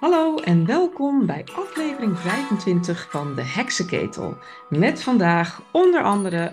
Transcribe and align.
Hallo 0.00 0.36
en 0.38 0.66
welkom 0.66 1.26
bij 1.26 1.44
aflevering 1.54 2.18
25 2.18 3.10
van 3.10 3.34
de 3.34 3.42
Heksenketel. 3.42 4.36
Met 4.68 5.02
vandaag 5.02 5.62
onder 5.72 6.02
andere 6.02 6.52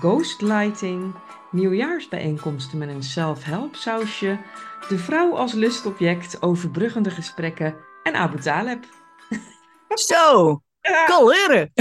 ghostlighting, 0.00 1.14
nieuwjaarsbijeenkomsten 1.50 2.78
met 2.78 2.88
een 2.88 3.02
self-help 3.02 3.74
sausje, 3.74 4.38
de 4.88 4.98
vrouw 4.98 5.36
als 5.36 5.52
lustobject, 5.52 6.42
overbruggende 6.42 7.10
gesprekken 7.10 7.74
en 8.02 8.14
Abu 8.14 8.40
Taleb. 8.40 8.84
Zo, 9.88 10.62
kaleren. 11.06 11.72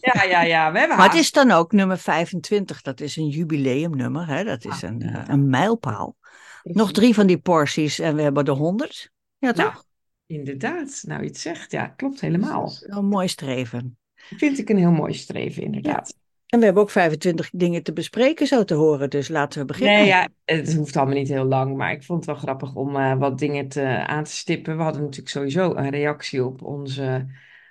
ja, 0.00 0.22
ja, 0.22 0.42
ja, 0.42 0.72
we 0.72 0.78
hebben 0.78 0.96
Maar 0.96 1.08
het 1.08 1.18
is 1.18 1.30
dan 1.32 1.50
ook 1.50 1.72
nummer 1.72 1.98
25. 1.98 2.82
Dat 2.82 3.00
is 3.00 3.16
een 3.16 3.28
jubileumnummer. 3.28 4.26
Hè? 4.26 4.44
Dat 4.44 4.64
is 4.64 4.84
Ah, 4.84 4.90
een, 4.90 5.02
eh, 5.02 5.22
een 5.26 5.48
mijlpaal. 5.48 6.16
Nog 6.62 6.92
drie 6.92 7.14
van 7.14 7.26
die 7.26 7.38
porties 7.38 7.98
en 7.98 8.16
we 8.16 8.22
hebben 8.22 8.44
de 8.44 8.50
100. 8.50 9.10
Ja, 9.38 9.52
Nou, 9.52 9.70
toch? 9.70 9.84
Inderdaad, 10.26 11.02
nou 11.06 11.22
iets 11.22 11.42
zegt, 11.42 11.70
ja, 11.70 11.86
klopt 11.86 12.20
helemaal. 12.20 12.60
Dat 12.60 12.70
is 12.70 12.84
Een 12.86 13.06
mooi 13.06 13.28
streven. 13.28 13.98
Vind 14.14 14.58
ik 14.58 14.68
een 14.68 14.78
heel 14.78 14.90
mooi 14.90 15.14
streven, 15.14 15.62
inderdaad. 15.62 16.14
En 16.46 16.58
we 16.58 16.64
hebben 16.64 16.82
ook 16.82 16.90
25 16.90 17.50
dingen 17.52 17.82
te 17.82 17.92
bespreken, 17.92 18.46
zo 18.46 18.64
te 18.64 18.74
horen. 18.74 19.10
Dus 19.10 19.28
laten 19.28 19.60
we 19.60 19.64
beginnen. 19.64 19.96
Nee, 19.96 20.06
ja, 20.06 20.28
het 20.44 20.74
hoeft 20.74 20.96
allemaal 20.96 21.14
niet 21.14 21.28
heel 21.28 21.44
lang, 21.44 21.76
maar 21.76 21.92
ik 21.92 22.02
vond 22.02 22.18
het 22.18 22.26
wel 22.26 22.42
grappig 22.42 22.74
om 22.74 22.96
eh, 22.96 23.18
wat 23.18 23.38
dingen 23.38 23.68
te, 23.68 24.06
aan 24.06 24.24
te 24.24 24.30
stippen. 24.30 24.76
We 24.76 24.82
hadden 24.82 25.02
natuurlijk 25.02 25.28
sowieso 25.28 25.74
een 25.74 25.90
reactie 25.90 26.44
op 26.44 26.62
onze 26.62 27.26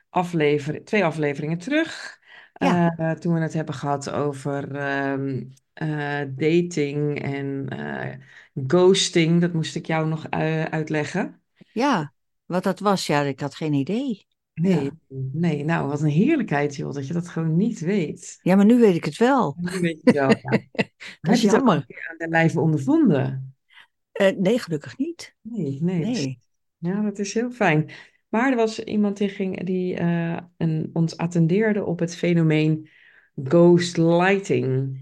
aflevering, 0.09 0.85
twee 0.85 1.05
afleveringen 1.05 1.57
terug. 1.57 2.19
Ja. 2.53 2.95
Eh, 2.97 3.11
toen 3.11 3.33
we 3.33 3.39
het 3.39 3.53
hebben 3.53 3.75
gehad 3.75 4.09
over 4.09 4.75
ehm, 4.75 5.43
eh, 5.73 6.21
dating 6.29 7.21
en 7.21 7.67
ghosting. 8.67 9.41
Dat 9.41 9.53
moest 9.53 9.75
ik 9.75 9.85
jou 9.85 10.07
nog 10.07 10.29
uitleggen. 10.69 11.41
Ja, 11.71 12.13
wat 12.45 12.63
dat 12.63 12.79
was, 12.79 13.07
ja, 13.07 13.21
ik 13.21 13.39
had 13.39 13.55
geen 13.55 13.73
idee. 13.73 14.27
Nee, 14.53 14.83
Ja. 14.83 14.91
nee, 15.33 15.63
nou 15.63 15.87
wat 15.87 16.01
een 16.01 16.09
heerlijkheid 16.09 16.75
joh, 16.75 16.93
dat 16.93 17.07
je 17.07 17.13
dat 17.13 17.27
gewoon 17.27 17.55
niet 17.55 17.79
weet. 17.79 18.39
Ja, 18.41 18.55
maar 18.55 18.65
nu 18.65 18.79
weet 18.79 18.95
ik 18.95 19.05
het 19.05 19.17
wel. 19.17 19.55
Nu 19.59 19.79
weet 19.79 19.99
je 20.03 20.11
het 20.11 20.15
wel, 20.15 20.29
ja. 20.29 20.49
Heb 21.21 21.33
is 21.33 21.41
je 21.41 21.47
het 21.47 21.55
jammer. 21.55 21.85
keer 21.85 22.07
aan 22.09 22.17
de 22.17 22.27
lijve 22.27 22.59
ondervonden? 22.59 23.55
Eh, 24.11 24.35
nee, 24.37 24.59
gelukkig 24.59 24.97
niet. 24.97 25.35
Nee, 25.41 25.77
nee. 25.81 25.99
Nee. 26.05 26.39
Ja, 26.77 27.01
dat 27.01 27.19
is 27.19 27.33
heel 27.33 27.51
fijn. 27.51 27.89
Maar 28.29 28.49
er 28.51 28.55
was 28.55 28.79
iemand 28.83 29.17
die, 29.17 29.29
ging, 29.29 29.63
die 29.65 29.95
eh, 29.95 30.37
een, 30.57 30.89
ons 30.93 31.17
attendeerde 31.17 31.83
op 31.83 31.99
het 31.99 32.15
fenomeen 32.15 32.89
ghostlighting. 33.43 34.97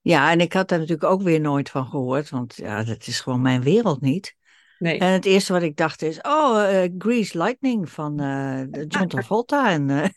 Ja, 0.00 0.30
en 0.30 0.40
ik 0.40 0.52
had 0.52 0.68
daar 0.68 0.78
natuurlijk 0.78 1.10
ook 1.10 1.22
weer 1.22 1.40
nooit 1.40 1.70
van 1.70 1.86
gehoord, 1.86 2.30
want 2.30 2.56
ja, 2.56 2.84
dat 2.84 3.06
is 3.06 3.20
gewoon 3.20 3.40
mijn 3.42 3.62
wereld 3.62 4.00
niet. 4.00 4.36
Nee, 4.78 4.98
En 4.98 5.12
het 5.12 5.24
eerste 5.24 5.52
wat 5.52 5.62
ik 5.62 5.76
dacht 5.76 6.02
is, 6.02 6.20
oh, 6.20 6.82
eh, 6.82 6.90
Grease 6.98 7.38
Lightning 7.38 7.90
van 7.90 8.20
eh, 8.20 8.60
John 8.88 9.06
Travolta 9.14 9.70
en 9.70 9.90
eh 9.90 10.08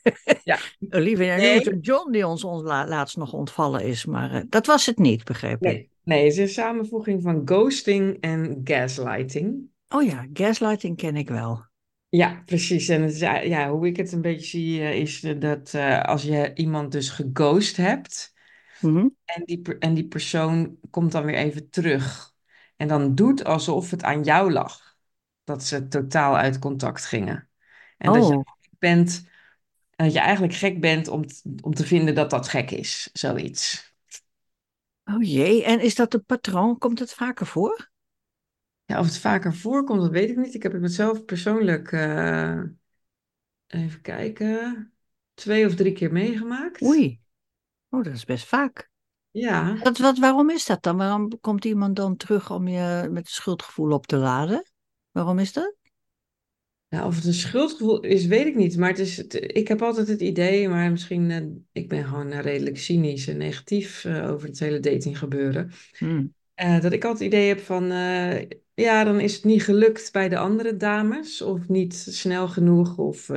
Ja. 0.43 0.57
Olivia 0.89 1.35
Nee. 1.35 1.53
Newton-John, 1.55 2.11
die 2.11 2.27
ons, 2.27 2.43
ons 2.43 2.63
la- 2.63 2.87
laatst 2.87 3.17
nog 3.17 3.33
ontvallen 3.33 3.83
is. 3.83 4.05
Maar 4.05 4.43
dat 4.49 4.65
was 4.65 4.85
het 4.85 4.97
niet, 4.97 5.23
begreep 5.23 5.53
ik. 5.55 5.71
nee, 5.71 5.89
nee, 6.03 6.23
het 6.23 6.31
is 6.33 6.37
een 6.37 6.49
samenvoeging 6.49 7.21
van 7.21 7.41
ghosting 7.45 8.17
en 8.19 8.61
gaslighting. 8.63 9.69
Oh 9.89 10.03
ja, 10.03 10.27
gaslighting 10.33 10.97
ken 10.97 11.15
ik 11.15 11.29
wel. 11.29 11.65
Ja, 12.09 12.41
precies. 12.45 12.87
En 12.89 13.01
het 13.01 13.11
is, 13.11 13.19
ja, 13.19 13.69
hoe 13.69 13.87
ik 13.87 13.97
het 13.97 14.11
een 14.11 14.21
beetje 14.21 14.45
zie, 14.45 14.79
is 14.79 15.19
dat 15.39 15.75
als 16.05 16.23
je 16.23 16.51
iemand 16.53 16.91
dus 16.91 17.09
geghost 17.09 17.77
hebt 17.77 18.33
Mhm. 18.79 19.07
en 19.25 19.43
die, 19.45 19.61
en 19.79 19.93
die 19.93 20.07
persoon 20.07 20.77
komt 20.89 21.11
dan 21.11 21.25
weer 21.25 21.35
even 21.35 21.69
terug 21.69 22.30
en 22.81 22.87
dan 22.87 23.15
doet 23.15 23.43
alsof 23.45 23.91
het 23.91 24.03
aan 24.03 24.23
jou 24.23 24.51
lag, 24.51 24.97
dat 25.43 25.63
ze 25.63 25.87
totaal 25.87 26.37
uit 26.37 26.59
contact 26.59 27.05
gingen. 27.05 27.49
En 27.97 28.11
dat 28.11 28.28
je 28.28 28.33
Oh, 28.33 28.44
bent, 28.79 29.29
en 29.95 30.06
dat 30.06 30.13
je 30.13 30.19
eigenlijk 30.19 30.53
gek 30.53 30.81
bent 30.81 31.07
om, 31.07 31.28
t- 31.28 31.44
om 31.61 31.73
te 31.73 31.85
vinden 31.85 32.16
dat 32.16 32.29
dat 32.29 32.47
gek 32.47 32.72
is, 32.72 33.09
zoiets. 33.13 33.94
oh 35.06 35.22
jee, 35.23 35.63
en 35.63 35.79
is 35.81 35.95
dat 35.95 36.13
een 36.13 36.25
patroon? 36.25 36.78
Komt 36.78 37.00
het 37.00 37.13
vaker 37.13 37.45
voor? 37.45 37.89
Ja, 38.85 39.00
of 39.00 39.06
het 39.06 39.17
vaker 39.17 39.53
voorkomt, 39.56 40.01
dat 40.01 40.09
weet 40.11 40.29
ik 40.29 40.38
niet. 40.38 40.53
Ik 40.53 40.63
heb 40.63 40.72
het 40.72 40.81
mezelf 40.81 41.25
persoonlijk, 41.25 41.91
eh, 41.91 42.61
even 43.67 44.01
kijken, 44.01 44.94
twee 45.33 45.66
of 45.66 45.75
drie 45.75 45.94
keer 45.94 46.11
meegemaakt. 46.11 46.81
Oei, 46.83 47.22
oh, 47.91 48.03
dat 48.06 48.13
is 48.13 48.25
best 48.25 48.47
vaak. 48.47 48.91
Ja. 49.31 49.78
Wat, 49.84 49.97
wat, 49.97 50.18
waarom 50.18 50.50
is 50.50 50.66
dat 50.66 50.84
dan? 50.84 50.97
Waarom 50.97 51.40
komt 51.40 51.66
iemand 51.66 51.96
dan 51.96 52.16
terug 52.18 52.52
om 52.52 52.68
je 52.68 53.08
met 53.12 53.25
een 53.25 53.31
schuldgevoel 53.34 53.92
op 53.92 54.08
te 54.08 54.18
laden? 54.18 54.72
Waarom 55.12 55.40
is 55.40 55.53
dat? 55.53 55.75
Ja, 56.88 57.06
of 57.06 57.16
het 57.16 57.25
een 57.25 57.34
schuldgevoel 57.34 58.00
is, 58.02 58.25
weet 58.25 58.46
ik 58.46 58.56
niet. 58.56 58.78
Maar 58.78 58.90
het 58.90 59.00
is, 59.00 59.18
het- 59.18 59.56
ik 59.58 59.68
heb 59.68 59.81
altijd 59.81 60.08
het 60.08 60.22
idee, 60.22 60.69
maar 60.69 60.92
misschien, 60.92 61.31
eh, 61.31 61.42
ik 61.72 61.90
ben 61.90 62.06
gewoon 62.06 62.31
eh, 62.31 62.40
redelijk 62.40 62.78
cynisch 62.78 63.28
en 63.28 63.38
negatief 63.38 64.06
eh, 64.06 64.31
over 64.31 64.47
het 64.47 64.59
hele 64.59 64.80
dating 64.80 65.18
gebeuren. 65.18 65.72
Hm. 65.98 66.25
Eh, 66.53 66.81
dat 66.81 66.92
ik 66.92 67.03
altijd 67.03 67.24
het 67.24 67.34
idee 67.34 67.48
heb 67.48 67.59
van, 67.59 67.86
ja, 68.74 69.03
dan 69.03 69.19
is 69.19 69.36
het 69.36 69.44
niet 69.44 69.63
gelukt 69.63 70.12
bij 70.12 70.30
de 70.30 70.38
andere 70.38 70.78
dames, 70.78 71.42
of 71.42 71.68
niet 71.68 71.94
snel 71.96 72.48
genoeg, 72.48 72.98
of, 72.98 73.28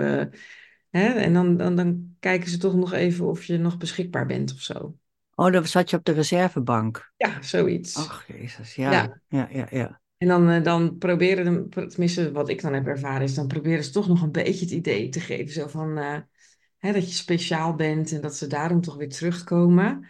hè, 0.91 1.07
en 1.07 1.33
dan, 1.33 1.57
dan, 1.57 1.77
dan 1.77 2.17
kijken 2.21 2.51
ze 2.51 2.59
toch 2.59 2.75
nog 2.75 2.93
even 2.93 3.27
of 3.27 3.45
je 3.45 3.59
nog 3.59 3.77
beschikbaar 3.77 4.27
bent 4.27 4.53
of 4.53 4.61
zo. 4.61 4.95
Oh, 5.35 5.53
dan 5.53 5.67
zat 5.67 5.91
je 5.91 5.97
op 5.97 6.05
de 6.05 6.13
reservebank. 6.13 7.13
Ja, 7.17 7.43
zoiets. 7.43 7.97
Ach, 7.97 8.25
jezus, 8.27 8.75
ja. 8.75 8.93
Ja. 8.93 9.21
Ja, 9.29 9.49
ja, 9.51 9.67
ja. 9.71 10.01
En 10.19 10.29
dan, 10.29 10.49
eh, 10.49 10.63
dan 10.63 10.99
proberen, 10.99 11.71
de, 11.71 11.87
tenminste 11.87 12.33
wat 12.33 12.49
ik 12.49 12.63
dan 12.63 12.73
heb 12.73 12.87
ervaren, 12.87 13.23
is 13.23 13.35
dan 13.35 13.47
proberen 13.47 13.85
ze 13.85 13.91
toch 13.91 14.09
nog 14.09 14.23
een 14.23 14.33
beetje 14.33 14.65
het 14.65 14.75
idee 14.75 15.09
te 15.09 15.21
geven, 15.21 15.53
zo 15.53 15.67
van, 15.67 15.99
eh, 15.99 16.17
hè, 16.79 16.93
dat 16.93 17.09
je 17.09 17.15
speciaal 17.15 17.75
bent 17.75 18.13
en 18.13 18.21
dat 18.21 18.37
ze 18.37 18.47
daarom 18.47 18.81
toch 18.81 18.97
weer 18.97 19.09
terugkomen. 19.09 20.07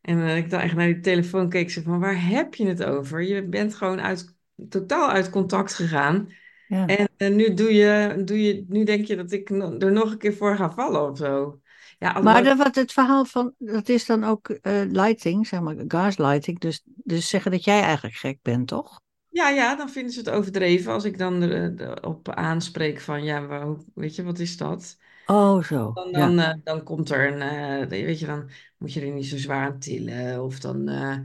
En 0.00 0.20
eh, 0.20 0.36
ik 0.36 0.50
dan 0.50 0.60
echt 0.60 0.74
naar 0.74 0.86
die 0.86 1.00
telefoon 1.00 1.48
keek, 1.48 1.70
ze 1.70 1.82
van, 1.82 2.00
waar 2.00 2.26
heb 2.26 2.54
je 2.54 2.66
het 2.66 2.84
over? 2.84 3.22
Je 3.22 3.48
bent 3.48 3.74
gewoon 3.74 4.00
uit, 4.00 4.34
totaal 4.68 5.10
uit 5.10 5.30
contact 5.30 5.74
gegaan. 5.74 6.28
ja. 6.68 6.86
En 7.16 7.36
nu, 7.36 7.54
doe 7.54 7.74
je, 7.74 8.22
doe 8.24 8.42
je, 8.42 8.64
nu 8.68 8.84
denk 8.84 9.04
je 9.04 9.16
dat 9.16 9.32
ik 9.32 9.50
er 9.50 9.92
nog 9.92 10.10
een 10.10 10.18
keer 10.18 10.34
voor 10.34 10.56
ga 10.56 10.70
vallen 10.70 11.10
of 11.10 11.18
zo. 11.18 11.60
Ja, 12.00 12.20
Maar 12.20 12.56
wat 12.56 12.74
het 12.74 12.92
verhaal 12.92 13.24
van, 13.24 13.54
dat 13.58 13.88
is 13.88 14.06
dan 14.06 14.24
ook 14.24 14.48
eh, 14.48 14.82
lighting, 14.88 15.46
zeg 15.46 15.60
maar, 15.60 15.74
gaslighting. 15.88 16.58
Dus, 16.58 16.82
dus 16.84 17.28
zeggen 17.28 17.50
dat 17.50 17.64
jij 17.64 17.80
eigenlijk 17.82 18.14
gek 18.16 18.38
bent, 18.42 18.68
toch? 18.68 19.00
ja, 19.28 19.48
ja, 19.48 19.76
dan 19.76 19.90
vinden 19.90 20.12
ze 20.12 20.18
het 20.18 20.30
overdreven 20.30 20.92
als 20.92 21.04
ik 21.04 21.18
dan 21.18 21.42
erop 21.42 22.28
aanspreek 22.28 23.00
van, 23.00 23.24
ja, 23.24 23.40
maar 23.40 23.76
weet 23.94 24.14
je, 24.14 24.22
wat 24.22 24.38
is 24.38 24.56
dat? 24.56 24.96
Oh, 25.26 25.62
zo. 25.62 25.92
Dan, 25.94 26.08
Ja. 26.10 26.18
dan, 26.18 26.38
eh, 26.38 26.54
dan 26.64 26.82
komt 26.82 27.10
er 27.10 27.32
een, 27.32 27.40
eh, 27.82 27.88
weet 27.88 28.18
je, 28.20 28.26
dan 28.26 28.50
moet 28.78 28.92
je 28.92 29.00
er 29.00 29.12
niet 29.12 29.26
zo 29.26 29.36
zwaar 29.38 29.66
aan 29.66 29.78
tillen. 29.78 30.44
Of 30.44 30.60
dan 30.60 30.88
eh, 30.88 31.18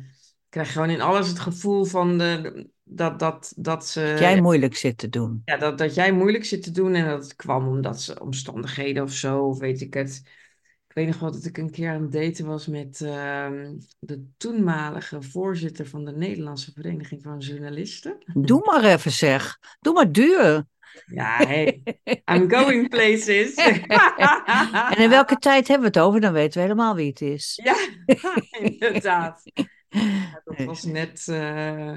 krijg 0.49 0.67
je 0.67 0.73
gewoon 0.73 0.89
in 0.89 1.01
alles 1.01 1.27
het 1.27 1.39
gevoel 1.39 1.85
van 1.85 2.17
de, 2.17 2.67
dat, 2.83 3.19
dat, 3.19 3.53
dat 3.57 3.87
ze, 3.87 3.99
Dat 4.09 4.19
jij 4.19 4.41
moeilijk 4.41 4.75
zit 4.75 4.97
te 4.97 5.09
doen. 5.09 5.41
ja, 5.45 5.57
dat, 5.57 5.77
dat 5.77 5.93
jij 5.95 6.11
moeilijk 6.11 6.45
zit 6.45 6.63
te 6.63 6.71
doen 6.71 6.93
en 6.95 7.05
dat 7.05 7.23
het 7.23 7.35
kwam 7.35 7.67
omdat 7.67 8.01
ze 8.01 8.19
omstandigheden 8.21 9.03
of 9.03 9.11
zo, 9.11 9.39
of 9.39 9.59
weet 9.59 9.81
ik 9.81 9.93
het. 9.93 10.23
Ik 10.95 11.01
weet 11.03 11.11
nog 11.11 11.19
wel 11.19 11.31
dat 11.31 11.45
ik 11.45 11.57
een 11.57 11.71
keer 11.71 11.89
aan 11.89 12.01
het 12.01 12.11
daten 12.11 12.45
was 12.45 12.67
met 12.67 13.01
ehm, 13.01 13.73
de 13.99 14.27
toenmalige 14.37 15.21
voorzitter 15.21 15.87
van 15.87 16.05
de 16.05 16.11
Nederlandse 16.11 16.71
Vereniging 16.71 17.21
van 17.23 17.37
Journalisten. 17.37 18.17
Doe 18.33 18.61
maar 18.65 18.83
even, 18.83 19.11
zeg. 19.11 19.59
Doe 19.79 19.93
maar 19.93 20.11
duur. 20.11 20.65
Ja, 21.05 21.37
hey, 21.37 21.83
I'm 22.31 22.49
going 22.49 22.89
places. 22.89 23.55
En 24.89 24.97
in 24.97 25.09
welke 25.09 25.37
tijd 25.37 25.67
hebben 25.67 25.91
we 25.91 25.97
het 25.99 26.07
over? 26.07 26.19
Dan 26.19 26.33
weten 26.33 26.53
we 26.53 26.61
helemaal 26.67 26.95
wie 26.95 27.09
het 27.09 27.21
is. 27.21 27.61
Ja, 27.63 27.75
inderdaad. 28.69 29.41
Ja, 29.89 30.41
dat 30.43 30.65
was 30.65 30.83
net. 30.83 31.27
eh, 31.27 31.93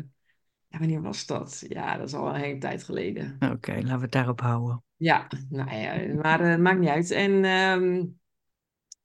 ja, 0.68 0.78
wanneer 0.78 1.02
was 1.02 1.26
dat? 1.26 1.64
Ja, 1.68 1.96
dat 1.96 2.08
is 2.08 2.14
al 2.14 2.28
een 2.28 2.40
hele 2.40 2.58
tijd 2.58 2.84
geleden. 2.84 3.36
Oké, 3.52 3.72
laten 3.72 3.96
we 3.96 4.02
het 4.02 4.12
daarop 4.12 4.40
houden. 4.40 4.82
Ja, 4.96 5.26
nou 5.48 5.70
ja, 5.70 6.14
maar 6.22 6.40
eh, 6.40 6.50
het 6.50 6.60
maakt 6.60 6.78
niet 6.78 6.88
uit. 6.88 7.10
En, 7.10 7.44
ehm, 7.44 8.04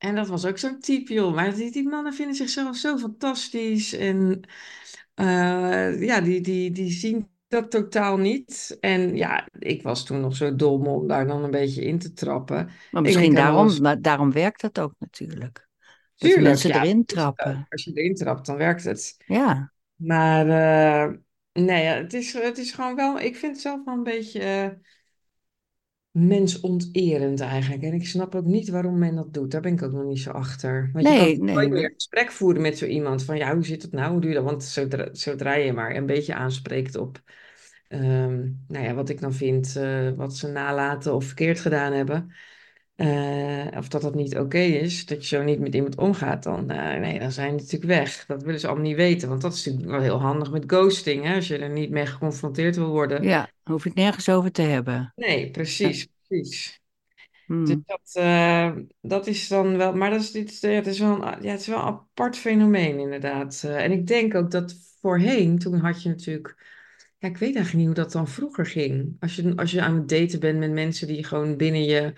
en 0.04 0.16
dat 0.16 0.28
was 0.28 0.46
ook 0.46 0.58
zo'n 0.58 0.80
type, 0.80 1.14
joh. 1.14 1.36
Maar 1.36 1.54
die, 1.56 1.72
die 1.72 1.90
mannen 1.90 2.14
vinden 2.14 2.36
zichzelf 2.36 2.76
zo 2.76 2.98
fantastisch. 2.98 3.94
En 3.94 4.42
eh, 5.14 6.02
ja, 6.02 6.22
die, 6.22 6.42
die, 6.42 6.72
die 6.72 6.92
zien 6.92 7.30
dat 7.48 7.72
totaal 7.72 8.18
niet. 8.18 8.78
En 8.80 9.16
ja, 9.16 9.48
ik 9.60 9.82
was 9.82 10.06
toen 10.06 10.20
nog 10.22 10.36
zo 10.36 10.56
dom 10.56 10.88
om 10.88 11.08
daar 11.08 11.28
dan 11.28 11.44
een 11.44 11.52
beetje 11.52 11.82
in 11.82 12.00
te 12.00 12.14
trappen. 12.14 12.70
Maar 12.92 13.02
misschien 13.02 13.36
daarom, 13.36 13.82
maar 13.82 14.02
daarom 14.02 14.32
werkt 14.32 14.62
dat 14.62 14.80
ook 14.80 14.94
natuurlijk. 14.98 15.54
Dat 16.16 16.30
Tuurlijk, 16.30 16.48
mensen 16.48 16.70
ja, 16.70 16.84
erin 16.84 17.06
trappen. 17.06 17.66
Als 17.70 17.84
je 17.84 17.92
erin 17.94 18.16
trapt, 18.16 18.46
dan 18.46 18.58
werkt 18.58 18.84
het. 18.84 19.18
Ja. 19.26 19.72
Maar 19.96 20.48
eh, 20.48 21.14
nee, 21.54 21.84
ja, 21.84 21.94
het 21.94 22.14
is, 22.14 22.34
het 22.34 22.58
is 22.58 22.72
gewoon 22.72 22.96
wel, 22.96 23.20
ik 23.20 23.36
vind 23.36 23.52
het 23.54 23.62
zelf 23.62 23.86
wel 23.86 23.94
een 23.94 24.04
beetje 24.04 24.40
eh, 24.40 24.70
mensonterend 26.14 27.40
eigenlijk. 27.42 27.84
En 27.84 27.94
ik 27.94 28.08
snap 28.08 28.36
ook 28.36 28.46
niet 28.46 28.70
waarom 28.70 28.98
men 28.98 29.16
dat 29.16 29.34
doet. 29.34 29.52
Daar 29.52 29.62
ben 29.62 29.74
ik 29.74 29.82
ook 29.84 29.92
nog 29.92 30.04
niet 30.06 30.20
zo 30.20 30.32
achter. 30.32 30.90
Want 30.94 31.08
je 31.08 31.14
Nee, 31.14 31.36
kan 31.36 31.46
nee, 31.46 31.56
nooit 31.56 31.70
meer 31.70 31.84
een 31.86 31.94
gesprek 31.94 32.32
voeren 32.32 32.62
met 32.62 32.78
zo 32.78 32.86
iemand 32.86 33.24
van, 33.24 33.38
ja, 33.38 33.54
hoe 33.54 33.66
zit 33.66 33.82
het 33.82 33.92
nou? 33.92 34.12
Hoe 34.12 34.22
doe 34.22 34.30
je 34.30 34.36
dat? 34.36 34.46
Want 34.46 34.64
zodra, 34.64 35.10
zodra 35.12 35.54
je 35.56 35.74
maar 35.74 35.96
een 35.96 36.06
beetje 36.06 36.34
aanspreekt 36.36 36.96
op 36.98 37.22
ehm, 37.88 38.40
nou 38.68 38.86
ja, 38.86 38.94
wat 38.94 39.10
ik 39.10 39.22
dan 39.22 39.34
vind, 39.34 39.76
eh, 39.76 40.12
wat 40.12 40.38
ze 40.38 40.48
nalaten 40.48 41.16
of 41.16 41.26
verkeerd 41.26 41.60
gedaan 41.60 41.94
hebben. 41.94 42.34
Eh, 42.96 43.68
of 43.78 43.88
dat 43.88 44.02
dat 44.02 44.16
niet 44.16 44.38
oké 44.38 44.58
is, 44.58 45.06
dat 45.06 45.22
je 45.30 45.36
zo 45.36 45.44
niet 45.44 45.60
met 45.60 45.74
iemand 45.76 45.96
omgaat, 45.98 46.44
dan, 46.44 46.70
eh, 46.70 47.00
nee, 47.00 47.20
dan 47.20 47.32
zijn 47.32 47.50
die 47.52 47.60
natuurlijk 47.62 47.92
weg. 47.92 48.26
Dat 48.26 48.44
willen 48.44 48.60
ze 48.60 48.68
allemaal 48.68 48.86
niet 48.86 48.96
weten, 48.96 49.30
want 49.30 49.42
dat 49.42 49.54
is 49.54 49.66
natuurlijk 49.66 49.92
wel 49.92 50.02
heel 50.02 50.20
handig 50.22 50.52
met 50.52 50.64
ghosting, 50.68 51.24
hè? 51.24 51.36
Als 51.36 51.48
je 51.48 51.58
er 51.58 51.70
niet 51.70 51.90
mee 51.90 52.06
geconfronteerd 52.06 52.76
wil 52.76 52.90
worden. 52.90 53.24
Ja, 53.24 53.50
hoef 53.64 53.84
je 53.84 53.90
het 53.90 53.98
nergens 53.98 54.30
over 54.30 54.52
te 54.52 54.62
hebben. 54.62 55.16
Nee, 55.16 55.46
Ja. 55.46 55.52
precies, 55.52 56.08
precies. 56.28 56.82
Dus 57.64 57.78
Hmm. 57.78 57.86
dat, 57.86 58.12
eh, 58.14 58.72
dat 59.02 59.28
is 59.28 59.48
dan 59.48 59.78
wel, 59.78 59.94
maar 59.96 60.10
dat 60.10 60.22
is, 60.22 60.32
dit, 60.32 60.60
ja, 60.62 60.70
het 60.70 60.88
is 60.88 61.00
wel 61.00 61.24
een, 61.24 61.44
ja, 61.44 61.52
het 61.52 61.60
is 61.60 61.68
wel 61.68 61.78
een 61.80 61.84
apart 61.86 62.38
fenomeen 62.38 63.00
inderdaad. 63.00 63.64
En 63.64 63.92
ik 63.92 64.08
denk 64.08 64.36
ook 64.36 64.52
dat 64.52 64.76
voorheen, 65.02 65.60
toen 65.60 65.76
had 65.80 66.04
je 66.04 66.10
natuurlijk, 66.10 66.56
ja, 67.18 67.28
ik 67.28 67.38
weet 67.38 67.56
eigenlijk 67.56 67.74
niet 67.76 67.86
hoe 67.86 68.04
dat 68.06 68.12
dan 68.12 68.28
vroeger 68.28 68.66
ging. 68.66 69.16
Als 69.20 69.36
je, 69.36 69.56
als 69.56 69.72
je 69.72 69.82
aan 69.82 69.96
het 69.96 70.10
daten 70.10 70.40
bent 70.40 70.60
met 70.60 70.72
mensen 70.72 71.08
die 71.08 71.24
gewoon 71.24 71.58
binnen 71.58 71.84
je, 71.84 72.14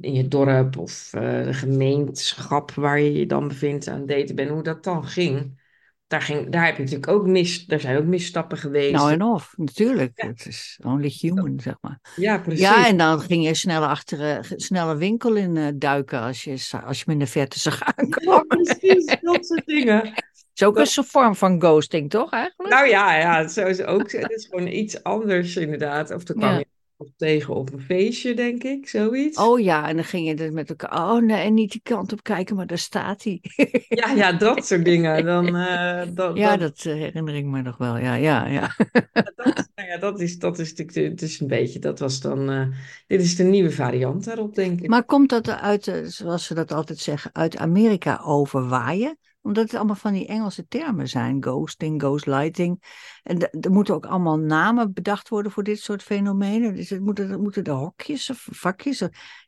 in 0.00 0.12
je 0.12 0.28
dorp 0.28 0.78
of 0.78 1.10
eh, 1.12 1.44
de 1.44 1.54
gemeenschap 1.54 2.70
waar 2.72 3.00
je 3.00 3.12
je 3.12 3.26
dan 3.26 3.48
bevindt 3.48 3.88
aan 3.88 3.98
het 3.98 4.08
daten 4.08 4.34
bent, 4.34 4.50
hoe 4.50 4.62
dat 4.62 4.84
dan 4.84 5.04
ging. 5.06 5.62
Daar 6.06 6.22
ging, 6.22 6.48
daar 6.50 6.64
heb 6.64 6.76
je 6.76 6.82
natuurlijk 6.82 7.08
ook 7.12 7.26
mis, 7.26 7.66
daar 7.66 7.80
zijn 7.80 7.96
ook 7.96 8.04
misstappen 8.04 8.58
Nou 8.58 8.72
geweest. 8.74 9.04
en 9.06 9.22
of, 9.22 9.52
natuurlijk. 9.56 10.12
Ja, 10.14 10.26
Het 10.26 10.46
is 10.46 10.80
only 10.84 11.12
human, 11.20 11.60
zeg 11.60 11.74
maar. 11.80 11.98
ja, 12.14 12.32
Ja, 12.32 12.38
precies. 12.38 12.86
en 12.86 12.96
dan 12.96 13.20
ging 13.20 13.44
je 13.44 13.54
sneller 13.54 13.88
achter 13.88 14.20
een 14.20 14.44
snelle 14.60 14.96
winkel 14.96 15.34
in 15.34 15.56
eh, 15.56 15.66
duiken 15.74 16.20
als 16.20 16.44
je, 16.44 16.50
als 16.84 16.98
je 16.98 17.04
hem 17.04 17.12
in 17.12 17.18
de 17.18 17.26
verte 17.26 17.58
zag 17.60 17.78
Ja, 17.78 17.92
aankomen. 17.96 18.46
precies, 18.46 19.04
dat 19.20 19.46
soort 19.46 19.66
dingen. 19.66 20.14
is 20.54 20.62
ook 20.62 20.76
Dat, 20.76 20.96
een 20.96 21.04
vorm 21.04 21.34
van 21.36 21.60
ghosting, 21.60 22.10
toch 22.10 22.30
eigenlijk? 22.30 22.72
Nou 22.74 22.88
ja, 22.88 23.16
ja, 23.16 23.48
zo 23.48 23.66
is 23.66 23.82
ook. 23.82 24.12
Het 24.12 24.30
is 24.30 24.46
gewoon 24.50 24.66
iets 24.66 25.02
anders 25.02 25.56
inderdaad. 25.56 26.10
Of 26.10 26.24
dan 26.24 26.36
kwam 26.36 26.50
Ja. 26.50 26.58
je 26.58 26.66
tegen 27.16 27.54
op 27.54 27.72
een 27.72 27.80
feestje, 27.80 28.34
denk 28.34 28.64
ik, 28.64 28.88
zoiets. 28.88 29.38
Oh 29.38 29.60
ja, 29.60 29.88
en 29.88 29.94
dan 29.94 30.04
ging 30.04 30.26
je 30.26 30.44
er 30.44 30.52
met 30.52 30.68
elkaar. 30.68 30.92
Oh 30.92 31.22
nee, 31.22 31.50
niet 31.50 31.72
die 31.72 31.80
kant 31.82 32.12
op 32.12 32.22
kijken, 32.22 32.56
maar 32.56 32.66
daar 32.66 32.78
staat 32.78 33.22
hij. 33.22 33.40
Ja, 33.88 34.12
ja, 34.12 34.32
dat 34.32 34.66
soort 34.66 34.84
dingen. 34.84 35.24
Dan, 35.24 35.56
eh, 35.56 36.02
dat, 36.14 36.36
Ja, 36.36 36.56
dat, 36.56 36.82
dat 36.82 36.92
eh, 36.92 37.00
herinner 37.00 37.34
ik 37.34 37.44
me 37.44 37.62
nog 37.62 37.76
wel. 37.76 37.96
Ja, 37.96 38.14
ja, 38.14 38.46
ja. 38.46 38.76
dat, 39.12 39.68
nou 39.74 39.88
ja, 39.88 39.98
dat 39.98 40.20
is, 40.20 40.38
dat 40.38 40.58
is 40.58 40.74
natuurlijk, 40.74 41.10
het 41.10 41.22
is 41.22 41.40
een 41.40 41.46
beetje, 41.46 41.78
dat 41.78 41.98
was 41.98 42.20
dan, 42.20 42.50
eh, 42.50 42.66
dit 43.06 43.20
is 43.20 43.36
de 43.36 43.44
nieuwe 43.44 43.70
variant 43.70 44.24
daarop, 44.24 44.54
denk 44.54 44.80
ik. 44.80 44.88
Maar 44.88 45.04
komt 45.04 45.28
dat 45.28 45.48
uit, 45.48 46.02
zoals 46.04 46.46
ze 46.46 46.54
dat 46.54 46.72
altijd 46.72 46.98
zeggen, 46.98 47.30
uit 47.34 47.56
Amerika 47.56 48.20
overwaaien? 48.24 49.18
Omdat 49.44 49.64
het 49.64 49.74
allemaal 49.74 49.94
van 49.94 50.12
die 50.12 50.26
Engelse 50.26 50.66
termen 50.66 51.08
zijn. 51.08 51.42
Ghosting, 51.42 52.02
ghostlighting. 52.02 52.82
En 53.22 53.50
er 53.60 53.70
moeten 53.70 53.94
ook 53.94 54.06
allemaal 54.06 54.38
namen 54.38 54.92
bedacht 54.92 55.28
worden 55.28 55.52
voor 55.52 55.62
dit 55.62 55.80
soort 55.80 56.02
fenomenen. 56.02 56.74
Dus 56.74 56.90
het 56.90 57.00
moeten, 57.00 57.30
het 57.30 57.40
moeten 57.40 57.64
de 57.64 57.70
hokjes 57.70 58.30
of 58.30 58.48
vakjes. 58.50 59.02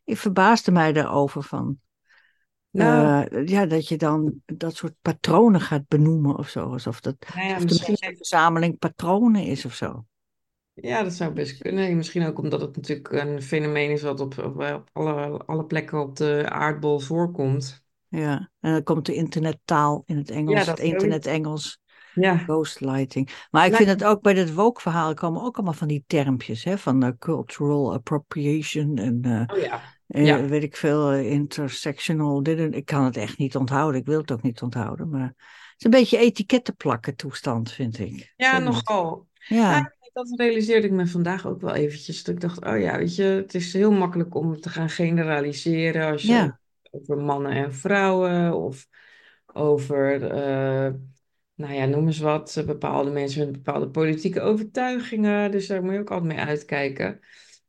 Ik 0.04 0.16
verbaasde 0.16 0.72
mij 0.72 0.92
daarover 0.92 1.42
van. 1.42 1.78
Nou, 2.70 3.26
eh, 3.26 3.46
ja, 3.46 3.66
dat 3.66 3.88
je 3.88 3.96
dan 3.96 4.42
dat 4.44 4.74
soort 4.74 4.94
patronen 5.02 5.60
gaat 5.60 5.88
benoemen 5.88 6.36
of 6.36 6.48
zo. 6.48 6.72
Alsof, 6.72 7.00
dat, 7.00 7.16
nou 7.34 7.48
ja, 7.48 7.58
misschien 7.58 7.96
een 7.98 8.16
verzameling 8.16 8.78
patronen 8.78 9.44
is 9.44 9.64
of 9.64 9.74
zo. 9.74 10.04
ja, 10.74 11.02
dat 11.02 11.12
zou 11.12 11.32
best 11.32 11.58
kunnen. 11.58 11.96
Misschien 11.96 12.26
ook 12.26 12.38
omdat 12.38 12.60
het 12.60 12.76
natuurlijk 12.76 13.12
een 13.12 13.42
fenomeen 13.42 13.90
is 13.90 14.02
wat 14.02 14.20
op, 14.20 14.38
op, 14.38 14.60
op 14.60 14.90
alle, 14.92 15.44
alle 15.44 15.64
plekken 15.64 16.00
op 16.00 16.16
de 16.16 16.46
aardbol 16.48 16.98
voorkomt. 16.98 17.85
Ja, 18.08 18.50
en 18.60 18.72
dan 18.72 18.82
komt 18.82 19.06
de 19.06 19.14
internettaal 19.14 20.02
in 20.06 20.16
het 20.16 20.28
Ja, 20.28 20.34
Engels, 20.34 20.56
het 20.58 20.66
dat 20.66 20.78
zoiets. 20.78 20.94
internet-Engels. 20.94 21.78
Ja, 22.14 22.36
Ghostlighting. 22.36 23.30
Maar 23.50 23.66
ik 23.66 23.74
vind 23.74 23.88
het 23.88 24.04
ook 24.04 24.22
bij 24.22 24.34
dit 24.34 24.54
woke-verhaal 24.54 25.14
komen 25.14 25.42
ook 25.42 25.56
allemaal 25.56 25.74
van 25.74 25.88
die 25.88 26.04
termpjes, 26.06 26.64
hè, 26.64 26.78
van 26.78 27.02
eh, 27.02 27.10
cultural 27.18 27.92
appropriation 27.92 28.96
en 28.98 29.20
eh, 29.22 29.56
oh 29.56 29.62
ja, 29.62 29.82
eh, 30.06 30.24
ja. 30.24 30.44
weet 30.46 30.62
ik 30.62 30.76
veel, 30.76 31.12
intersectional. 31.12 32.42
Dit, 32.42 32.58
en- 32.58 32.72
ik 32.72 32.84
kan 32.84 33.04
het 33.04 33.16
echt 33.16 33.38
niet 33.38 33.56
onthouden, 33.56 34.00
ik 34.00 34.06
wil 34.06 34.20
het 34.20 34.32
ook 34.32 34.42
niet 34.42 34.62
onthouden, 34.62 35.08
maar 35.08 35.26
het 35.26 35.74
is 35.78 35.84
een 35.84 35.90
beetje 35.90 36.18
etiketten 36.18 36.76
plakken 36.76 37.16
toestand, 37.16 37.72
vind 37.72 37.98
ik. 37.98 38.32
Ja, 38.36 38.58
nogal. 38.58 39.26
Ja, 39.48 39.92
dat 40.12 40.32
realiseerde 40.36 40.86
ik 40.86 40.92
me 40.92 41.06
vandaag 41.06 41.46
ook 41.46 41.60
wel 41.60 41.74
eventjes. 41.74 42.24
Dat 42.24 42.34
ik 42.34 42.40
dacht, 42.40 42.64
oh 42.64 42.78
ja, 42.78 42.98
weet 42.98 43.16
je, 43.16 43.22
het 43.22 43.54
is 43.54 43.72
heel 43.72 43.92
makkelijk 43.92 44.34
om 44.34 44.60
te 44.60 44.68
gaan 44.68 44.90
generaliseren 44.90 46.10
als 46.10 46.22
je 46.22 46.28
ja, 46.32 46.58
over 47.00 47.18
mannen 47.18 47.52
en 47.52 47.74
vrouwen 47.74 48.54
of 48.54 48.86
over, 49.46 50.22
eh, 50.30 50.92
nou 51.54 51.74
ja, 51.74 51.84
noem 51.84 52.06
eens 52.06 52.18
wat, 52.18 52.56
eh, 52.56 52.64
bepaalde 52.64 53.10
mensen 53.10 53.44
met 53.44 53.52
bepaalde 53.52 53.88
politieke 53.88 54.40
overtuigingen. 54.40 55.50
Dus 55.50 55.66
daar 55.66 55.82
moet 55.82 55.92
je 55.92 56.00
ook 56.00 56.10
altijd 56.10 56.34
mee 56.36 56.46
uitkijken. 56.46 57.20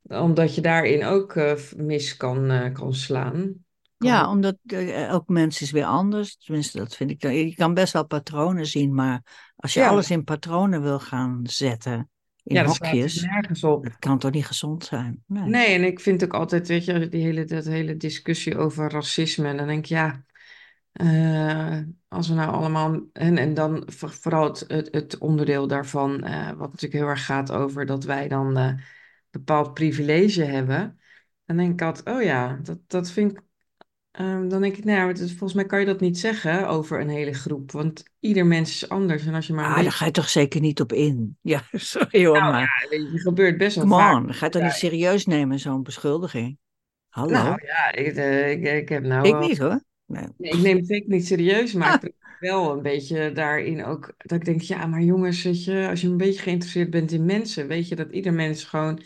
Omdat 0.04 0.56
je 0.56 0.62
daarin 0.62 1.06
ook 1.06 1.36
eh, 1.36 1.54
mis 1.76 2.18
kan, 2.18 2.72
kan 2.74 2.94
slaan. 2.94 3.66
Kan 3.98 4.10
ja, 4.10 4.30
omdat 4.30 4.56
elk 4.68 5.28
mens 5.28 5.62
is 5.62 5.72
weer 5.72 5.86
anders. 5.86 6.38
Tenminste, 6.38 6.78
dat 6.78 6.96
vind 6.96 7.12
ik. 7.12 7.20
dan- 7.22 7.36
Je 7.36 7.56
kan 7.56 7.74
best 7.74 7.94
wel 7.94 8.06
patronen 8.06 8.66
zien, 8.66 8.94
maar 8.94 9.22
als 9.56 9.74
je 9.74 9.80
ja, 9.80 9.90
alles 9.90 10.12
in 10.12 10.24
patronen 10.24 10.82
wil 10.82 11.00
gaan 11.00 11.40
zetten, 11.44 12.10
in 12.48 12.56
ja, 12.56 12.62
natuurlijk 12.62 12.92
hokjes, 12.92 13.22
nergens 13.22 13.64
op. 13.64 13.84
dat 13.84 14.00
kan 14.00 14.20
toch 14.20 14.32
niet 14.32 14.46
gezond 14.46 14.84
zijn? 14.86 15.24
Nee. 15.26 15.44
Nee, 15.44 15.76
en 15.76 15.84
ik 15.84 16.00
vind 16.00 16.24
ook 16.24 16.34
altijd, 16.34 16.68
weet 16.68 16.86
je, 16.86 17.08
die 17.08 17.24
hele, 17.24 17.46
dat 17.46 17.66
hele 17.66 17.98
discussie 17.98 18.58
over 18.58 18.92
racisme. 18.92 19.48
En 19.48 19.58
dan 19.58 19.68
denk 19.68 19.80
ik, 19.80 19.86
ja, 19.86 20.24
eh, 20.92 21.80
als 22.08 22.28
we 22.28 22.34
nou 22.34 22.52
allemaal. 22.52 23.02
En, 23.14 23.38
en 23.38 23.54
dan 23.54 23.84
voor- 23.86 24.14
vooral 24.14 24.44
het, 24.44 24.66
het, 24.68 24.88
het 24.92 25.18
onderdeel 25.18 25.68
daarvan, 25.68 26.24
eh, 26.24 26.48
wat 26.48 26.72
natuurlijk 26.72 26.94
heel 26.94 27.08
erg 27.08 27.26
gaat 27.26 27.52
over 27.52 27.86
dat 27.86 28.04
wij 28.04 28.28
dan 28.28 28.58
eh, 28.58 28.74
bepaald 29.30 29.74
privilege 29.74 30.44
hebben. 30.44 31.00
Dan 31.46 31.58
denk 31.58 31.74
ik 31.74 31.82
altijd, 31.82 32.16
oh 32.18 32.24
ja, 32.24 32.60
dat, 32.64 32.80
dat 32.88 33.12
vind 33.12 33.32
ik. 33.32 33.46
Ehm, 34.18 34.48
dan 34.48 34.62
denk 34.62 34.78
ik, 34.78 34.84
nou 34.84 34.98
ja, 35.00 35.08
het 35.08 35.20
is- 35.20 35.30
volgens 35.30 35.54
mij 35.54 35.66
kan 35.66 35.80
je 35.80 35.86
dat 35.86 36.00
niet 36.00 36.20
zeggen 36.20 36.68
over 36.68 37.00
een 37.02 37.10
hele 37.10 37.34
groep. 37.34 37.72
Want 37.72 38.04
ieder 38.20 38.46
mens 38.46 38.72
is 38.72 38.90
anders. 38.90 39.26
En 39.26 39.34
als 39.34 39.48
je 39.48 39.54
maar 39.54 39.66
Ah, 39.70 39.84
daar 39.84 39.92
ga 39.92 40.06
je 40.06 40.12
toch 40.12 40.30
zeker 40.30 40.62
niet 40.62 40.82
op 40.82 40.94
in. 40.94 41.38
Ja, 41.42 41.64
sorry 41.72 42.26
hoor, 42.26 42.38
Nou 42.40 42.52
maar 42.52 42.88
ja, 42.90 43.20
gebeurt 43.20 43.58
best 43.58 43.76
wel 43.76 43.86
come 43.86 43.96
vaak. 43.96 44.16
on, 44.16 44.34
ga 44.34 44.46
je 44.46 44.52
toch 44.52 44.62
niet 44.62 44.72
serieus 44.72 45.26
nemen, 45.26 45.60
zo'n 45.60 45.84
beschuldiging? 45.84 46.58
Hallo? 47.10 47.34
Nou 47.34 47.66
ja, 47.66 47.92
ik, 47.94 48.16
eh, 48.16 48.52
ik, 48.52 48.64
ik 48.66 48.90
heb 48.90 49.04
nou 49.04 49.28
Ik 49.28 49.40
niet 49.40 49.58
hoor. 49.58 49.82
Nee. 50.06 50.28
Nee, 50.38 50.52
ik 50.52 50.58
neem 50.62 50.78
het 50.78 50.88
zeker 50.88 51.10
niet 51.10 51.28
serieus, 51.28 51.74
maar 51.74 51.88
ik 51.88 51.94
Ah, 51.94 52.00
probeer 52.00 52.38
wel 52.40 52.72
een 52.72 52.82
beetje 52.82 53.32
daarin 53.32 53.86
ook. 53.86 54.14
Dat 54.18 54.40
ik 54.40 54.46
denk, 54.46 54.62
ja, 54.62 54.86
maar 54.86 55.02
jongens, 55.02 55.44
weet 55.44 55.64
je, 55.64 55.88
als 55.90 56.02
je 56.02 56.08
een 56.08 56.18
beetje 56.18 56.42
geïnteresseerd 56.42 56.90
bent 56.90 57.12
in 57.12 57.26
mensen, 57.26 57.68
weet 57.68 57.88
je 57.88 57.96
dat 57.96 58.12
ieder 58.12 58.34
mens 58.34 58.64
gewoon 58.64 59.02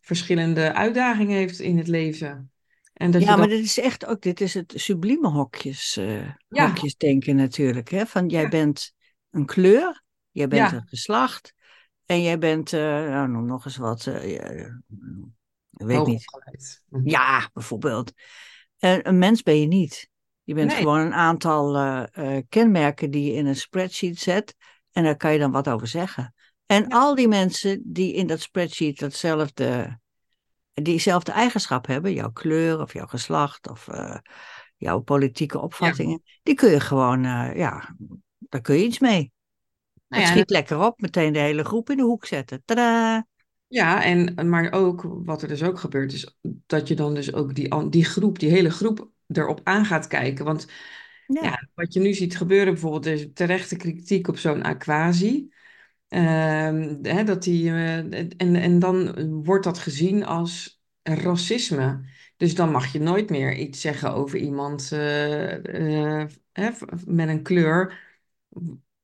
verschillende 0.00 0.72
uitdagingen 0.74 1.36
heeft 1.36 1.58
in 1.60 1.78
het 1.78 1.88
leven. 1.88 2.51
En 2.92 3.10
dat 3.10 3.20
je 3.22 3.26
ja, 3.28 3.36
maar 3.36 3.48
dit 3.48 3.64
is 3.64 3.78
echt 3.78 4.06
ook, 4.06 4.20
dit 4.22 4.40
is 4.40 4.54
het 4.54 4.72
sublieme 4.76 5.28
hokjes, 5.28 5.96
eh, 5.96 6.28
Ja, 6.48 6.66
hokjes 6.66 6.96
denken 6.96 7.36
natuurlijk. 7.36 7.90
Hè? 7.90 8.06
Van 8.06 8.28
jij 8.28 8.42
ja, 8.42 8.48
bent 8.48 8.94
een 9.30 9.46
kleur, 9.46 10.02
jij 10.30 10.48
bent 10.48 10.70
ja, 10.70 10.76
een 10.76 10.88
geslacht 10.88 11.54
en 12.06 12.22
jij 12.22 12.38
bent, 12.38 12.72
eh, 12.72 12.80
nou 12.80 13.28
noem 13.28 13.46
nog 13.46 13.64
eens 13.64 13.76
wat, 13.76 14.06
eh, 14.06 14.32
ja, 14.34 14.50
ik 15.76 15.86
weet 15.86 16.06
niet. 16.06 16.24
hoogopgeleid. 16.24 16.82
Hm. 16.88 17.08
Ja, 17.08 17.50
bijvoorbeeld. 17.52 18.12
Eh, 18.78 18.98
een 19.02 19.18
mens 19.18 19.42
ben 19.42 19.60
je 19.60 19.66
niet. 19.66 20.10
Je 20.42 20.54
bent 20.54 20.70
Nee, 20.70 20.78
gewoon 20.80 21.00
een 21.00 21.14
aantal 21.14 21.76
eh, 21.76 22.36
eh, 22.36 22.42
kenmerken 22.48 23.10
die 23.10 23.24
je 23.24 23.32
in 23.32 23.46
een 23.46 23.56
spreadsheet 23.56 24.18
zet. 24.18 24.54
En 24.92 25.04
daar 25.04 25.16
kan 25.16 25.32
je 25.32 25.38
dan 25.38 25.50
wat 25.50 25.68
over 25.68 25.86
zeggen. 25.86 26.34
En 26.66 26.82
ja, 26.82 26.88
al 26.88 27.14
die 27.14 27.28
mensen 27.28 27.82
die 27.84 28.14
in 28.14 28.26
dat 28.26 28.40
spreadsheet 28.40 28.98
datzelfde, 28.98 29.98
diezelfde 30.72 31.32
eigenschap 31.32 31.86
hebben, 31.86 32.12
jouw 32.12 32.30
kleur 32.30 32.80
of 32.80 32.92
jouw 32.92 33.06
geslacht 33.06 33.70
of 33.70 33.88
eh, 33.88 34.16
jouw 34.76 35.00
politieke 35.00 35.56
ja. 35.56 35.62
opvattingen, 35.62 36.22
die 36.42 36.54
kun 36.54 36.70
je 36.70 36.80
gewoon, 36.80 37.24
eh, 37.24 37.56
ja, 37.56 37.96
daar 38.38 38.60
kun 38.60 38.76
je 38.76 38.84
iets 38.84 38.98
mee. 38.98 39.32
Nou 40.08 40.22
ja, 40.22 40.28
schiet 40.28 40.50
lekker 40.50 40.78
op, 40.78 41.00
meteen 41.00 41.32
de 41.32 41.38
hele 41.38 41.64
groep 41.64 41.90
in 41.90 41.96
de 41.96 42.02
hoek 42.02 42.26
zetten. 42.26 42.62
Tadaa! 42.64 43.26
ja, 43.72 44.04
en 44.04 44.48
maar 44.48 44.72
ook 44.72 45.02
wat 45.24 45.42
er 45.42 45.48
dus 45.48 45.62
ook 45.62 45.78
gebeurt, 45.78 46.12
is 46.12 46.36
dat 46.66 46.88
je 46.88 46.94
dan 46.94 47.14
dus 47.14 47.32
ook 47.32 47.54
die, 47.54 47.88
die 47.88 48.04
groep, 48.04 48.38
die 48.38 48.50
hele 48.50 48.70
groep 48.70 49.10
erop 49.26 49.60
aan 49.62 49.84
gaat 49.84 50.06
kijken. 50.06 50.44
Want 50.44 50.66
Ja, 51.26 51.42
ja, 51.42 51.68
wat 51.74 51.92
je 51.92 52.00
nu 52.00 52.12
ziet 52.12 52.36
gebeuren, 52.36 52.72
bijvoorbeeld, 52.72 53.06
is 53.06 53.26
terechte 53.34 53.76
kritiek 53.76 54.28
op 54.28 54.38
zo'n 54.38 54.62
Aquasi. 54.62 55.48
Ehm, 56.12 56.98
hè, 57.02 57.24
dat 57.24 57.42
die, 57.42 57.70
eh, 57.70 57.96
en, 58.36 58.36
en 58.56 58.78
dan 58.78 59.14
wordt 59.44 59.64
dat 59.64 59.78
gezien 59.78 60.24
als 60.24 60.82
racisme. 61.02 62.04
Dus 62.36 62.54
dan 62.54 62.70
mag 62.70 62.92
je 62.92 63.00
nooit 63.00 63.30
meer 63.30 63.56
iets 63.56 63.80
zeggen 63.80 64.12
over 64.14 64.38
iemand 64.38 64.92
eh, 64.92 66.20
eh, 66.22 66.28
met 67.06 67.28
een 67.28 67.42
kleur, 67.42 67.98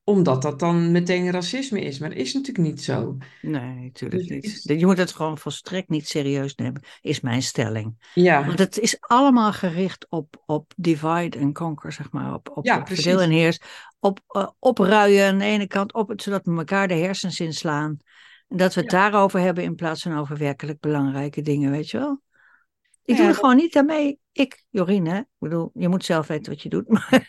omdat 0.08 0.42
dat 0.42 0.58
dan 0.58 0.92
meteen 0.92 1.30
racisme 1.30 1.80
is. 1.80 1.98
Maar 1.98 2.08
dat 2.08 2.18
is 2.18 2.32
natuurlijk 2.34 2.68
niet 2.68 2.82
zo. 2.82 3.16
nee, 3.42 3.74
natuurlijk 3.84 4.20
Dus 4.20 4.30
niet. 4.30 4.44
is, 4.44 4.62
Je 4.64 4.86
moet 4.86 4.98
het 4.98 5.12
gewoon 5.12 5.38
volstrekt 5.38 5.88
niet 5.88 6.08
serieus 6.08 6.54
nemen, 6.54 6.82
is 7.00 7.20
mijn 7.20 7.42
stelling. 7.42 8.10
ja, 8.14 8.46
Want 8.46 8.58
het 8.58 8.78
is 8.78 8.96
allemaal 9.00 9.52
gericht 9.52 10.06
op, 10.08 10.42
op 10.46 10.72
divide 10.76 11.38
and 11.38 11.54
conquer, 11.54 11.92
zeg 11.92 12.10
maar. 12.10 12.34
Op, 12.34 12.50
op, 12.54 12.66
ja, 12.66 12.78
op 12.80 12.86
verdeel 12.86 13.20
en 13.20 13.30
heers. 13.30 13.58
Op 14.00 14.20
uh, 14.36 14.48
opruien 14.58 15.26
aan 15.28 15.38
de 15.38 15.44
ene 15.44 15.66
kant, 15.66 15.92
op 15.94 16.08
het, 16.08 16.22
zodat 16.22 16.44
we 16.44 16.56
elkaar 16.56 16.88
de 16.88 16.94
hersens 16.94 17.40
inslaan. 17.40 17.96
En 18.48 18.56
dat 18.56 18.74
we 18.74 18.80
het 18.80 18.90
Ja. 18.90 18.98
daarover 18.98 19.40
hebben 19.40 19.64
in 19.64 19.74
plaats 19.74 20.02
van 20.02 20.18
over 20.18 20.36
werkelijk 20.36 20.80
belangrijke 20.80 21.42
dingen, 21.42 21.70
weet 21.70 21.90
je 21.90 21.98
wel? 21.98 22.22
Ik 23.04 23.14
Ja, 23.14 23.14
doe 23.16 23.22
er 23.26 23.26
dat- 23.32 23.40
gewoon 23.40 23.56
niet 23.56 23.76
aan 23.76 23.86
mee. 23.86 24.18
Ik, 24.32 24.64
Jorien, 24.70 25.06
hè? 25.06 25.18
Ik 25.18 25.26
bedoel, 25.38 25.70
je 25.74 25.88
moet 25.88 26.04
zelf 26.04 26.26
weten 26.26 26.52
wat 26.52 26.62
je 26.62 26.68
doet. 26.68 26.88
Maar 26.92 27.26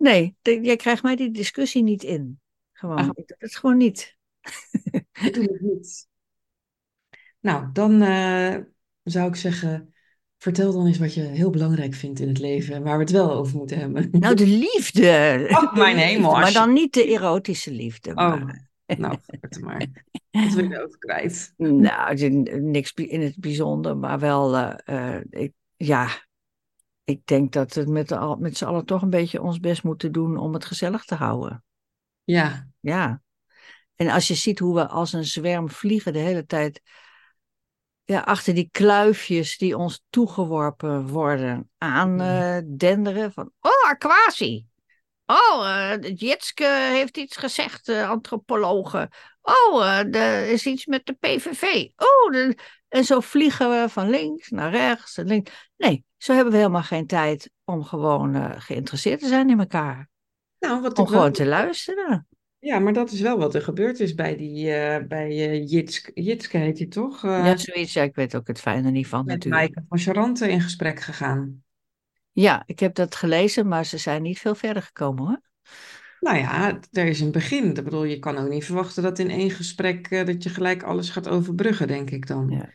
nee, 0.00 0.36
de- 0.42 0.60
jij 0.62 0.76
krijgt 0.76 1.02
mij 1.02 1.16
die 1.16 1.30
discussie 1.30 1.82
niet 1.82 2.02
in. 2.02 2.40
Gewoon, 2.72 2.96
Ach. 2.96 3.06
ik 3.06 3.26
doe 3.26 3.36
het 3.38 3.56
gewoon 3.56 3.76
niet. 3.76 4.16
Ik 5.22 5.34
doe 5.34 5.42
het 5.44 5.60
niet. 5.60 6.08
Nou, 7.40 7.72
dan 7.72 8.02
eh, 8.02 8.56
zou 9.02 9.28
ik 9.28 9.36
zeggen, 9.36 9.94
vertel 10.38 10.72
dan 10.72 10.86
eens 10.86 10.98
wat 10.98 11.14
je 11.14 11.20
heel 11.20 11.50
belangrijk 11.50 11.94
vindt 11.94 12.20
in 12.20 12.28
het 12.28 12.38
leven 12.38 12.74
en 12.74 12.82
waar 12.82 12.96
we 12.96 13.02
het 13.02 13.12
wel 13.12 13.32
over 13.32 13.56
moeten 13.56 13.78
hebben. 13.78 14.08
Nou, 14.10 14.34
de 14.34 14.46
liefde. 14.46 15.46
Oh, 15.50 15.74
mijn 15.74 15.96
hemel, 15.96 16.30
Maar 16.32 16.52
dan 16.52 16.72
niet 16.72 16.94
de 16.94 17.04
erotische 17.04 17.72
liefde. 17.72 18.10
Oh, 18.10 18.16
Maar, 18.16 18.68
nou, 18.98 19.18
vertel 19.22 19.62
maar. 19.62 19.86
Wat 20.30 20.52
wil 20.52 20.64
je 20.64 20.74
erover 20.74 20.98
kwijt? 20.98 21.54
nou, 21.56 22.20
het 22.20 22.62
niks 22.62 22.92
in 22.94 23.20
het 23.20 23.36
bijzonder, 23.38 23.96
maar 23.96 24.18
wel, 24.18 24.56
eh, 24.56 25.16
eh, 25.16 25.22
ik, 25.30 25.52
ja, 25.76 26.08
ik 27.10 27.26
denk 27.26 27.52
dat 27.52 27.74
we 27.74 27.84
met, 27.84 28.08
de 28.08 28.36
met 28.38 28.56
z'n 28.56 28.64
allen 28.64 28.84
toch 28.86 29.02
een 29.02 29.10
beetje 29.10 29.42
ons 29.42 29.60
best 29.60 29.82
moeten 29.82 30.12
doen 30.12 30.36
om 30.36 30.52
het 30.54 30.64
gezellig 30.64 31.04
te 31.04 31.14
houden. 31.14 31.64
Ja, 32.24 32.68
Ja. 32.80 33.22
En 33.94 34.08
als 34.08 34.28
je 34.28 34.34
ziet 34.34 34.58
hoe 34.58 34.74
we 34.74 34.88
als 34.88 35.12
een 35.12 35.24
zwerm 35.24 35.70
vliegen 35.70 36.12
de 36.12 36.18
hele 36.18 36.46
tijd 36.46 36.80
ja, 38.04 38.20
achter 38.20 38.54
die 38.54 38.68
kluifjes 38.72 39.58
die 39.58 39.76
ons 39.76 40.02
toegeworpen 40.10 41.06
worden 41.08 41.70
aan 41.78 42.18
Ja. 42.18 42.56
eh, 42.56 42.62
denderen 42.66 43.32
van 43.32 43.52
oh, 43.60 43.90
aquatie. 43.90 44.68
Oh, 45.26 45.68
eh 45.68 46.14
Jitske 46.16 46.64
heeft 46.92 47.16
iets 47.16 47.36
gezegd, 47.36 47.88
eh 47.88 48.08
antropologen. 48.08 49.08
Oh, 49.42 49.98
er 50.14 50.46
is 50.48 50.66
iets 50.66 50.86
met 50.86 51.06
de 51.06 51.12
PVV. 51.12 51.62
Oh, 51.96 52.32
de- 52.32 52.56
en 52.88 53.04
zo 53.04 53.20
vliegen 53.20 53.70
we 53.70 53.88
van 53.88 54.10
links 54.10 54.48
naar 54.48 54.70
rechts. 54.70 55.16
En 55.16 55.26
links. 55.26 55.70
Nee, 55.76 56.04
zo 56.22 56.34
hebben 56.34 56.52
we 56.52 56.58
helemaal 56.58 56.82
geen 56.82 57.06
tijd 57.06 57.50
om 57.64 57.84
gewoon 57.84 58.34
eh, 58.34 58.50
geïnteresseerd 58.56 59.20
te 59.20 59.28
zijn 59.28 59.50
in 59.50 59.58
elkaar. 59.58 60.08
nou, 60.58 60.80
wat 60.80 60.98
Om 60.98 61.04
wel... 61.04 61.06
gewoon 61.06 61.32
te 61.32 61.46
luisteren. 61.46 62.26
Ja, 62.58 62.78
maar 62.78 62.92
dat 62.92 63.10
is 63.10 63.20
wel 63.20 63.38
wat 63.38 63.54
er 63.54 63.62
gebeurd 63.62 64.00
is 64.00 64.14
bij 64.14 64.36
die, 64.36 64.72
eh 64.72 65.06
bij 65.06 65.28
eh, 65.28 65.68
Jitske, 65.68 66.10
Jitske 66.14 66.58
heet 66.58 66.78
hij 66.78 66.86
toch? 66.86 67.22
Ja, 67.22 67.56
zoiets. 67.56 67.92
Ja, 67.92 68.02
ik 68.02 68.14
weet 68.14 68.36
ook 68.36 68.46
het 68.46 68.60
fijne 68.60 68.90
niet 68.90 69.06
van 69.06 69.24
met 69.24 69.34
natuurlijk. 69.34 69.62
Maaike 69.62 69.84
van 69.88 69.98
Charante 69.98 70.50
in 70.50 70.60
gesprek 70.60 71.00
gegaan. 71.00 71.62
Ja, 72.32 72.62
ik 72.66 72.80
heb 72.80 72.94
dat 72.94 73.14
gelezen, 73.14 73.68
maar 73.68 73.84
ze 73.84 73.98
zijn 73.98 74.22
niet 74.22 74.38
veel 74.38 74.54
verder 74.54 74.82
gekomen 74.82 75.26
hoor. 75.26 75.40
Nou 76.20 76.38
ja, 76.38 76.78
er 76.92 77.06
is 77.06 77.20
een 77.20 77.32
begin. 77.32 77.76
Ik 77.76 77.84
bedoel, 77.84 78.04
je 78.04 78.18
kan 78.18 78.38
ook 78.38 78.48
niet 78.48 78.64
verwachten 78.64 79.02
dat 79.02 79.18
in 79.18 79.30
één 79.30 79.50
gesprek 79.50 80.26
dat 80.26 80.42
je 80.42 80.48
gelijk 80.48 80.82
alles 80.82 81.10
gaat 81.10 81.28
overbruggen, 81.28 81.86
denk 81.86 82.10
ik 82.10 82.26
dan. 82.26 82.48
Ja. 82.48 82.68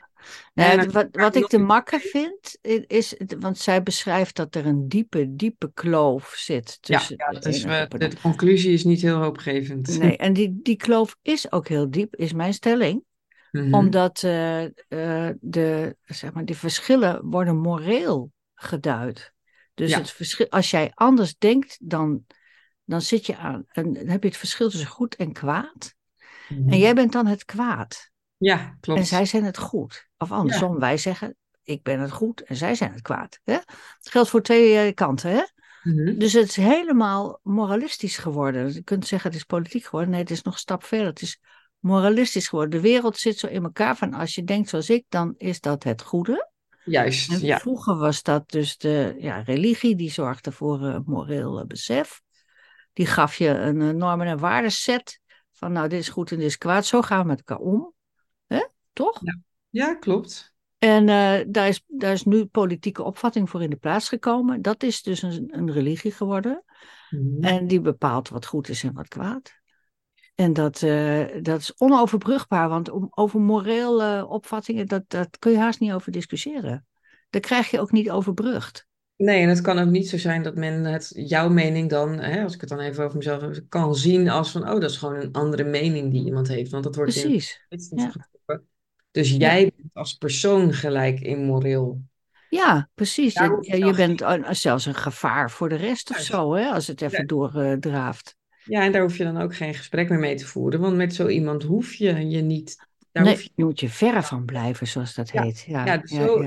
En 0.53 0.77
Nou, 0.77 0.89
wat, 0.89 1.07
wat 1.11 1.35
ik 1.35 1.47
te 1.47 1.57
makker 1.57 1.99
vind, 1.99 2.57
is, 2.87 3.15
want 3.39 3.57
zij 3.57 3.83
beschrijft 3.83 4.35
dat 4.35 4.55
er 4.55 4.65
een 4.65 4.87
diepe, 4.87 5.35
diepe 5.35 5.71
kloof 5.73 6.33
zit 6.37 6.77
Ja, 6.81 6.97
tussen 6.97 7.15
ja, 7.17 7.31
dat 7.31 7.45
is, 7.45 7.63
groep 7.63 7.93
en 7.93 8.09
de, 8.09 8.21
conclusie 8.21 8.73
is 8.73 8.83
niet 8.83 9.01
heel 9.01 9.17
hoopgevend. 9.17 9.99
Nee, 9.99 10.17
en 10.27 10.33
die, 10.33 10.59
die 10.61 10.75
kloof 10.75 11.17
is 11.21 11.51
ook 11.51 11.67
heel 11.67 11.91
diep, 11.91 12.15
is 12.15 12.33
mijn 12.33 12.53
stelling. 12.53 13.03
Mhm. 13.51 13.73
Omdat 13.73 14.23
eh, 14.23 14.63
eh, 14.63 15.35
de, 15.39 15.95
zeg 16.03 16.33
maar, 16.33 16.45
die 16.45 16.57
verschillen 16.57 17.25
worden 17.25 17.57
moreel 17.57 18.31
geduid. 18.53 19.33
Dus 19.73 19.89
Ja. 19.89 19.97
het 19.97 20.11
verschil, 20.11 20.49
als 20.49 20.69
jij 20.69 20.91
anders 20.93 21.37
denkt, 21.37 21.77
dan, 21.81 22.25
dan 22.83 23.01
zit 23.01 23.25
je 23.25 23.37
aan. 23.37 23.65
En 23.67 24.07
heb 24.07 24.21
je 24.23 24.29
het 24.29 24.37
verschil 24.37 24.69
tussen 24.69 24.89
goed 24.89 25.15
en 25.15 25.33
kwaad. 25.33 25.95
Mhm. 26.49 26.69
En 26.69 26.77
jij 26.77 26.95
bent 26.95 27.11
dan 27.11 27.25
het 27.25 27.45
kwaad. 27.45 28.11
Ja, 28.37 28.77
klopt. 28.79 28.99
En 28.99 29.05
zij 29.05 29.25
zijn 29.25 29.43
het 29.43 29.57
goed. 29.57 30.04
Of 30.17 30.31
andersom, 30.31 30.79
wij 30.79 30.97
zeggen, 30.97 31.35
ik 31.63 31.83
ben 31.83 31.99
het 31.99 32.11
goed 32.11 32.41
en 32.41 32.55
zij 32.55 32.75
zijn 32.75 32.91
het 32.91 33.01
kwaad. 33.01 33.39
Hè? 33.43 33.53
Het 33.53 34.09
geldt 34.09 34.29
voor 34.29 34.41
twee 34.41 34.77
eh, 34.77 34.93
kanten. 34.93 35.31
Hè? 35.31 35.41
Mhm. 35.83 36.17
Dus 36.17 36.33
het 36.33 36.47
is 36.47 36.55
helemaal 36.55 37.39
moralistisch 37.43 38.17
geworden. 38.17 38.73
Je 38.73 38.83
kunt 38.83 39.07
zeggen, 39.07 39.29
het 39.29 39.39
is 39.39 39.45
politiek 39.45 39.83
geworden. 39.83 40.09
Nee, 40.09 40.19
het 40.21 40.31
is 40.31 40.41
nog 40.41 40.53
een 40.53 40.59
stap 40.59 40.83
verder. 40.83 41.07
Het 41.07 41.21
is 41.21 41.39
moralistisch 41.79 42.47
geworden. 42.47 42.81
De 42.81 42.87
wereld 42.87 43.17
zit 43.17 43.37
zo 43.37 43.47
in 43.47 43.63
elkaar 43.63 43.97
van, 43.97 44.13
als 44.13 44.35
je 44.35 44.43
denkt 44.43 44.69
zoals 44.69 44.89
ik, 44.89 45.05
dan 45.09 45.33
is 45.37 45.59
dat 45.59 45.83
het 45.83 46.01
goede. 46.01 46.49
Juist, 46.85 47.31
En 47.31 47.45
ja. 47.45 47.59
vroeger 47.59 47.97
was 47.97 48.23
dat 48.23 48.49
dus 48.49 48.77
de 48.77 49.15
ja, 49.17 49.41
religie, 49.41 49.95
die 49.95 50.11
zorgde 50.11 50.51
voor 50.51 50.81
een 50.81 51.03
moreel 51.05 51.59
eh, 51.59 51.65
besef. 51.65 52.21
Die 52.93 53.05
gaf 53.05 53.35
je 53.35 53.47
een 53.47 53.81
eh, 53.81 53.89
normen- 53.89 54.27
en 54.27 54.39
waardeset 54.39 55.19
van, 55.51 55.71
nou, 55.71 55.87
dit 55.87 55.99
is 55.99 56.09
goed 56.09 56.31
en 56.31 56.37
dit 56.37 56.45
is 56.45 56.57
kwaad. 56.57 56.85
Zo 56.85 57.01
gaan 57.01 57.21
we 57.21 57.27
met 57.27 57.37
elkaar 57.37 57.65
om. 57.65 57.93
Hè? 58.47 58.65
Toch? 58.93 59.19
Ja, 59.23 59.37
klopt. 59.99 60.53
En 60.77 61.09
eh, 61.09 61.45
daar, 61.47 61.67
is, 61.67 61.83
daar 61.87 62.13
is 62.13 62.23
nu 62.23 62.45
politieke 62.45 63.03
opvatting 63.03 63.49
voor 63.49 63.63
in 63.63 63.69
de 63.69 63.75
plaats 63.75 64.09
gekomen. 64.09 64.61
Dat 64.61 64.83
is 64.83 65.01
dus 65.01 65.21
een, 65.21 65.47
een 65.51 65.71
religie 65.71 66.11
geworden. 66.11 66.63
Mhm. 67.09 67.43
En 67.43 67.67
die 67.67 67.81
bepaalt 67.81 68.29
wat 68.29 68.45
goed 68.45 68.69
is 68.69 68.83
en 68.83 68.93
wat 68.93 69.07
kwaad. 69.07 69.53
En 70.35 70.53
dat, 70.53 70.81
eh, 70.81 71.25
dat 71.41 71.59
is 71.59 71.73
onoverbrugbaar, 71.77 72.69
want 72.69 72.89
om, 72.89 73.07
over 73.09 73.39
morele 73.39 74.27
opvattingen, 74.27 74.87
dat, 74.87 75.03
dat 75.07 75.39
kun 75.39 75.51
je 75.51 75.57
haast 75.57 75.79
niet 75.79 75.91
over 75.91 76.11
discussiëren. 76.11 76.85
Daar 77.29 77.41
krijg 77.41 77.71
je 77.71 77.79
ook 77.79 77.91
niet 77.91 78.09
overbrugd. 78.09 78.87
Nee, 79.17 79.41
en 79.41 79.49
het 79.49 79.61
kan 79.61 79.79
ook 79.79 79.89
niet 79.89 80.09
zo 80.09 80.17
zijn 80.17 80.43
dat 80.43 80.55
men 80.55 80.83
het, 80.83 81.11
jouw 81.15 81.49
mening 81.49 81.89
dan, 81.89 82.19
hè, 82.19 82.43
als 82.43 82.53
ik 82.53 82.61
het 82.61 82.69
dan 82.69 82.79
even 82.79 83.03
over 83.03 83.17
mezelf 83.17 83.41
heb, 83.41 83.63
kan 83.69 83.95
zien 83.95 84.29
als 84.29 84.51
van, 84.51 84.61
oh, 84.61 84.79
dat 84.79 84.89
is 84.89 84.97
gewoon 84.97 85.15
een 85.15 85.31
andere 85.31 85.63
mening 85.63 86.11
die 86.11 86.25
iemand 86.25 86.47
heeft. 86.47 86.71
Want 86.71 86.83
dat 86.83 86.95
wordt 86.95 87.11
Precies. 87.11 87.65
Ja. 87.89 88.11
Dus 89.15 89.31
jij 89.31 89.71
bent 89.77 89.89
als 89.93 90.13
persoon 90.13 90.73
gelijk 90.73 91.19
immoreel. 91.19 92.01
Ja, 92.49 92.89
precies. 92.93 93.33
Je, 93.33 93.75
je 93.85 93.93
bent 93.93 94.23
zelfs 94.57 94.85
een 94.85 94.95
gevaar 94.95 95.51
voor 95.51 95.69
de 95.69 95.75
rest 95.75 96.09
of 96.09 96.19
zo, 96.19 96.53
hè, 96.53 96.69
als 96.69 96.87
het 96.87 97.01
even 97.01 97.19
Ja. 97.19 97.25
doordraaft. 97.25 98.35
Ja, 98.63 98.83
en 98.83 98.91
daar 98.91 99.01
hoef 99.01 99.17
je 99.17 99.23
dan 99.23 99.37
ook 99.37 99.55
geen 99.55 99.73
gesprek 99.73 100.09
meer 100.09 100.19
mee 100.19 100.35
te 100.35 100.45
voeren, 100.45 100.79
want 100.79 100.95
met 100.95 101.15
zo 101.15 101.27
iemand 101.27 101.63
hoef 101.63 101.93
je 101.93 102.29
je 102.29 102.41
niet. 102.41 102.87
Daar 103.11 103.23
nee, 103.23 103.33
hoef 103.33 103.43
je, 103.43 103.49
je 103.55 103.63
moet 103.63 103.79
je 103.79 103.89
verre 103.89 104.23
van 104.23 104.45
blijven, 104.45 104.87
zoals 104.87 105.13
dat 105.13 105.29
Ja. 105.29 105.41
heet. 105.41 105.65
Ja, 105.67 105.85
ja, 105.85 105.97
dus 105.97 106.11
zo. 106.11 106.39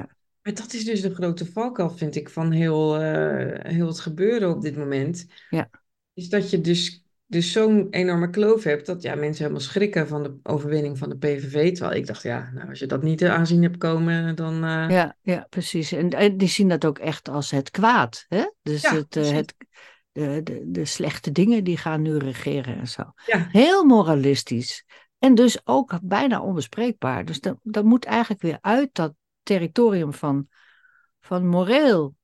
Maar 0.43 0.55
dat 0.55 0.73
is 0.73 0.85
dus 0.85 1.01
de 1.01 1.15
grote 1.15 1.47
valkuil, 1.53 1.91
vind 1.91 2.17
ik, 2.17 2.29
van 2.29 2.51
heel, 2.51 2.97
eh, 2.97 3.73
heel 3.73 3.87
het 3.87 4.01
gebeuren 4.01 4.51
op 4.51 4.63
dit 4.63 4.77
moment. 4.77 5.27
Ja. 5.51 5.71
Is 6.15 6.29
dat 6.29 6.51
je 6.51 6.61
dus, 6.61 7.05
dus 7.31 7.53
zo'n 7.53 7.87
enorme 7.91 8.31
kloof 8.31 8.65
hebt 8.65 8.87
dat 8.87 9.03
ja, 9.03 9.15
mensen 9.15 9.43
helemaal 9.43 9.67
schrikken 9.67 10.09
van 10.09 10.23
de 10.23 10.37
overwinning 10.43 10.99
van 10.99 11.09
de 11.09 11.17
PVV. 11.17 11.73
Terwijl 11.75 11.97
ik 11.99 12.07
dacht, 12.07 12.23
ja, 12.23 12.51
nou, 12.55 12.69
als 12.69 12.79
je 12.79 12.87
dat 12.87 13.03
niet 13.03 13.25
aanzien 13.25 13.63
hebt 13.63 13.77
komen, 13.77 14.37
dan... 14.37 14.55
eh, 14.65 14.91
Ja, 14.91 15.17
ja, 15.23 15.47
precies. 15.51 15.93
En, 15.93 16.11
en 16.11 16.37
die 16.37 16.49
zien 16.49 16.69
dat 16.69 16.85
ook 16.85 16.99
echt 16.99 17.29
als 17.29 17.51
het 17.51 17.71
kwaad. 17.71 18.25
Hè? 18.29 18.51
Dus 18.63 18.83
Ja, 18.83 18.95
het, 18.95 19.17
eh, 19.17 19.31
het, 19.31 19.55
de, 20.13 20.41
de, 20.43 20.63
de 20.67 20.85
slechte 20.85 21.33
dingen 21.33 21.65
die 21.65 21.77
gaan 21.77 22.03
nu 22.03 22.17
regeren 22.17 22.79
en 22.79 22.89
zo. 22.89 23.03
Ja. 23.27 23.49
Heel 23.51 23.85
moralistisch. 23.85 24.85
En 25.19 25.35
dus 25.35 25.61
ook 25.65 25.99
bijna 26.03 26.41
onbespreekbaar. 26.41 27.25
Dus 27.25 27.41
dat, 27.41 27.57
dat 27.63 27.85
moet 27.85 28.05
eigenlijk 28.05 28.43
weer 28.43 28.59
uit 28.61 28.89
dat 28.93 29.13
territorium 29.43 30.13
van, 30.13 30.49
van 31.21 31.47
moreel 31.47 32.15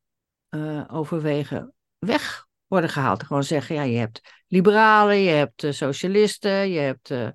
eh, 0.49 0.85
overwegen 0.87 1.75
weg 1.99 2.47
worden 2.69 2.91
gehaald. 2.91 3.23
Gewoon 3.23 3.45
zeggen, 3.45 3.75
ja, 3.75 3.83
je 3.83 3.99
hebt 3.99 4.21
liberalen, 4.49 5.17
je 5.19 5.31
hebt 5.31 5.65
eh, 5.65 5.73
socialisten, 5.73 6.71
je 6.71 6.79
hebt, 6.79 7.11
eh, 7.11 7.29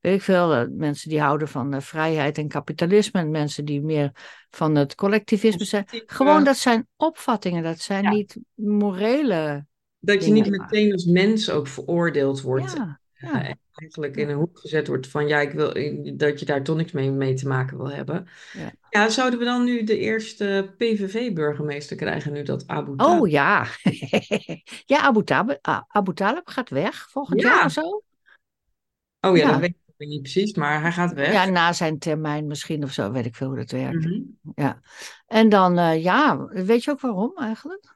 weet 0.00 0.14
ik 0.14 0.22
veel, 0.22 0.52
eh, 0.52 0.64
mensen 0.70 1.08
die 1.10 1.20
houden 1.20 1.48
van 1.48 1.82
vrijheid 1.82 2.38
en 2.38 2.48
kapitalisme 2.48 3.20
en 3.20 3.30
mensen 3.30 3.64
die 3.64 3.82
meer 3.82 4.10
van 4.50 4.74
het 4.74 4.94
collectivisme 4.94 5.64
zijn. 5.64 5.84
Gewoon, 5.88 6.44
dat 6.44 6.56
zijn 6.56 6.88
opvattingen, 6.96 7.62
dat 7.62 7.78
zijn 7.78 8.02
Ja. 8.02 8.10
niet 8.10 8.36
morele 8.54 9.66
dat 10.00 10.24
je 10.24 10.32
niet 10.32 10.50
meteen 10.50 10.92
als 10.92 11.04
mens 11.04 11.50
ook 11.50 11.66
veroordeeld 11.66 12.40
wordt. 12.40 12.72
Ja, 12.72 13.00
ja. 13.14 13.54
En 13.74 13.82
eigenlijk 13.82 14.16
in 14.16 14.28
een 14.28 14.36
hoek 14.36 14.58
gezet 14.58 14.86
wordt 14.86 15.06
van, 15.06 15.28
ja, 15.28 15.40
ik 15.40 15.52
wil, 15.52 15.72
dat 16.16 16.40
je 16.40 16.46
daar 16.46 16.62
toch 16.62 16.76
niks 16.76 16.92
mee, 16.92 17.10
mee 17.10 17.34
te 17.34 17.48
maken 17.48 17.76
wil 17.76 17.90
hebben. 17.90 18.28
Ja. 18.52 18.72
Ja, 18.90 19.08
zouden 19.08 19.38
we 19.38 19.44
dan 19.44 19.64
nu 19.64 19.84
de 19.84 19.98
eerste 19.98 20.74
PVV-burgemeester 20.76 21.96
krijgen, 21.96 22.32
nu 22.32 22.42
dat 22.42 22.66
Abu 22.66 22.96
Dhabi? 22.96 23.20
Oh 23.20 23.28
ja. 23.28 23.66
ja, 24.94 25.00
Abu, 25.00 25.22
ah, 25.60 25.82
Abu 25.88 26.14
Talib 26.14 26.48
gaat 26.48 26.70
weg 26.70 27.10
volgend 27.10 27.40
Ja. 27.40 27.48
jaar 27.48 27.64
of 27.64 27.72
zo. 27.72 28.02
Oh 29.20 29.36
ja, 29.36 29.42
Ja. 29.42 29.50
dat 29.50 29.60
weet 29.60 29.74
ik 29.96 30.08
niet 30.08 30.22
precies, 30.22 30.54
maar 30.54 30.80
hij 30.80 30.92
gaat 30.92 31.12
weg. 31.12 31.32
Ja, 31.32 31.44
na 31.44 31.72
zijn 31.72 31.98
termijn 31.98 32.46
misschien 32.46 32.82
of 32.82 32.92
zo, 32.92 33.10
weet 33.12 33.26
ik 33.26 33.34
veel 33.34 33.46
hoe 33.46 33.56
dat 33.56 33.70
werkt. 33.70 34.04
Mhm. 34.04 34.20
Ja. 34.54 34.80
En 35.26 35.48
dan, 35.48 35.78
eh, 35.78 36.02
ja, 36.02 36.46
weet 36.46 36.84
je 36.84 36.90
ook 36.90 37.00
waarom 37.00 37.32
eigenlijk? 37.36 37.93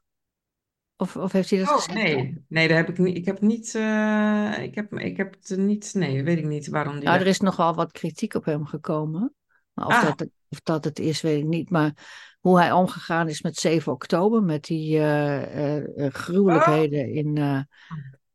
Of, 1.01 1.17
of 1.17 1.33
heeft 1.33 1.51
hij 1.51 1.59
dat 1.59 1.69
Oh, 1.69 1.75
gezegd? 1.75 1.95
nee. 1.95 2.45
Nee, 2.49 2.69
daar 2.69 2.77
heb 2.77 2.89
ik 2.89 2.99
niet. 2.99 3.17
Ik 3.17 3.25
heb 3.25 3.41
niet. 3.41 3.75
eh, 3.75 4.53
ik 4.63 4.75
heb, 4.75 4.93
ik 4.99 5.17
heb 5.17 5.35
het 5.41 5.57
niet. 5.59 5.95
Nee, 5.95 6.17
dat 6.17 6.25
weet 6.25 6.39
ik 6.39 6.45
niet 6.47 6.69
waarom 6.69 6.95
die. 6.95 7.03
Nou, 7.05 7.21
er 7.21 7.27
is 7.27 7.41
nogal 7.41 7.75
wat 7.75 7.93
kritiek 7.93 8.35
op 8.35 8.45
hem 8.45 8.67
gekomen. 8.67 9.35
Maar 9.73 9.87
of, 9.87 9.93
Ah. 9.95 10.03
dat, 10.03 10.19
het- 10.19 10.31
of 10.49 10.61
dat 10.61 10.85
het 10.85 10.99
is, 10.99 11.21
weet 11.21 11.39
ik 11.39 11.47
niet. 11.47 11.71
Maar 11.71 11.93
hoe 12.41 12.59
hij 12.59 12.73
omgegaan 12.73 13.29
is 13.29 13.43
met 13.43 13.57
7 13.57 13.93
oktober, 13.93 14.43
met 14.43 14.65
die 14.65 14.99
eh, 14.99 15.77
eh, 15.77 16.13
gruwelijkheden 16.13 17.13
in, 17.13 17.37
eh, 17.37 17.61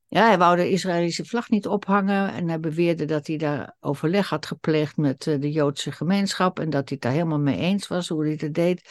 Ja, 0.08 0.27
hij 0.27 0.38
wou 0.38 0.55
de 0.55 0.70
Israëlische 0.70 1.25
vlag 1.25 1.50
niet 1.50 1.67
ophangen 1.67 2.34
en 2.34 2.48
hij 2.48 2.60
beweerde 2.60 3.05
dat 3.05 3.27
hij 3.27 3.38
daar 3.38 3.75
overleg 3.79 4.29
had 4.29 4.46
gepleegd 4.46 4.98
met 4.98 5.24
de 5.24 5.51
Joodse 5.51 5.91
gemeenschap 5.91 6.60
en 6.60 6.70
dat 6.70 6.89
hij 6.89 6.98
het 6.98 7.01
daar 7.01 7.12
helemaal 7.12 7.39
mee 7.39 7.58
eens 7.58 7.88
was 7.88 8.08
hoe 8.10 8.24
hij 8.25 8.38
het 8.39 8.53
deed. 8.53 8.82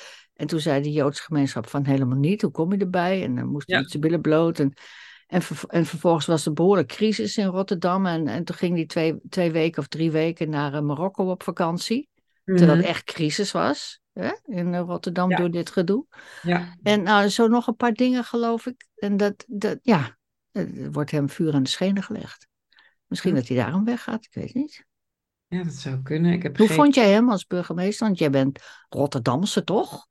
En 0.42 0.49
toen 0.49 0.61
zei 0.61 0.82
de 0.82 0.92
Joodse 0.92 1.22
gemeenschap 1.22 1.68
van 1.68 1.84
helemaal 1.87 2.18
niet, 2.18 2.42
hoe 2.42 2.50
kom 2.50 2.72
je 2.72 2.78
erbij? 2.78 3.22
En 3.22 3.34
dan 3.34 3.46
moest 3.46 3.70
hij 3.70 3.80
Ja. 3.80 3.88
zijn 3.88 4.02
billen 4.02 4.20
bloot. 4.20 4.58
En, 4.58 4.72
en, 5.26 5.42
ver- 5.42 5.68
en 5.68 5.87
vervolgens 5.87 6.26
was 6.26 6.46
er 6.46 6.52
behoorlijk 6.52 6.88
crisis 6.88 7.37
in 7.37 7.46
Rotterdam 7.46 8.06
en, 8.06 8.28
en 8.28 8.44
toen 8.44 8.56
ging 8.56 8.75
hij 8.76 8.87
twee, 8.87 9.20
twee 9.28 9.50
weken 9.52 9.78
of 9.82 9.87
drie 9.88 10.11
weken 10.11 10.50
naar 10.50 10.75
eh, 10.75 10.80
Marokko 10.80 11.30
op 11.30 11.42
vakantie. 11.42 12.08
Terwijl 12.44 12.68
Mhm. 12.68 12.76
het 12.76 12.87
echt 12.87 13.04
crisis 13.04 13.52
was 13.52 14.00
hè, 14.12 14.30
in 14.44 14.75
eh, 14.75 14.80
Rotterdam 14.80 15.30
Ja. 15.30 15.37
door 15.37 15.50
dit 15.50 15.70
gedoe. 15.70 16.06
Ja, 16.42 16.76
En 16.82 17.02
nou, 17.02 17.28
zo 17.28 17.46
nog 17.49 17.66
een 17.66 17.76
paar 17.76 17.92
dingen, 17.92 18.25
geloof 18.25 18.66
ik. 18.66 18.88
En 18.94 19.16
dat, 19.16 19.44
dat 19.49 19.78
ja, 19.82 20.18
er 20.50 20.90
wordt 20.92 21.11
hem 21.11 21.28
vuur 21.28 21.54
aan 21.54 21.62
de 21.62 21.68
schenen 21.68 22.02
gelegd. 22.02 22.46
Misschien 23.06 23.34
Ja. 23.34 23.38
dat 23.38 23.49
hij 23.49 23.56
daarom 23.56 23.84
weggaat, 23.84 24.25
ik 24.25 24.34
weet 24.34 24.54
niet. 24.54 24.84
ja, 25.46 25.62
dat 25.62 25.72
zou 25.72 26.02
kunnen. 26.02 26.32
Ik 26.32 26.42
heb 26.42 26.56
Hoe 26.56 26.66
geen... 26.66 26.76
vond 26.76 26.94
jij 26.94 27.11
hem 27.11 27.30
als 27.30 27.46
burgemeester? 27.46 28.06
Want 28.06 28.18
jij 28.18 28.30
bent 28.30 28.58
Rotterdamse, 28.88 29.64
toch? 29.64 30.11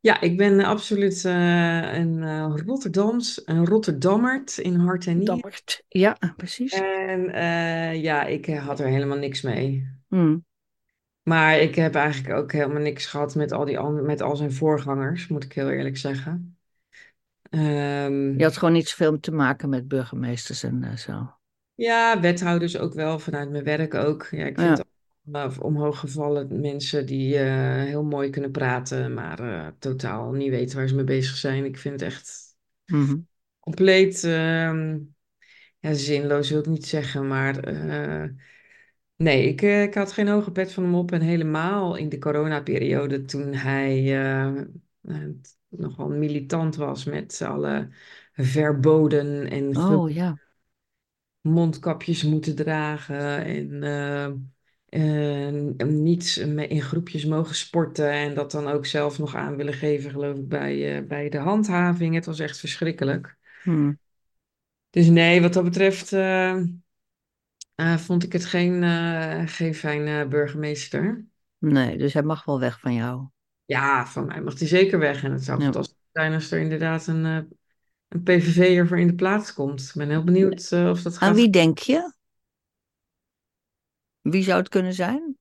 Ja, 0.00 0.20
ik 0.20 0.36
ben 0.36 0.60
absoluut 0.60 1.24
eh, 1.24 1.94
een 1.94 2.22
eh, 2.22 2.54
Rotterdams, 2.66 3.42
een 3.44 3.66
Rotterdammert 3.66 4.58
in 4.58 4.74
hart 4.74 5.06
en 5.06 5.18
nieren. 5.18 5.34
Dammert. 5.34 5.84
Ja, 5.88 6.16
precies. 6.36 6.72
En 6.72 7.32
eh, 7.32 8.02
ja, 8.02 8.24
ik 8.24 8.46
eh, 8.46 8.66
had 8.66 8.80
er 8.80 8.86
helemaal 8.86 9.18
niks 9.18 9.42
mee. 9.42 9.96
Hmm. 10.08 10.44
Maar 11.22 11.58
ik 11.58 11.74
heb 11.74 11.94
eigenlijk 11.94 12.34
ook 12.34 12.52
helemaal 12.52 12.82
niks 12.82 13.06
gehad 13.06 13.34
met 13.34 13.52
al 13.52 13.64
die 13.64 13.80
met 13.82 14.22
al 14.22 14.36
zijn 14.36 14.52
voorgangers, 14.52 15.28
moet 15.28 15.44
ik 15.44 15.52
heel 15.52 15.70
eerlijk 15.70 15.96
zeggen. 15.96 16.56
Ehm, 17.50 18.38
Je 18.38 18.42
had 18.42 18.56
gewoon 18.56 18.74
niet 18.74 18.88
zoveel 18.88 19.20
te 19.20 19.32
maken 19.32 19.68
met 19.68 19.88
burgemeesters 19.88 20.62
en 20.62 20.84
eh, 20.84 20.96
zo. 20.96 21.32
ja, 21.74 22.20
wethouders 22.20 22.78
ook 22.78 22.94
wel, 22.94 23.18
vanuit 23.18 23.50
mijn 23.50 23.64
werk 23.64 23.94
ook. 23.94 24.28
Ja, 24.30 24.44
ik 24.46 24.60
Ja. 24.60 24.64
vind 24.74 24.84
uh, 25.32 25.56
omhooggevallen 25.60 26.60
mensen 26.60 27.06
die 27.06 27.38
eh, 27.38 27.84
heel 27.84 28.04
mooi 28.04 28.30
kunnen 28.30 28.50
praten, 28.50 29.14
maar 29.14 29.40
eh, 29.40 29.66
totaal 29.78 30.32
niet 30.32 30.50
weten 30.50 30.76
waar 30.78 30.88
ze 30.88 30.94
mee 30.94 31.04
bezig 31.04 31.36
zijn. 31.36 31.64
Ik 31.64 31.78
vind 31.78 32.00
het 32.00 32.10
echt 32.10 32.56
Mhm. 32.88 33.18
compleet, 33.60 34.24
ehm, 34.24 34.98
ja, 35.78 35.92
zinloos 35.94 36.50
wil 36.50 36.58
ik 36.60 36.66
niet 36.66 36.86
zeggen, 36.86 37.26
maar 37.26 37.58
eh, 37.64 38.30
nee, 39.16 39.48
ik, 39.48 39.62
ik 39.62 39.94
had 39.94 40.12
geen 40.12 40.28
hoge 40.28 40.52
pet 40.52 40.72
van 40.72 40.82
hem 40.82 40.94
op. 40.94 41.12
En 41.12 41.20
helemaal 41.20 41.96
in 41.96 42.08
de 42.08 42.18
coronaperiode, 42.18 43.24
toen 43.24 43.54
hij 43.54 44.02
nogal 45.68 46.08
militant 46.08 46.76
was 46.76 47.04
met 47.04 47.42
alle 47.42 47.88
verboden 48.32 49.50
en 49.50 49.74
Oh 49.74 50.08
ja. 50.08 50.38
mondkapjes 51.40 52.22
moeten 52.22 52.56
dragen 52.56 53.44
en 53.44 53.82
niet 55.86 56.36
in 56.68 56.82
groepjes 56.82 57.24
mogen 57.24 57.54
sporten 57.54 58.10
en 58.10 58.34
dat 58.34 58.50
dan 58.50 58.68
ook 58.68 58.86
zelf 58.86 59.18
nog 59.18 59.34
aan 59.34 59.56
willen 59.56 59.74
geven, 59.74 60.10
geloof 60.10 60.36
ik, 60.36 60.48
bij, 60.48 60.96
eh, 60.98 61.06
bij 61.06 61.28
de 61.28 61.38
handhaving. 61.38 62.14
Het 62.14 62.26
was 62.26 62.38
echt 62.40 62.58
verschrikkelijk. 62.58 63.36
Hmm. 63.62 63.98
Dus 64.90 65.06
nee, 65.08 65.40
wat 65.42 65.52
dat 65.52 65.64
betreft 65.64 66.12
eh, 66.12 66.56
eh, 67.74 67.96
vond 67.96 68.22
ik 68.24 68.32
het 68.32 68.44
geen, 68.44 68.82
geen 69.48 69.74
fijne 69.74 70.26
burgemeester. 70.28 71.24
Nee, 71.58 71.98
dus 71.98 72.12
hij 72.12 72.22
mag 72.22 72.44
wel 72.44 72.60
weg 72.60 72.80
van 72.80 72.94
jou. 72.94 73.28
Ja, 73.64 74.06
van 74.06 74.26
mij 74.26 74.40
mag 74.42 74.58
hij 74.58 74.68
zeker 74.68 74.98
weg. 74.98 75.22
En 75.24 75.32
het 75.32 75.44
zou 75.44 75.58
Ja. 75.58 75.64
fantastisch 75.64 75.96
zijn 76.12 76.32
als 76.34 76.50
er 76.50 76.60
inderdaad 76.60 77.06
een, 77.06 77.24
een 77.24 78.22
PVV'er 78.22 78.86
voor 78.88 78.98
in 78.98 79.06
de 79.06 79.14
plaats 79.14 79.52
komt. 79.54 79.80
Ik 79.80 79.92
ben 79.94 80.08
heel 80.08 80.24
benieuwd 80.24 80.72
of 80.72 81.02
dat 81.02 81.18
Aan 81.18 81.28
gaat. 81.28 81.36
wie 81.36 81.50
denk 81.50 81.78
je? 81.78 82.12
Wie 84.20 84.42
zou 84.42 84.58
het 84.58 84.68
kunnen 84.68 84.92
zijn? 84.94 85.36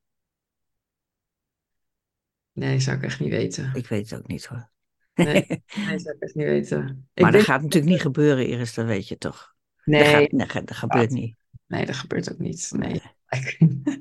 Nee, 2.51 2.79
zou 2.79 2.97
ik 2.97 3.03
echt 3.03 3.19
niet 3.19 3.29
weten. 3.29 3.71
Ik 3.73 3.87
weet 3.87 4.09
het 4.09 4.19
ook 4.19 4.27
niet 4.27 4.45
hoor. 4.45 4.69
Nee, 5.13 5.45
nee, 5.87 5.99
zou 5.99 6.15
ik 6.15 6.21
echt 6.21 6.35
niet 6.35 6.45
weten. 6.45 7.07
Ik 7.13 7.21
Maar 7.23 7.31
dat 7.31 7.41
denk- 7.41 7.43
gaat 7.43 7.61
natuurlijk 7.61 7.91
niet 7.91 8.01
gebeuren, 8.01 8.47
Iris, 8.47 8.73
dat 8.73 8.85
weet 8.85 9.07
je 9.07 9.17
toch? 9.17 9.55
Dat, 9.75 9.85
Nee, 9.85 10.03
gaat, 10.03 10.31
nee, 10.31 10.63
dat 10.63 10.75
gebeurt 10.75 11.09
niet. 11.09 11.35
nee, 11.67 11.85
dat 11.85 11.95
gebeurt 11.95 12.31
ook 12.31 12.37
niet. 12.39 12.71
Nee. 12.75 13.01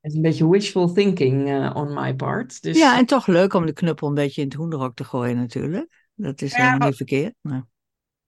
Het 0.00 0.14
is 0.14 0.14
een 0.14 0.22
beetje 0.22 0.48
wishful 0.50 0.92
thinking 0.92 1.48
eh, 1.48 1.70
on 1.74 1.94
my 1.94 2.14
part. 2.14 2.62
Dus 2.62 2.78
Ja, 2.78 2.98
en 2.98 3.06
toch 3.06 3.26
leuk 3.26 3.52
om 3.54 3.66
de 3.66 3.72
knuppel 3.72 4.08
een 4.08 4.14
beetje 4.14 4.40
in 4.40 4.46
het 4.48 4.56
hoenderhok 4.56 4.96
te 4.96 5.04
gooien 5.04 5.36
natuurlijk. 5.36 6.08
Dat 6.14 6.42
is 6.42 6.52
Ja, 6.52 6.64
helemaal 6.66 6.88
niet 6.88 6.96
verkeerd. 6.96 7.34
Maar... 7.40 7.66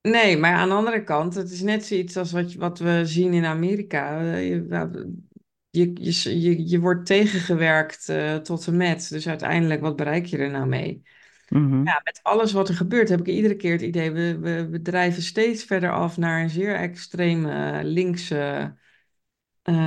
Nee, 0.02 0.36
maar 0.36 0.52
aan 0.54 0.68
de 0.68 0.74
andere 0.74 1.04
kant, 1.04 1.34
het 1.34 1.50
is 1.50 1.60
net 1.62 1.84
zoiets 1.86 2.16
als 2.16 2.32
wat, 2.32 2.52
wat 2.54 2.78
we 2.78 3.06
zien 3.06 3.32
in 3.34 3.44
Amerika. 3.44 4.20
Eh, 4.20 4.48
Je, 4.48 4.60
nou, 4.68 5.12
je, 5.70 5.92
je, 5.94 6.40
je, 6.40 6.68
je 6.68 6.80
wordt 6.80 7.06
tegengewerkt 7.06 8.08
eh, 8.08 8.36
tot 8.36 8.66
en 8.66 8.76
met. 8.76 9.08
Dus 9.08 9.28
uiteindelijk, 9.28 9.80
wat 9.80 9.96
bereik 9.96 10.26
je 10.26 10.38
er 10.38 10.50
nou 10.50 10.66
mee? 10.66 11.02
Mhm. 11.50 11.82
Ja, 11.82 12.00
met 12.04 12.20
alles 12.22 12.52
wat 12.52 12.68
er 12.68 12.74
gebeurt, 12.74 13.08
heb 13.08 13.20
ik 13.20 13.26
iedere 13.26 13.56
keer 13.56 13.72
het 13.72 13.82
idee, 13.82 14.10
we, 14.12 14.38
we, 14.38 14.68
we 14.68 14.82
drijven 14.82 15.22
steeds 15.22 15.64
verder 15.64 15.92
af 15.92 16.16
naar 16.16 16.42
een 16.42 16.50
zeer 16.50 16.74
extreme 16.74 17.52
eh, 17.78 17.84
linkse 17.84 18.74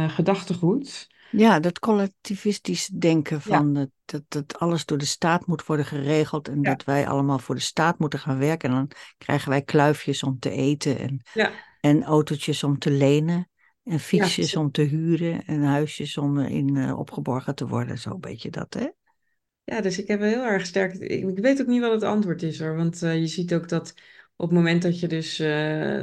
gedachtegoed. 0.07 1.09
Ja, 1.31 1.59
dat 1.59 1.79
collectivistisch 1.79 2.87
denken 2.87 3.41
van 3.41 3.73
dat, 3.73 3.89
dat, 4.05 4.23
dat 4.27 4.59
alles 4.59 4.85
door 4.85 4.97
de 4.97 5.05
staat 5.05 5.45
moet 5.45 5.65
worden 5.65 5.85
geregeld 5.85 6.47
en 6.47 6.61
Ja. 6.61 6.69
dat 6.69 6.83
wij 6.83 7.07
allemaal 7.07 7.39
voor 7.39 7.55
de 7.55 7.61
staat 7.61 7.99
moeten 7.99 8.19
gaan 8.19 8.37
werken. 8.37 8.69
En 8.69 8.75
dan 8.75 8.91
krijgen 9.17 9.49
wij 9.49 9.61
kluifjes 9.61 10.23
om 10.23 10.39
te 10.39 10.49
eten 10.49 10.99
en, 10.99 11.21
Ja. 11.33 11.51
en 11.79 12.03
autootjes 12.03 12.63
om 12.63 12.77
te 12.79 12.91
lenen 12.91 13.49
en 13.83 13.99
fietsjes 13.99 14.55
om 14.55 14.71
te 14.71 14.81
huren 14.81 15.45
en 15.45 15.63
huisjes 15.63 16.17
om 16.17 16.39
in 16.39 16.77
eh, 16.77 16.99
opgeborgen 16.99 17.55
te 17.55 17.67
worden. 17.67 17.97
Zo 17.97 18.09
een 18.09 18.19
beetje 18.19 18.49
dat, 18.49 18.73
hè? 18.73 18.87
Ja, 19.63 19.81
dus 19.81 19.99
ik 19.99 20.07
heb 20.07 20.19
heel 20.19 20.43
erg 20.43 20.65
sterk. 20.65 20.93
Ik, 20.93 21.29
ik 21.29 21.39
weet 21.39 21.61
ook 21.61 21.67
niet 21.67 21.81
wat 21.81 21.91
het 21.91 22.03
antwoord 22.03 22.43
is 22.43 22.59
hoor. 22.59 22.75
Want 22.75 23.01
eh, 23.03 23.19
je 23.19 23.27
ziet 23.27 23.53
ook 23.53 23.69
dat 23.69 23.93
op 24.35 24.47
het 24.47 24.57
moment 24.57 24.81
dat 24.81 24.99
je 24.99 25.07
dus 25.07 25.39
eh, 25.39 26.01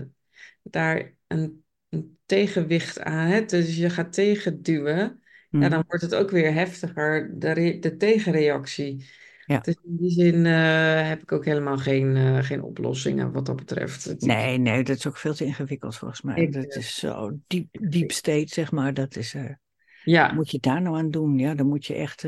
daar 0.62 1.14
een, 1.26 1.64
een 1.88 2.18
tegenwicht 2.26 3.00
aan 3.00 3.26
hebt, 3.26 3.50
dus 3.50 3.76
je 3.76 3.90
gaat 3.90 4.12
tegenduwen, 4.12 4.96
ja, 4.96 5.58
Mhm. 5.58 5.70
dan 5.70 5.84
wordt 5.88 6.02
het 6.02 6.14
ook 6.14 6.30
weer 6.30 6.52
heftiger, 6.52 7.34
de, 7.38 7.76
de 7.80 7.96
tegenreactie. 7.96 9.04
Ja. 9.44 9.58
Dus 9.60 9.74
in 9.84 9.96
die 9.96 10.10
zin 10.10 10.46
eh, 10.46 11.08
heb 11.08 11.22
ik 11.22 11.32
ook 11.32 11.44
helemaal 11.44 11.76
geen, 11.78 12.16
eh, 12.16 12.38
geen 12.38 12.62
oplossingen 12.62 13.32
wat 13.32 13.46
dat 13.46 13.56
betreft. 13.56 14.04
Het- 14.04 14.20
Nee, 14.20 14.58
nee, 14.58 14.82
dat 14.84 14.96
is 14.96 15.06
ook 15.06 15.16
veel 15.16 15.34
te 15.34 15.44
ingewikkeld 15.44 15.96
volgens 15.96 16.22
mij. 16.22 16.36
Ik, 16.36 16.52
dat 16.52 16.64
eh, 16.64 16.78
is 16.78 16.94
zo 16.98 17.38
diep, 17.46 17.68
deep 17.90 18.12
state, 18.12 18.46
zeg 18.48 18.72
maar. 18.72 18.94
Dat 18.94 19.16
is, 19.16 19.34
Ja, 20.04 20.32
moet 20.32 20.50
je 20.50 20.58
daar 20.60 20.82
nou 20.82 20.96
aan 20.96 21.10
doen? 21.10 21.38
Ja, 21.38 21.54
dan 21.54 21.66
moet 21.66 21.86
je 21.86 21.94
echt 21.94 22.24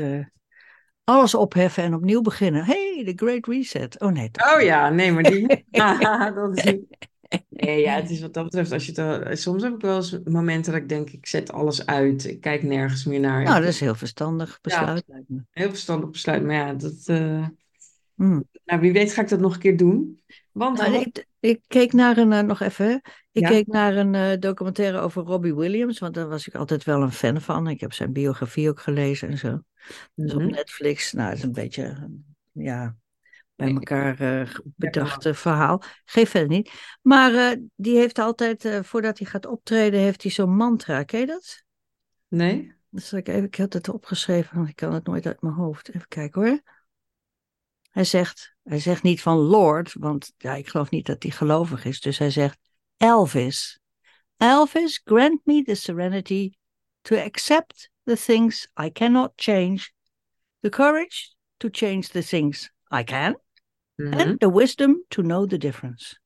alles 1.03 1.35
opheffen 1.35 1.83
en 1.83 1.93
opnieuw 1.93 2.21
beginnen. 2.21 2.63
hey, 2.65 3.03
the 3.05 3.13
Great 3.25 3.47
Reset. 3.47 3.99
Oh 3.99 4.11
nee, 4.11 4.31
toch 4.31 4.55
oh 4.55 4.61
ja, 4.61 4.89
nee, 4.89 5.11
maar 5.11 5.23
die. 5.23 5.65
Ah, 5.71 5.99
dat 6.35 6.57
is 6.57 6.63
niet- 6.63 7.09
Nee, 7.49 7.81
ja, 7.81 7.95
het 7.95 8.09
is 8.09 8.21
wat 8.21 8.33
dat 8.33 8.43
betreft, 8.43 8.71
als 8.71 8.85
je 8.85 9.01
het, 9.01 9.39
soms 9.39 9.63
heb 9.63 9.73
ik 9.73 9.81
wel 9.81 9.95
eens 9.95 10.19
momenten 10.23 10.71
dat 10.71 10.81
ik 10.81 10.89
denk, 10.89 11.09
ik 11.09 11.25
zet 11.25 11.51
alles 11.51 11.85
uit, 11.85 12.25
ik 12.25 12.41
kijk 12.41 12.63
nergens 12.63 13.05
meer 13.05 13.19
naar. 13.19 13.43
Nou, 13.43 13.59
dat 13.59 13.69
is 13.69 13.79
heel 13.79 13.95
verstandig 13.95 14.59
besluit. 14.61 15.03
Ja. 15.07 15.23
Heel 15.51 15.69
verstandig 15.69 16.09
besluit, 16.09 16.43
maar 16.43 16.55
ja, 16.55 16.73
dat, 16.73 17.03
eh, 17.05 17.47
Hmm. 18.15 18.43
nou, 18.65 18.79
wie 18.81 18.91
weet 18.91 19.13
ga 19.13 19.21
ik 19.21 19.29
dat 19.29 19.39
nog 19.39 19.53
een 19.53 19.59
keer 19.59 19.77
doen. 19.77 20.21
Want 20.51 20.77
Nou, 20.77 20.95
ik, 20.95 21.25
ik 21.39 21.61
keek 21.67 21.93
naar 21.93 22.17
een, 22.17 22.33
eh, 22.33 22.41
nog 22.41 22.59
even, 22.59 23.01
ik 23.31 23.41
Ja. 23.41 23.49
keek 23.49 23.67
naar 23.67 23.95
een 23.95 24.15
eh, 24.15 24.39
documentaire 24.39 24.99
over 24.99 25.23
Robbie 25.23 25.55
Williams, 25.55 25.99
want 25.99 26.13
daar 26.13 26.27
was 26.27 26.47
ik 26.47 26.55
altijd 26.55 26.83
wel 26.83 27.01
een 27.01 27.11
fan 27.11 27.41
van. 27.41 27.67
Ik 27.67 27.79
heb 27.79 27.93
zijn 27.93 28.13
biografie 28.13 28.69
ook 28.69 28.79
gelezen 28.79 29.29
en 29.29 29.37
zo. 29.37 29.61
Dus 30.15 30.33
op 30.33 30.41
Mhm. 30.41 30.51
Netflix, 30.51 31.11
nou, 31.11 31.29
het 31.29 31.37
is 31.37 31.43
een 31.43 31.51
beetje, 31.51 32.09
ja, 32.51 32.95
bij 33.61 33.73
elkaar 33.73 34.47
bedacht 34.75 35.25
eh, 35.25 35.33
verhaal. 35.33 35.81
Geef 36.05 36.29
verder 36.29 36.49
niet. 36.49 36.71
Maar 37.01 37.33
eh, 37.33 37.57
die 37.75 37.97
heeft 37.97 38.19
altijd, 38.19 38.65
eh, 38.65 38.79
voordat 38.83 39.17
hij 39.17 39.27
gaat 39.27 39.45
optreden, 39.45 39.99
heeft 39.99 40.21
hij 40.21 40.31
zo'n 40.31 40.55
mantra. 40.55 41.03
Ken 41.03 41.19
je 41.19 41.25
dat? 41.25 41.63
Nee? 42.27 42.73
Zal 42.91 43.19
ik 43.19 43.27
even, 43.27 43.43
ik 43.43 43.55
had 43.55 43.73
het 43.73 43.89
opgeschreven, 43.89 44.55
want 44.55 44.69
ik 44.69 44.75
kan 44.75 44.93
het 44.93 45.05
nooit 45.05 45.25
uit 45.25 45.41
mijn 45.41 45.53
hoofd. 45.53 45.89
Even 45.89 46.07
kijken 46.07 46.41
hoor. 46.41 46.61
Hij 47.89 48.03
zegt, 48.03 48.55
hij 48.63 48.79
zegt 48.79 49.03
niet 49.03 49.21
van 49.21 49.37
Lord, 49.37 49.93
want 49.93 50.33
ja, 50.37 50.53
ik 50.55 50.67
geloof 50.67 50.89
niet 50.89 51.05
dat 51.05 51.23
hij 51.23 51.31
gelovig 51.31 51.85
is. 51.85 52.01
Dus 52.01 52.17
hij 52.17 52.29
zegt 52.29 52.59
Elvis. 52.97 53.79
Elvis, 54.37 55.01
grant 55.03 55.45
me 55.45 55.63
the 55.63 55.75
serenity 55.75 56.53
to 57.01 57.17
accept 57.17 57.89
the 58.03 58.15
things 58.15 58.67
I 58.83 58.91
cannot 58.91 59.31
change, 59.35 59.91
the 60.59 60.69
courage 60.69 61.33
to 61.57 61.69
change 61.71 62.01
the 62.01 62.23
things 62.23 62.71
I 62.91 63.03
can, 63.03 63.39
Mhm. 64.09 64.13
and 64.19 64.39
the 64.39 64.51
wisdom 64.53 65.03
to 65.07 65.21
know 65.21 65.47
the 65.49 65.57
difference. 65.57 66.19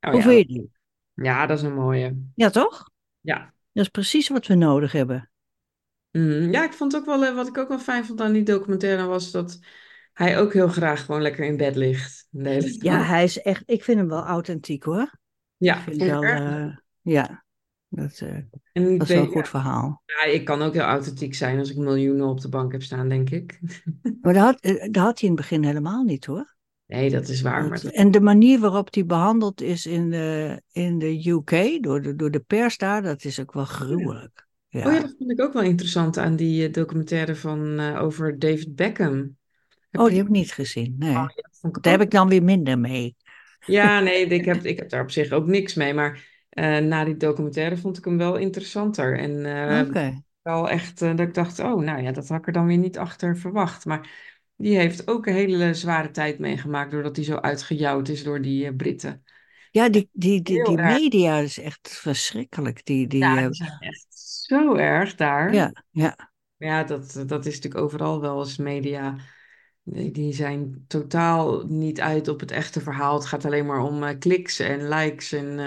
Oh, 0.00 0.10
Hoe 0.10 0.20
ja. 0.20 0.26
vind 0.26 0.38
je 0.38 0.46
die? 0.54 0.70
ja, 1.14 1.46
dat 1.46 1.58
is 1.58 1.64
een 1.64 1.74
mooie. 1.74 2.16
Ja, 2.34 2.50
toch? 2.50 2.90
Ja. 3.20 3.54
Dat 3.72 3.84
is 3.84 3.90
precies 3.90 4.28
wat 4.28 4.46
we 4.46 4.54
nodig 4.54 4.92
hebben. 4.92 5.30
Mhm. 6.10 6.50
Ja, 6.50 6.64
ik 6.64 6.72
vond 6.72 6.96
ook 6.96 7.04
wel, 7.04 7.24
eh, 7.24 7.34
wat 7.34 7.48
ik 7.48 7.58
ook 7.58 7.68
wel 7.68 7.78
fijn 7.78 8.04
vond 8.04 8.20
aan 8.20 8.32
die 8.32 8.42
documentaire 8.42 9.04
was 9.06 9.30
dat 9.30 9.58
hij 10.12 10.38
ook 10.40 10.52
heel 10.52 10.68
graag 10.68 11.04
gewoon 11.04 11.22
lekker 11.22 11.44
in 11.44 11.56
bed 11.56 11.76
ligt. 11.76 12.26
Ja, 12.82 13.02
hij 13.02 13.24
is 13.24 13.42
echt, 13.42 13.62
ik 13.66 13.84
vind 13.84 13.98
hem 13.98 14.08
wel 14.08 14.24
authentiek 14.24 14.82
hoor. 14.84 15.02
Ik 15.02 15.10
Ja, 15.56 15.80
vind 15.80 16.00
ik 16.00 16.08
wel, 16.08 16.22
erg. 16.22 16.40
eh, 16.40 16.76
ja, 17.00 17.44
dat, 17.88 18.18
eh, 18.20 18.36
En 18.72 18.98
dat 18.98 19.08
is 19.08 19.14
wel 19.14 19.22
een 19.22 19.26
goed 19.28 19.44
ja, 19.44 19.50
verhaal. 19.50 20.02
ja, 20.06 20.22
ik 20.24 20.44
kan 20.44 20.62
ook 20.62 20.72
heel 20.72 20.82
authentiek 20.82 21.34
zijn 21.34 21.58
als 21.58 21.70
ik 21.70 21.76
miljoenen 21.76 22.26
op 22.26 22.40
de 22.40 22.48
bank 22.48 22.72
heb 22.72 22.82
staan, 22.82 23.08
denk 23.08 23.30
ik. 23.30 23.60
Maar 24.22 24.34
dat 24.34 24.42
had, 24.44 24.62
dat 24.92 25.02
had 25.02 25.20
hij 25.20 25.28
in 25.28 25.34
het 25.34 25.36
begin 25.36 25.64
helemaal 25.64 26.02
niet 26.02 26.24
hoor. 26.26 26.56
Nee, 26.90 27.10
dat 27.10 27.28
is 27.28 27.40
waar. 27.40 27.68
Maar 27.68 27.82
en 27.84 28.10
de 28.10 28.20
manier 28.20 28.58
waarop 28.60 28.92
die 28.92 29.04
behandeld 29.04 29.60
is 29.60 29.86
in 29.86 30.10
de, 30.10 30.62
in 30.72 30.98
de 30.98 31.28
UK, 31.30 31.82
door 31.82 32.02
de, 32.02 32.16
door 32.16 32.30
de 32.30 32.40
pers 32.40 32.76
daar, 32.78 33.02
dat 33.02 33.24
is 33.24 33.40
ook 33.40 33.52
wel 33.52 33.64
gruwelijk. 33.64 34.48
Oh 34.82 34.92
ja, 34.92 34.94
Ja. 34.94 35.00
dat 35.00 35.14
vond 35.18 35.30
ik 35.30 35.40
ook 35.40 35.52
wel 35.52 35.62
interessant 35.62 36.18
aan 36.18 36.36
die 36.36 36.66
eh, 36.66 36.72
documentaire 36.72 37.36
van, 37.36 37.78
eh, 37.78 38.02
over 38.02 38.38
David 38.38 38.74
Beckham. 38.76 39.36
Heb 39.90 40.00
Oh, 40.00 40.06
je 40.06 40.10
die 40.10 40.18
heb 40.18 40.26
ik 40.26 40.32
niet 40.32 40.52
gezien. 40.52 40.94
Nee. 40.98 41.10
Oh, 41.16 41.26
ja, 41.62 41.70
Daar 41.80 41.92
heb 41.92 42.00
ik 42.02 42.10
dan 42.10 42.28
weer 42.28 42.42
minder 42.42 42.78
mee. 42.78 43.16
Ja, 43.64 44.00
nee, 44.00 44.26
ik 44.26 44.44
heb, 44.44 44.64
ik 44.64 44.78
heb 44.78 44.88
daar 44.90 45.02
op 45.02 45.10
zich 45.10 45.30
ook 45.32 45.46
niks 45.46 45.74
mee. 45.74 45.94
Maar 45.94 46.28
eh, 46.50 46.78
na 46.78 47.04
die 47.04 47.16
documentaire 47.16 47.76
vond 47.76 47.98
ik 47.98 48.04
hem 48.04 48.18
wel 48.18 48.36
interessanter. 48.36 49.18
En 49.18 49.44
eh, 49.46 49.88
Oké. 49.88 50.22
wel 50.42 50.68
echt 50.70 50.98
dat 50.98 51.20
ik 51.20 51.34
dacht, 51.34 51.58
oh, 51.58 51.80
nou 51.82 52.02
ja, 52.02 52.12
dat 52.12 52.28
had 52.28 52.38
ik 52.38 52.46
er 52.46 52.52
dan 52.52 52.66
weer 52.66 52.76
niet 52.78 52.98
achter 52.98 53.36
verwacht. 53.36 53.84
Maar 53.84 54.10
die 54.60 54.76
heeft 54.76 55.08
ook 55.08 55.26
een 55.26 55.34
hele 55.34 55.74
zware 55.74 56.10
tijd 56.10 56.38
meegemaakt 56.38 56.90
doordat 56.90 57.16
hij 57.16 57.24
zo 57.24 57.36
uitgejouwd 57.36 58.08
is 58.08 58.22
door 58.22 58.42
die 58.42 58.66
eh, 58.66 58.76
Britten. 58.76 59.22
Ja, 59.70 59.88
die, 59.88 60.08
die, 60.12 60.42
die, 60.42 60.76
media 60.76 61.38
is 61.38 61.58
echt 61.58 61.88
verschrikkelijk. 61.88 62.84
Die, 62.84 63.06
die, 63.06 63.20
Ja, 63.20 63.36
eh, 63.36 63.46
die 63.46 63.54
zijn 63.54 63.76
echt 63.80 64.06
zo 64.10 64.74
erg 64.74 65.14
daar. 65.14 65.54
ja, 65.54 65.72
ja. 65.90 66.28
Ja, 66.56 66.84
dat, 66.84 67.22
dat 67.26 67.46
is 67.46 67.54
natuurlijk 67.54 67.82
overal 67.84 68.20
wel 68.20 68.38
eens 68.38 68.56
media. 68.56 69.16
Die 69.82 70.32
zijn 70.32 70.84
totaal 70.88 71.64
niet 71.66 72.00
uit 72.00 72.28
op 72.28 72.40
het 72.40 72.50
echte 72.50 72.80
verhaal. 72.80 73.14
Het 73.14 73.26
gaat 73.26 73.44
alleen 73.44 73.66
maar 73.66 73.82
om 73.82 74.02
eh, 74.02 74.18
kliks 74.18 74.58
en 74.58 74.88
likes. 74.88 75.32
En, 75.32 75.58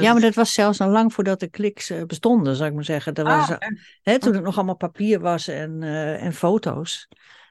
ja, 0.00 0.12
maar 0.12 0.20
dat 0.20 0.34
was 0.34 0.52
zelfs 0.52 0.80
al 0.80 0.88
lang 0.88 1.12
voordat 1.12 1.40
de 1.40 1.48
kliks 1.48 1.92
bestonden, 2.06 2.56
zou 2.56 2.68
ik 2.68 2.74
maar 2.74 2.84
zeggen. 2.84 3.14
Dat 3.14 3.26
was, 3.26 3.50
Ah, 3.50 3.56
echt? 3.58 3.98
hè, 4.02 4.18
toen 4.18 4.34
het 4.34 4.44
nog 4.44 4.56
allemaal 4.56 4.76
papier 4.76 5.20
was 5.20 5.48
en, 5.48 5.82
en 5.82 6.32
foto's. 6.32 7.08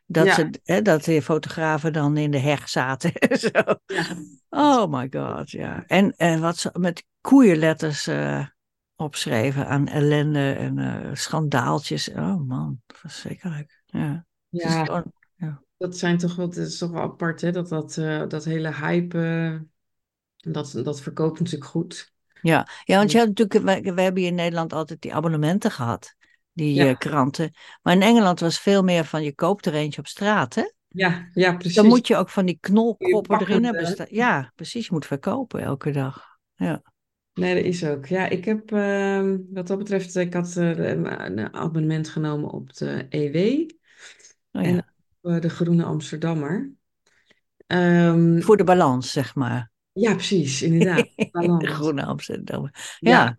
Dat, 0.09 0.25
Ja. 0.25 0.33
ze, 0.33 0.49
hè, 0.63 0.81
dat 0.81 1.03
de 1.03 1.21
fotografen 1.21 1.93
dan 1.93 2.17
in 2.17 2.31
de 2.31 2.39
heg 2.39 2.69
zaten 2.69 3.13
en 3.29 3.39
zo. 3.39 3.49
Ja. 3.85 4.05
Oh 4.49 4.91
my 4.91 5.07
god, 5.11 5.51
ja. 5.51 5.83
En, 5.87 6.13
en 6.15 6.41
wat 6.41 6.57
ze 6.57 6.69
met 6.79 7.05
koeienletters 7.21 8.07
eh, 8.07 8.45
opschreven 8.95 9.67
aan 9.67 9.87
ellende 9.87 10.53
en 10.53 10.77
eh, 10.77 11.13
schandaaltjes. 11.13 12.09
Oh 12.09 12.47
man, 12.47 12.81
verschrikkelijk. 12.87 13.81
Ja. 13.85 14.25
Ja, 14.49 14.85
gewoon- 14.85 15.13
dat 15.77 15.97
zijn 15.97 16.17
toch 16.17 16.35
wel, 16.35 16.47
dat 16.47 16.57
is 16.57 16.77
toch 16.77 16.91
wel 16.91 17.01
apart, 17.01 17.41
hè? 17.41 17.51
Dat, 17.51 17.69
dat, 17.69 17.97
eh, 17.97 18.27
dat 18.27 18.45
hele 18.45 18.73
hype, 18.73 19.65
dat, 20.37 20.79
dat 20.83 21.01
verkoopt 21.01 21.39
natuurlijk 21.39 21.69
goed. 21.71 22.13
Ja, 22.41 22.67
ja 22.83 22.97
want 22.97 23.11
je 23.11 23.17
had 23.17 23.27
natuurlijk, 23.27 23.83
we, 23.85 23.93
we 23.93 24.01
hebben 24.01 24.21
hier 24.21 24.31
in 24.31 24.35
Nederland 24.35 24.73
altijd 24.73 25.01
die 25.01 25.13
abonnementen 25.13 25.71
gehad, 25.71 26.15
die 26.57 26.73
Ja. 26.73 26.87
eh, 26.87 26.97
kranten. 26.97 27.51
Maar 27.81 27.93
in 27.93 28.01
Engeland 28.01 28.39
was 28.39 28.59
veel 28.59 28.83
meer 28.83 29.05
van 29.05 29.23
je 29.23 29.35
koopt 29.35 29.65
er 29.65 29.73
eentje 29.73 29.99
op 29.99 30.07
straat, 30.07 30.55
hè? 30.55 30.63
Ja, 30.87 31.29
ja, 31.33 31.55
precies. 31.55 31.75
Dan 31.75 31.85
moet 31.87 32.07
je 32.07 32.15
ook 32.15 32.29
van 32.29 32.45
die 32.45 32.57
knolkoppen 32.61 33.39
erin 33.41 33.63
hebben. 33.63 33.87
sta- 33.87 34.05
Ja, 34.09 34.51
precies, 34.55 34.85
je 34.87 34.93
moet 34.93 35.05
verkopen 35.05 35.61
elke 35.61 35.91
dag. 35.91 36.25
Ja. 36.55 36.81
Nee, 37.33 37.55
dat 37.55 37.63
is 37.63 37.85
ook. 37.85 38.05
Ja, 38.05 38.27
ik 38.29 38.45
heb 38.45 38.71
ehm, 38.71 39.37
wat 39.49 39.67
dat 39.67 39.77
betreft, 39.77 40.15
ik 40.15 40.33
had 40.33 40.55
eh, 40.57 40.77
een 40.89 41.53
abonnement 41.53 42.09
genomen 42.09 42.49
op 42.51 42.73
de 42.73 43.05
EW 43.09 43.69
Oh, 44.51 44.65
en 44.65 44.75
ja. 44.75 44.93
op 45.21 45.31
eh, 45.31 45.39
de 45.41 45.49
Groene 45.49 45.83
Amsterdammer. 45.83 46.71
Ehm, 47.67 48.39
Voor 48.41 48.57
de 48.57 48.63
balans, 48.63 49.11
zeg 49.11 49.35
maar. 49.35 49.71
ja, 49.91 50.13
precies, 50.13 50.61
inderdaad. 50.61 51.07
De 51.61 51.67
groene 51.67 52.05
Amsterdam. 52.05 52.69
Ja. 52.99 53.11
Ja. 53.11 53.37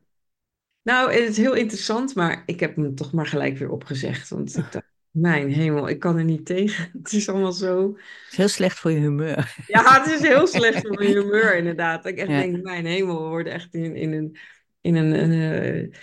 Nou, 0.88 1.12
het 1.12 1.28
is 1.28 1.36
heel 1.36 1.54
interessant, 1.54 2.14
maar 2.14 2.42
ik 2.46 2.60
heb 2.60 2.76
hem 2.76 2.94
toch 2.94 3.12
maar 3.12 3.26
gelijk 3.26 3.58
weer 3.58 3.70
opgezegd. 3.70 4.28
Want 4.28 4.56
ik 4.56 4.72
dacht, 4.72 4.86
mijn 5.10 5.52
hemel, 5.52 5.88
ik 5.88 5.98
kan 5.98 6.16
er 6.16 6.24
niet 6.24 6.46
tegen. 6.46 6.90
Het 7.02 7.12
is 7.12 7.28
allemaal 7.28 7.52
zo. 7.52 7.92
Het 7.92 8.30
is 8.30 8.36
heel 8.36 8.48
slecht 8.48 8.78
voor 8.78 8.90
je 8.90 8.98
humeur. 8.98 9.54
Ja, 9.66 10.02
het 10.02 10.12
is 10.12 10.28
heel 10.28 10.46
slecht 10.46 10.80
voor 10.80 10.96
mijn 10.96 11.12
humeur, 11.20 11.56
inderdaad. 11.56 12.06
Ik 12.06 12.18
echt 12.18 12.28
Ja. 12.28 12.40
denk, 12.40 12.62
mijn 12.62 12.86
hemel, 12.86 13.22
we 13.22 13.28
worden 13.28 13.52
echt 13.52 13.74
in, 13.74 13.96
in 13.96 14.12
een. 14.12 14.36
In 14.80 14.94
een, 14.96 15.12
een 15.22 15.32
eh, 15.32 15.96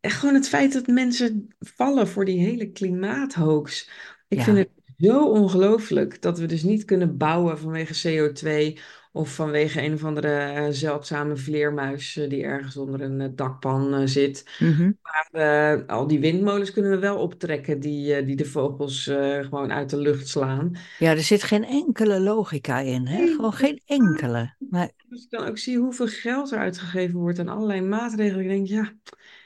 echt 0.00 0.18
gewoon 0.18 0.34
het 0.34 0.48
feit 0.48 0.72
dat 0.72 0.86
mensen 0.86 1.54
vallen 1.58 2.08
voor 2.08 2.24
die 2.24 2.38
hele 2.38 2.70
klimaathoax. 2.70 3.90
Ik 4.28 4.38
Ja. 4.38 4.44
vind 4.44 4.58
het 4.58 4.68
zo 4.98 5.28
ongelooflijk 5.28 6.22
dat 6.22 6.38
we 6.38 6.46
dus 6.46 6.62
niet 6.62 6.84
kunnen 6.84 7.16
bouwen 7.16 7.58
vanwege 7.58 8.08
CO2 8.08 8.78
of 9.16 9.34
vanwege 9.34 9.82
een 9.82 9.92
of 9.92 10.04
andere 10.04 10.38
eh, 10.38 10.66
zeldzame 10.70 11.36
vleermuis 11.36 12.16
eh, 12.16 12.28
die 12.28 12.42
ergens 12.42 12.76
onder 12.76 13.00
een 13.00 13.20
eh, 13.20 13.28
dakpan 13.34 14.08
zit. 14.08 14.44
Mhm. 14.58 14.92
Maar 15.02 15.84
al 15.86 16.06
die 16.06 16.20
windmolens 16.20 16.72
kunnen 16.72 16.90
we 16.90 16.98
wel 16.98 17.18
optrekken 17.18 17.80
die, 17.80 18.24
die 18.24 18.36
de 18.36 18.44
vogels 18.44 19.02
gewoon 19.40 19.72
uit 19.72 19.90
de 19.90 19.96
lucht 19.96 20.28
slaan. 20.28 20.76
Ja, 20.98 21.10
er 21.10 21.22
zit 21.22 21.42
geen 21.42 21.64
enkele 21.64 22.20
logica 22.20 22.78
in, 22.78 23.06
hè? 23.06 23.18
Nee. 23.18 23.34
Gewoon 23.34 23.52
geen 23.52 23.80
enkele. 23.86 24.54
Nee. 24.58 24.90
Als 25.10 25.24
ik 25.24 25.30
dan 25.30 25.48
ook 25.48 25.58
zie 25.58 25.78
hoeveel 25.78 26.08
geld 26.08 26.50
er 26.50 26.58
uitgegeven 26.58 27.18
wordt 27.18 27.38
aan 27.38 27.48
allerlei 27.48 27.80
maatregelen, 27.80 28.44
ik 28.44 28.48
denk, 28.48 28.66
ja, 28.66 28.92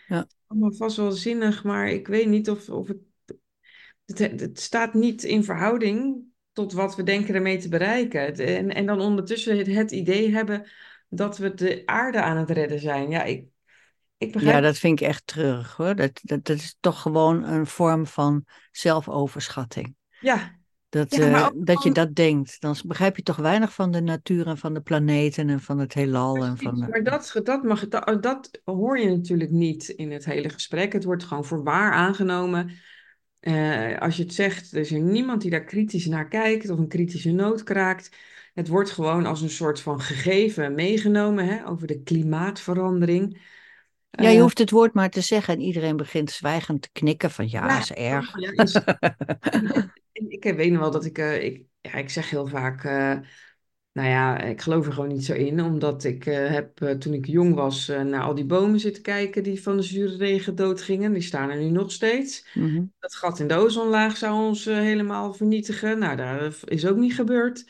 Ja. 0.07 0.27
allemaal 0.47 0.73
vast 0.73 0.97
wel 0.97 1.13
zinnig, 1.13 1.65
maar 1.65 1.89
ik 1.89 2.07
weet 2.07 2.27
niet 2.29 2.51
of, 2.51 2.69
of 2.69 2.89
het, 2.89 2.99
het, 4.19 4.41
het 4.41 4.61
staat 4.61 4.95
niet 4.95 5.25
in 5.25 5.45
verhouding 5.45 6.29
tot 6.53 6.73
wat 6.73 6.97
we 6.97 7.03
denken 7.03 7.35
ermee 7.35 7.59
te 7.59 7.69
bereiken. 7.69 8.35
En, 8.35 8.75
en 8.75 8.87
dan 8.87 9.01
ondertussen 9.01 9.59
het, 9.59 9.67
het 9.67 9.91
idee 9.91 10.33
hebben 10.33 10.67
dat 11.09 11.39
we 11.39 11.55
de 11.55 11.83
aarde 11.85 12.23
aan 12.23 12.37
het 12.37 12.51
redden 12.51 12.81
zijn. 12.81 13.11
Ja, 13.11 13.23
ik, 13.23 13.45
ik 14.19 14.33
begrijp 14.33 14.55
Ja, 14.55 14.61
dat 14.61 14.79
vind 14.79 15.01
ik 15.01 15.07
echt 15.07 15.27
treurig 15.27 15.77
hoor. 15.77 15.95
Dat, 15.95 16.21
dat, 16.23 16.45
dat 16.45 16.57
is 16.57 16.77
toch 16.81 17.03
gewoon 17.03 17.45
een 17.45 17.67
vorm 17.67 18.07
van 18.07 18.45
zelfoverschatting. 18.71 19.95
ja, 20.21 20.59
Dat, 20.89 21.15
Ja, 21.15 21.31
eh, 21.31 21.49
dat 21.55 21.83
je 21.83 21.93
dat 21.93 22.15
denkt. 22.15 22.61
Dan 22.61 22.77
begrijp 22.87 23.17
je 23.17 23.23
toch 23.23 23.37
weinig 23.37 23.75
van 23.75 23.91
de 23.91 24.01
natuur 24.01 24.47
en 24.47 24.59
van 24.59 24.75
de 24.75 24.81
planeten 24.81 25.49
en 25.49 25.61
van 25.61 25.79
het 25.79 25.95
heelal. 25.95 26.45
En 26.45 26.57
van, 26.57 26.79
maar 26.79 27.03
dat, 27.03 27.41
dat, 27.43 27.63
mag, 27.63 27.89
dat, 27.89 28.23
dat 28.23 28.61
hoor 28.65 28.99
je 28.99 29.09
natuurlijk 29.09 29.51
niet 29.51 29.89
in 29.89 30.13
het 30.13 30.25
hele 30.25 30.49
gesprek. 30.49 30.93
Het 30.93 31.05
wordt 31.05 31.25
gewoon 31.25 31.45
voor 31.45 31.63
waar 31.63 31.93
aangenomen. 31.93 32.71
Eh, 33.41 33.99
als 33.99 34.17
je 34.17 34.23
het 34.23 34.35
zegt, 34.35 34.73
er 34.73 34.79
is 34.81 34.93
er 34.93 35.01
niemand 35.01 35.41
die 35.43 35.51
daar 35.51 35.65
kritisch 35.65 36.07
naar 36.07 36.29
kijkt 36.29 36.71
of 36.71 36.79
een 36.79 36.89
kritische 36.89 37.31
noot 37.31 37.63
kraakt. 37.63 38.11
Het 38.55 38.69
wordt 38.69 38.91
gewoon 38.91 39.27
als 39.27 39.41
een 39.43 39.51
soort 39.51 39.81
van 39.81 40.01
gegeven 40.01 40.75
meegenomen 40.75 41.47
hè, 41.47 41.67
over 41.69 41.87
de 41.87 42.03
klimaatverandering. 42.03 43.41
ja, 44.15 44.29
je 44.31 44.41
Eh, 44.41 44.41
hoeft 44.41 44.59
het 44.59 44.71
woord 44.71 44.95
maar 44.95 45.11
te 45.11 45.21
zeggen 45.21 45.55
en 45.55 45.61
iedereen 45.61 45.97
begint 45.97 46.31
zwijgend 46.31 46.83
te 46.83 46.89
knikken 46.93 47.31
van 47.31 47.51
ja, 47.51 47.69
Ja, 47.69 47.77
is 47.77 47.93
erg. 47.93 48.35
ja, 48.35 48.51
is- 48.53 48.85
En 50.13 50.31
ik 50.31 50.45
weet 50.45 50.71
nog 50.71 50.81
wel 50.81 50.91
dat 50.91 51.05
ik, 51.05 51.19
eh, 51.19 51.45
ik, 51.45 51.65
ja, 51.81 51.93
ik 51.95 52.11
zeg 52.11 52.31
heel 52.31 52.47
vaak, 52.47 52.85
nou 53.93 54.09
ja, 54.09 54.41
ik 54.41 54.61
geloof 54.61 54.87
er 54.87 54.93
gewoon 54.93 55.09
niet 55.09 55.25
zo 55.25 55.33
in, 55.33 55.63
omdat 55.63 56.05
ik 56.05 56.27
eh, 56.27 56.51
heb 56.51 56.83
eh, 56.83 56.91
toen 56.91 57.13
ik 57.13 57.27
jong 57.27 57.55
was 57.55 57.89
eh, 57.89 58.01
naar 58.01 58.23
al 58.23 58.35
die 58.35 58.45
bomen 58.45 58.81
zitten 58.81 59.03
kijken 59.03 59.43
die 59.43 59.63
van 59.63 59.77
de 59.77 59.83
zure 59.83 60.17
regen 60.17 60.55
doodgingen. 60.55 61.13
Die 61.13 61.23
staan 61.23 61.51
er 61.51 61.57
nu 61.57 61.71
nog 61.71 61.93
steeds. 61.93 62.47
Mhm. 62.55 62.83
Dat 62.99 63.15
gat 63.15 63.39
in 63.39 63.49
de 63.49 63.55
ozonlaag 63.55 64.17
zou 64.17 64.35
ons 64.35 64.65
helemaal 64.65 65.33
vernietigen. 65.33 65.99
Nou, 65.99 66.17
dat 66.17 66.61
is 66.65 66.87
ook 66.87 66.97
niet 66.97 67.15
gebeurd. 67.15 67.65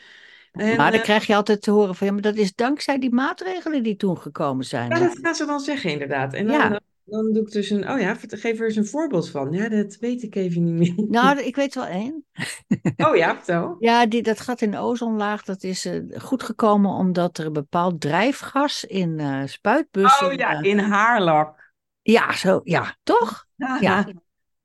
En, 0.51 0.77
Maar 0.77 0.91
dan 0.91 1.01
krijg 1.01 1.27
je 1.27 1.35
altijd 1.35 1.61
te 1.61 1.71
horen 1.71 1.95
van 1.95 2.07
ja, 2.07 2.13
maar 2.13 2.21
dat 2.21 2.35
is 2.35 2.55
dankzij 2.55 2.99
die 2.99 3.13
maatregelen 3.13 3.83
die 3.83 3.95
toen 3.95 4.17
gekomen 4.17 4.65
zijn. 4.65 4.89
ja, 4.89 4.99
dat 4.99 5.19
gaan 5.21 5.35
ze 5.35 5.45
dan 5.45 5.59
zeggen 5.59 5.91
inderdaad. 5.91 6.33
En 6.33 6.47
dan, 6.47 6.55
Ja. 6.55 6.81
Dan, 7.11 7.33
doe 7.33 7.43
ik 7.43 7.51
dus 7.51 7.69
een, 7.69 7.89
oh 7.89 7.99
ja, 7.99 8.15
geef 8.27 8.59
er 8.59 8.65
eens 8.65 8.75
een 8.75 8.85
voorbeeld 8.85 9.29
van. 9.29 9.51
Ja, 9.51 9.69
dat 9.69 9.97
weet 9.99 10.23
ik 10.23 10.35
even 10.35 10.63
niet 10.63 10.73
meer. 10.73 11.07
Nou, 11.07 11.39
ik 11.49 11.55
weet 11.55 11.75
wel 11.75 11.85
één. 11.85 12.25
Oh 12.97 13.15
ja, 13.15 13.35
vertel. 13.35 13.75
Ja, 13.79 14.05
die, 14.05 14.21
dat 14.21 14.39
gat 14.39 14.61
in 14.61 14.71
de 14.71 14.77
ozonlaag, 14.77 15.43
dat 15.43 15.63
is 15.63 15.85
eh, 15.85 16.01
goed 16.17 16.43
gekomen 16.43 16.91
omdat 16.91 17.37
er 17.37 17.45
een 17.45 17.53
bepaald 17.53 18.01
drijfgas 18.01 18.83
in 18.83 19.19
eh, 19.19 19.41
spuitbussen... 19.45 20.27
Oh 20.27 20.33
ja, 20.33 20.53
eh, 20.53 20.63
in 20.63 20.79
haarlak. 20.79 21.73
ja, 22.01 22.33
zo, 22.33 22.61
ja, 22.63 22.95
toch? 23.03 23.45
Ja. 23.55 23.77
Ja. 23.79 24.07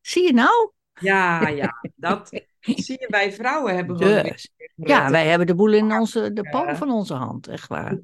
Zie 0.01 0.23
je 0.23 0.33
nou? 0.33 0.71
Ja, 1.01 1.49
ja, 1.49 1.83
dat 1.95 2.29
zie 2.61 2.97
je 3.01 3.07
bij 3.11 3.33
vrouwen 3.33 3.75
hebben 3.75 3.97
gewoon 3.97 4.23
Dus. 4.23 4.51
Ja, 4.75 5.11
wij 5.11 5.27
hebben 5.27 5.47
de 5.47 5.55
boel 5.55 5.73
in 5.73 5.93
onze, 5.93 6.33
de 6.33 6.49
palm 6.51 6.77
van 6.77 6.91
onze 6.91 7.15
hand, 7.15 7.47
echt 7.49 7.69
waar. 7.69 7.99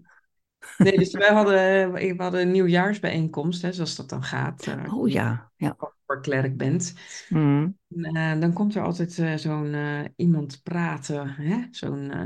Nee, 0.78 0.98
dus 0.98 1.10
wij 1.12 1.32
hadden, 1.32 1.92
we 1.92 2.14
hadden 2.16 2.40
een 2.40 2.50
nieuwjaarsbijeenkomst, 2.50 3.62
hè, 3.62 3.72
zoals 3.72 3.96
dat 3.96 4.08
dan 4.08 4.22
gaat. 4.22 4.66
eh, 4.66 4.94
Oh 4.98 5.08
ja, 5.08 5.50
ja. 5.56 5.76
Voor 6.06 6.20
klerk 6.20 6.56
bent. 6.56 6.94
Mm. 7.28 7.78
Eh, 7.88 8.40
dan 8.40 8.52
komt 8.52 8.74
er 8.74 8.82
altijd 8.82 9.18
eh, 9.18 9.34
zo'n 9.36 9.74
eh, 9.74 10.00
iemand 10.16 10.62
praten, 10.62 11.28
hè? 11.28 11.66
Zo'n 11.70 12.10
eh, 12.10 12.24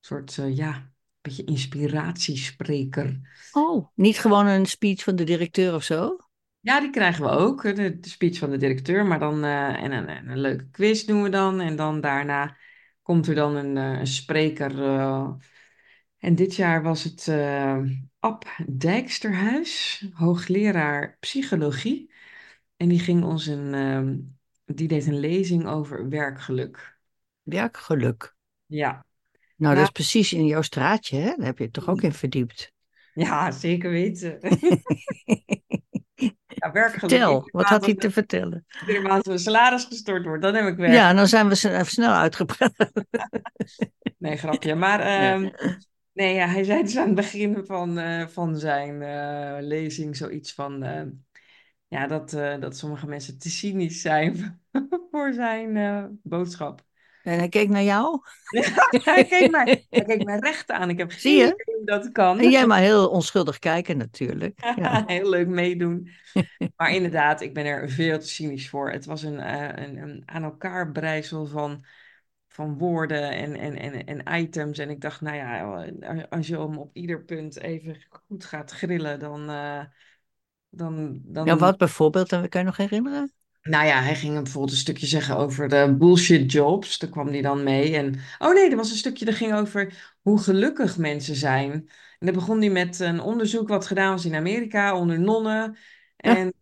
soort, 0.00 0.38
eh, 0.38 0.56
ja, 0.56 0.92
beetje 1.20 1.44
inspiratiespreker. 1.44 3.20
Oh, 3.52 3.86
niet 3.94 4.18
gewoon 4.18 4.46
een 4.46 4.66
speech 4.66 5.02
van 5.02 5.16
de 5.16 5.24
directeur 5.24 5.74
of 5.74 5.82
zo? 5.82 6.16
Ja, 6.60 6.80
die 6.80 6.90
krijgen 6.90 7.24
we 7.24 7.30
ook, 7.30 7.64
eh, 7.64 7.74
de, 7.74 7.98
de 8.00 8.08
speech 8.08 8.38
van 8.38 8.50
de 8.50 8.56
directeur, 8.56 9.06
maar 9.06 9.18
dan 9.18 9.44
eh, 9.44 9.82
en, 9.82 9.92
een, 9.92 10.08
en 10.08 10.28
een 10.28 10.40
leuke 10.40 10.68
quiz 10.70 11.04
doen 11.04 11.22
we 11.22 11.28
dan. 11.28 11.60
En 11.60 11.76
dan 11.76 12.00
daarna 12.00 12.56
komt 13.02 13.26
er 13.26 13.34
dan 13.34 13.56
een, 13.56 13.76
eh, 13.76 13.98
een 13.98 14.06
spreker. 14.06 14.70
Eh, 16.28 16.34
En 16.34 16.34
dit 16.34 16.56
jaar 16.56 16.82
was 16.82 17.04
het 17.04 17.28
eh 17.28 17.80
Ab 18.20 18.44
Dijksterhuis, 18.66 20.04
hoogleraar 20.12 21.16
psychologie. 21.20 22.10
En 22.76 22.88
die 22.88 22.98
ging 22.98 23.24
ons 23.24 23.46
een, 23.46 23.74
ehm, 23.74 24.16
die 24.64 24.88
deed 24.88 25.06
een 25.06 25.20
lezing 25.20 25.66
over 25.66 26.08
werkgeluk. 26.08 26.96
Werkgeluk. 27.42 28.36
Ja, 28.66 29.04
Nou, 29.56 29.74
dat 29.74 29.84
is 29.84 29.90
precies 29.90 30.32
in 30.32 30.46
jouw 30.46 30.62
straatje, 30.62 31.16
hè? 31.16 31.34
Daar 31.36 31.46
heb 31.46 31.58
je 31.58 31.64
je 31.64 31.70
toch 31.70 31.88
ook 31.88 32.02
in 32.02 32.12
verdiept. 32.12 32.72
ja, 33.14 33.50
zeker 33.50 33.90
weten. 33.90 34.38
Ja, 36.46 36.72
werkgeluk. 36.72 37.10
Vertel, 37.10 37.34
Iedere 37.34 37.50
wat 37.52 37.66
had 37.66 37.84
hij 37.84 37.94
te 37.94 38.10
vertellen? 38.10 38.64
iedere 38.80 39.00
maand 39.00 39.26
mijn 39.26 39.38
salaris 39.38 39.84
gestort 39.84 40.24
wordt, 40.24 40.42
dan 40.42 40.54
heb 40.54 40.66
ik 40.66 40.76
werk. 40.76 40.92
Ja, 40.92 41.12
dan 41.12 41.26
zijn 41.26 41.48
we 41.48 41.54
even 41.54 41.86
snel 41.86 42.12
uitgepraat. 42.12 42.72
Nee, 44.18 44.36
grapje. 44.36 44.74
Maar 44.74 45.22
Ja. 45.22 45.50
Nee, 46.18 46.34
ja, 46.34 46.46
hij 46.46 46.64
zei 46.64 46.82
dus 46.82 46.96
aan 46.96 47.06
het 47.06 47.14
begin 47.14 47.64
van, 47.66 47.98
eh, 47.98 48.26
van 48.26 48.56
zijn 48.56 49.02
eh, 49.02 49.56
lezing 49.60 50.16
zoiets 50.16 50.52
van... 50.54 50.82
eh, 50.82 51.02
ja, 51.88 52.06
dat, 52.06 52.30
dat 52.60 52.76
sommige 52.76 53.06
mensen 53.06 53.38
te 53.38 53.50
cynisch 53.50 54.00
zijn 54.00 54.60
voor 55.10 55.32
zijn 55.32 56.20
boodschap. 56.22 56.86
En 57.22 57.38
hij 57.38 57.48
keek 57.48 57.68
naar 57.68 57.82
jou. 57.82 58.20
Hij 59.04 59.24
keek 59.24 59.50
mij, 59.50 59.86
hij 59.90 60.04
keek 60.04 60.24
mij 60.24 60.38
recht 60.38 60.70
aan. 60.70 60.90
Ik 60.90 60.98
heb 60.98 61.12
Zie 61.12 61.38
geen 61.38 61.46
je? 61.46 61.62
hoe 61.64 61.84
dat 61.84 62.12
kan. 62.12 62.38
En 62.38 62.50
jij 62.50 62.66
maar 62.66 62.80
heel 62.80 63.08
onschuldig 63.08 63.58
kijken 63.58 63.96
natuurlijk. 63.96 64.60
Ja. 64.76 65.04
Heel 65.06 65.28
leuk 65.28 65.46
meedoen. 65.46 66.08
Maar 66.76 66.90
inderdaad, 66.90 67.40
ik 67.40 67.54
ben 67.54 67.66
er 67.66 67.90
veel 67.90 68.18
te 68.18 68.28
cynisch 68.28 68.68
voor. 68.68 68.90
Het 68.90 69.04
was 69.04 69.22
een, 69.22 69.52
een, 69.82 69.96
een 69.96 70.22
aan 70.26 70.42
elkaar 70.42 70.92
breisel 70.92 71.46
van, 71.46 71.84
van 72.58 72.78
woorden 72.78 73.30
en, 73.30 73.56
en, 73.56 73.76
en, 73.76 74.04
en 74.06 74.40
items. 74.40 74.78
En 74.78 74.90
ik 74.90 75.00
dacht, 75.00 75.20
nou 75.20 75.36
ja, 75.36 76.26
als 76.28 76.46
je 76.46 76.58
hem 76.58 76.78
op 76.78 76.96
ieder 76.96 77.24
punt 77.24 77.58
even 77.58 77.96
goed 78.26 78.44
gaat 78.44 78.70
grillen, 78.70 79.18
dan, 79.18 79.50
eh, 79.50 79.80
dan, 80.68 81.20
Ja, 81.24 81.44
dan 81.44 81.58
wat 81.58 81.76
bijvoorbeeld, 81.76 82.32
en 82.32 82.48
kan 82.48 82.60
je 82.60 82.66
nog 82.66 82.76
herinneren? 82.76 83.32
Nou 83.62 83.86
ja, 83.86 84.02
hij 84.02 84.14
ging 84.14 84.34
bijvoorbeeld 84.34 84.70
een 84.70 84.78
stukje 84.78 85.06
zeggen 85.06 85.36
over 85.36 85.68
de 85.68 85.94
bullshit 85.98 86.52
jobs. 86.52 86.98
Daar 86.98 87.10
kwam 87.10 87.28
hij 87.28 87.42
dan 87.42 87.62
mee. 87.62 87.96
En, 87.96 88.14
oh 88.38 88.54
nee, 88.54 88.70
er 88.70 88.76
was 88.76 88.90
een 88.90 88.96
stukje 88.96 89.24
dat 89.24 89.34
ging 89.34 89.54
over 89.54 90.14
hoe 90.22 90.38
gelukkig 90.38 90.98
mensen 90.98 91.34
zijn. 91.34 91.72
En 92.18 92.26
dan 92.26 92.34
begon 92.34 92.58
hij 92.60 92.70
met 92.70 92.98
een 92.98 93.20
onderzoek 93.20 93.68
wat 93.68 93.86
gedaan 93.86 94.12
was 94.12 94.24
in 94.24 94.34
Amerika 94.34 94.98
onder 94.98 95.20
nonnen. 95.20 95.76
Ja. 96.16 96.36
En, 96.36 96.54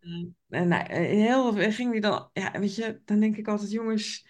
en 0.49 0.69
nou, 0.69 0.93
heel 0.93 1.53
ging 1.53 1.91
hij 1.91 2.01
dan, 2.01 2.31
ja, 2.33 2.53
weet 2.61 2.75
je, 2.75 3.01
dan 3.05 3.21
denk 3.21 3.37
ik 3.37 3.49
altijd, 3.49 3.71
jongens, 3.71 4.27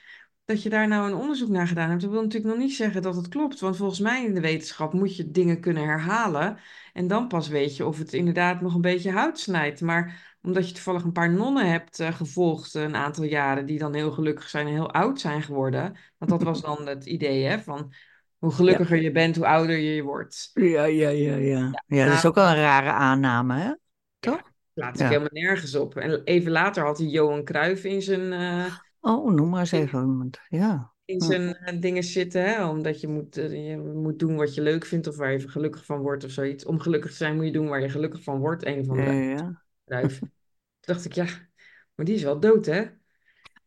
dat 0.46 0.62
je 0.62 0.68
daar 0.68 0.88
nou 0.88 1.06
een 1.08 1.14
onderzoek 1.16 1.48
naar 1.48 1.66
gedaan 1.68 1.88
hebt. 1.90 2.02
Dat 2.02 2.10
wil 2.10 2.22
natuurlijk 2.22 2.54
nog 2.54 2.62
niet 2.64 2.74
zeggen 2.76 3.02
dat 3.02 3.16
het 3.16 3.28
klopt. 3.28 3.60
Want 3.60 3.76
volgens 3.76 4.00
mij 4.00 4.24
in 4.24 4.34
de 4.34 4.40
wetenschap 4.40 4.92
moet 4.92 5.16
je 5.16 5.30
dingen 5.30 5.60
kunnen 5.60 5.84
herhalen. 5.84 6.58
En 6.92 7.06
dan 7.08 7.28
pas 7.28 7.48
weet 7.48 7.76
je 7.76 7.86
of 7.86 7.98
het 7.98 8.12
inderdaad 8.12 8.60
nog 8.60 8.74
een 8.74 8.80
beetje 8.80 9.10
hout 9.12 9.38
snijdt. 9.40 9.80
Maar 9.80 10.36
omdat 10.42 10.68
je 10.68 10.74
toevallig 10.74 11.02
een 11.04 11.12
paar 11.12 11.32
nonnen 11.32 11.70
hebt 11.70 12.00
eh, 12.00 12.12
gevolgd 12.14 12.74
een 12.74 12.96
aantal 12.96 13.24
jaren, 13.24 13.66
die 13.66 13.78
dan 13.78 13.94
heel 13.94 14.12
gelukkig 14.12 14.48
zijn 14.48 14.66
en 14.66 14.72
heel 14.72 14.92
oud 14.92 15.20
zijn 15.20 15.42
geworden. 15.42 15.96
Want 16.18 16.30
dat 16.30 16.42
was 16.42 16.60
dan 16.62 16.86
het 16.86 17.06
idee, 17.06 17.44
hè, 17.44 17.58
van 17.60 17.92
hoe 18.38 18.50
Ja. 18.50 18.56
gelukkiger 18.56 19.02
je 19.02 19.12
bent, 19.12 19.36
hoe 19.36 19.46
ouder 19.46 19.76
je 19.78 20.02
wordt. 20.02 20.50
Ja, 20.54 20.84
ja, 20.86 21.08
ja, 21.10 21.36
ja. 21.36 21.78
Ja, 21.86 22.04
dat 22.06 22.14
is 22.14 22.24
Nou, 22.24 22.26
ook 22.26 22.34
wel 22.34 22.46
een 22.48 22.54
rare 22.56 22.90
aanname, 22.92 23.54
hè? 23.54 23.64
ja, 23.68 23.76
Toch? 24.20 24.52
laat 24.74 25.00
ik 25.00 25.00
Ja. 25.00 25.08
helemaal 25.08 25.28
nergens 25.32 25.74
op. 25.74 25.96
En 25.96 26.22
even 26.24 26.50
later 26.52 26.84
had 26.84 26.98
hij 26.98 27.06
Johan 27.06 27.44
Cruijff 27.44 27.84
in 27.84 28.02
zijn, 28.02 28.32
eh, 28.32 28.72
Oh, 29.06 29.32
noem 29.32 29.48
maar 29.48 29.60
eens 29.60 29.72
even. 29.72 30.30
Ja. 30.48 30.92
in 31.04 31.20
zijn 31.20 31.54
eh, 31.56 31.80
dingen 31.80 32.02
zitten, 32.04 32.42
hè, 32.44 32.66
omdat 32.68 33.00
je 33.00 33.08
moet, 33.08 33.36
eh, 33.36 33.68
je 33.68 33.76
moet 33.76 34.18
doen 34.18 34.36
wat 34.36 34.54
je 34.54 34.60
leuk 34.62 34.84
vindt 34.84 35.06
of 35.06 35.16
waar 35.16 35.32
je 35.32 35.48
gelukkig 35.48 35.84
van 35.84 36.00
wordt 36.00 36.24
of 36.24 36.30
zoiets. 36.30 36.64
Om 36.64 36.78
gelukkig 36.80 37.10
te 37.10 37.16
zijn 37.16 37.36
moet 37.36 37.44
je 37.44 37.52
doen 37.52 37.68
waar 37.68 37.80
je 37.80 37.88
gelukkig 37.88 38.22
van 38.22 38.38
wordt, 38.38 38.66
een 38.66 38.82
Ja, 38.84 38.88
andere 38.90 39.12
ja. 39.12 39.62
Toen 40.08 40.30
dacht 40.80 41.04
ik, 41.04 41.12
ja, 41.12 41.26
maar 41.94 42.06
die 42.06 42.14
is 42.14 42.22
wel 42.22 42.40
dood, 42.40 42.66
hè? 42.66 42.84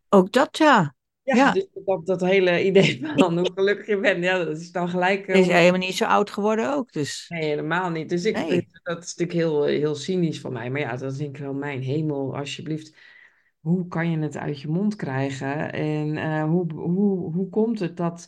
Ook 0.10 0.32
dat, 0.32 0.58
ja. 0.58 0.96
Ja, 1.24 1.36
Ja. 1.36 1.52
dus 1.52 1.68
dat, 1.86 2.06
dat 2.06 2.22
hele 2.22 2.64
idee 2.66 3.00
van 3.16 3.38
hoe 3.38 3.52
gelukkig 3.54 3.88
je 3.88 4.00
bent, 4.00 4.24
ja, 4.24 4.44
dat 4.44 4.58
is 4.58 4.72
dan 4.72 4.90
gelijk... 4.90 5.28
eh, 5.28 5.40
Is 5.40 5.48
om- 5.48 5.54
helemaal 5.54 5.80
niet 5.80 5.96
zo 5.96 6.06
oud 6.06 6.30
geworden 6.30 6.74
ook, 6.74 6.92
dus. 6.92 7.26
Nee, 7.30 7.44
helemaal 7.44 7.90
niet. 7.90 8.10
Dus 8.10 8.26
ik, 8.26 8.36
Nee. 8.36 8.68
dat 8.84 9.04
is 9.04 9.16
natuurlijk 9.16 9.38
heel, 9.48 9.64
heel 9.64 9.96
cynisch 9.96 10.40
van 10.40 10.54
mij. 10.54 10.70
Maar 10.70 10.82
ja, 10.82 10.96
dat 10.96 11.18
denk 11.18 11.36
ik 11.36 11.42
wel, 11.42 11.54
mijn 11.54 11.82
hemel, 11.82 12.38
alsjeblieft. 12.38 12.96
Hoe 13.60 13.88
kan 13.88 14.12
je 14.12 14.18
het 14.20 14.38
uit 14.38 14.62
je 14.62 14.68
mond 14.68 14.96
krijgen? 14.96 15.74
En 15.74 16.18
eh, 16.18 16.44
hoe, 16.44 16.74
hoe, 16.74 17.34
hoe 17.34 17.50
komt 17.50 17.80
het 17.80 17.98
dat, 17.98 18.28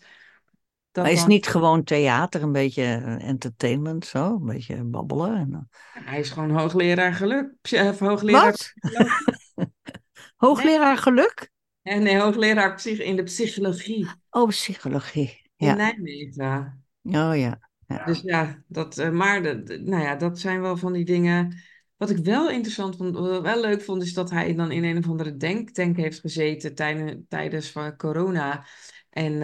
dat 0.91 1.03
Maar 1.03 1.11
is 1.13 1.19
dan... 1.19 1.27
niet 1.29 1.47
gewoon 1.47 1.83
theater, 1.83 2.41
een 2.43 2.51
beetje 2.51 2.83
eh, 2.83 3.27
entertainment, 3.27 4.05
zo? 4.05 4.35
Een 4.35 4.45
beetje 4.45 4.83
babbelen. 4.83 5.35
En, 5.35 5.49
dan- 5.51 5.67
Hij 5.91 6.19
is 6.19 6.29
gewoon 6.29 6.49
hoogleraar 6.51 7.13
geluk. 7.13 7.53
Of 7.71 7.99
hoogleraar 7.99 8.51
Wat? 8.51 8.73
Hoogleraar 10.35 10.97
geluk? 10.97 11.49
Nee, 11.83 11.99
nee, 11.99 12.19
hoogleraar 12.19 12.75
psych 12.75 12.99
in 12.99 13.15
de 13.15 13.23
psychologie 13.23 14.07
Oh, 14.33 14.47
psychologie. 14.49 15.41
in 15.57 15.67
Ja. 15.67 15.75
Nijmegen. 15.75 16.85
Oh 17.03 17.33
ja. 17.35 17.59
ja. 17.87 18.05
Dus 18.05 18.21
ja, 18.21 18.63
dat, 18.67 18.97
eh, 18.97 19.09
maar 19.11 19.43
de- 19.43 19.81
nou 19.85 20.03
ja, 20.03 20.15
dat 20.15 20.39
zijn 20.39 20.61
wel 20.61 20.77
van 20.77 20.93
die 20.93 21.05
dingen. 21.05 21.61
Wat 22.01 22.09
ik 22.09 22.17
wel 22.17 22.49
interessant 22.49 22.95
vond, 22.95 23.15
wat 23.17 23.35
ik 23.37 23.41
wel 23.43 23.61
leuk 23.61 23.81
vond, 23.81 24.03
is 24.03 24.13
dat 24.13 24.29
hij 24.29 24.55
dan 24.55 24.71
in 24.71 24.83
een 24.83 24.97
of 24.97 25.07
andere 25.09 25.37
denktank 25.37 25.97
heeft 25.97 26.19
gezeten 26.19 26.75
tijdens, 26.75 27.15
tijdens 27.29 27.69
van 27.71 27.97
corona. 27.97 28.65
En 29.09 29.41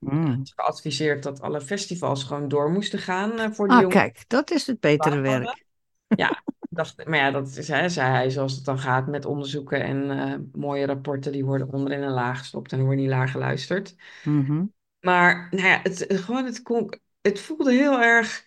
Mm. 0.00 0.42
is 0.42 0.52
geadviseerd 0.56 1.22
dat 1.22 1.40
alle 1.40 1.60
festivals 1.60 2.24
gewoon 2.24 2.48
door 2.48 2.70
moesten 2.70 2.98
gaan 2.98 3.38
eh, 3.38 3.50
voor 3.50 3.68
die 3.68 3.76
Ah, 3.78 3.88
kijk, 3.88 4.24
dat 4.28 4.50
is 4.50 4.66
het 4.66 4.80
betere 4.80 5.20
hadden. 5.20 5.40
werk. 5.40 5.66
Ja, 6.14 6.44
dacht, 6.68 7.04
maar 7.06 7.18
ja, 7.18 7.30
dat 7.30 7.56
is, 7.56 7.68
hè, 7.68 7.88
zei 7.88 8.10
hij, 8.10 8.30
zoals 8.30 8.54
het 8.56 8.64
dan 8.64 8.78
gaat 8.78 9.06
met 9.06 9.24
onderzoeken 9.24 9.82
en 9.84 10.10
eh, 10.10 10.34
mooie 10.60 10.86
rapporten, 10.86 11.32
die 11.32 11.44
worden 11.44 11.72
onder 11.72 11.92
in 11.92 12.02
een 12.02 12.10
laag 12.12 12.38
gestopt 12.38 12.72
en 12.72 12.80
wordt 12.84 12.96
niet 13.00 13.08
laag 13.08 13.30
geluisterd. 13.30 13.94
Mhm. 14.24 14.66
Maar 15.00 15.48
nou 15.50 15.66
ja, 15.68 15.80
het, 15.82 15.98
het- 15.98 16.20
gewoon 16.20 16.44
het, 16.44 16.62
kon, 16.62 17.00
het 17.20 17.40
voelde 17.40 17.72
heel 17.72 18.00
erg. 18.00 18.44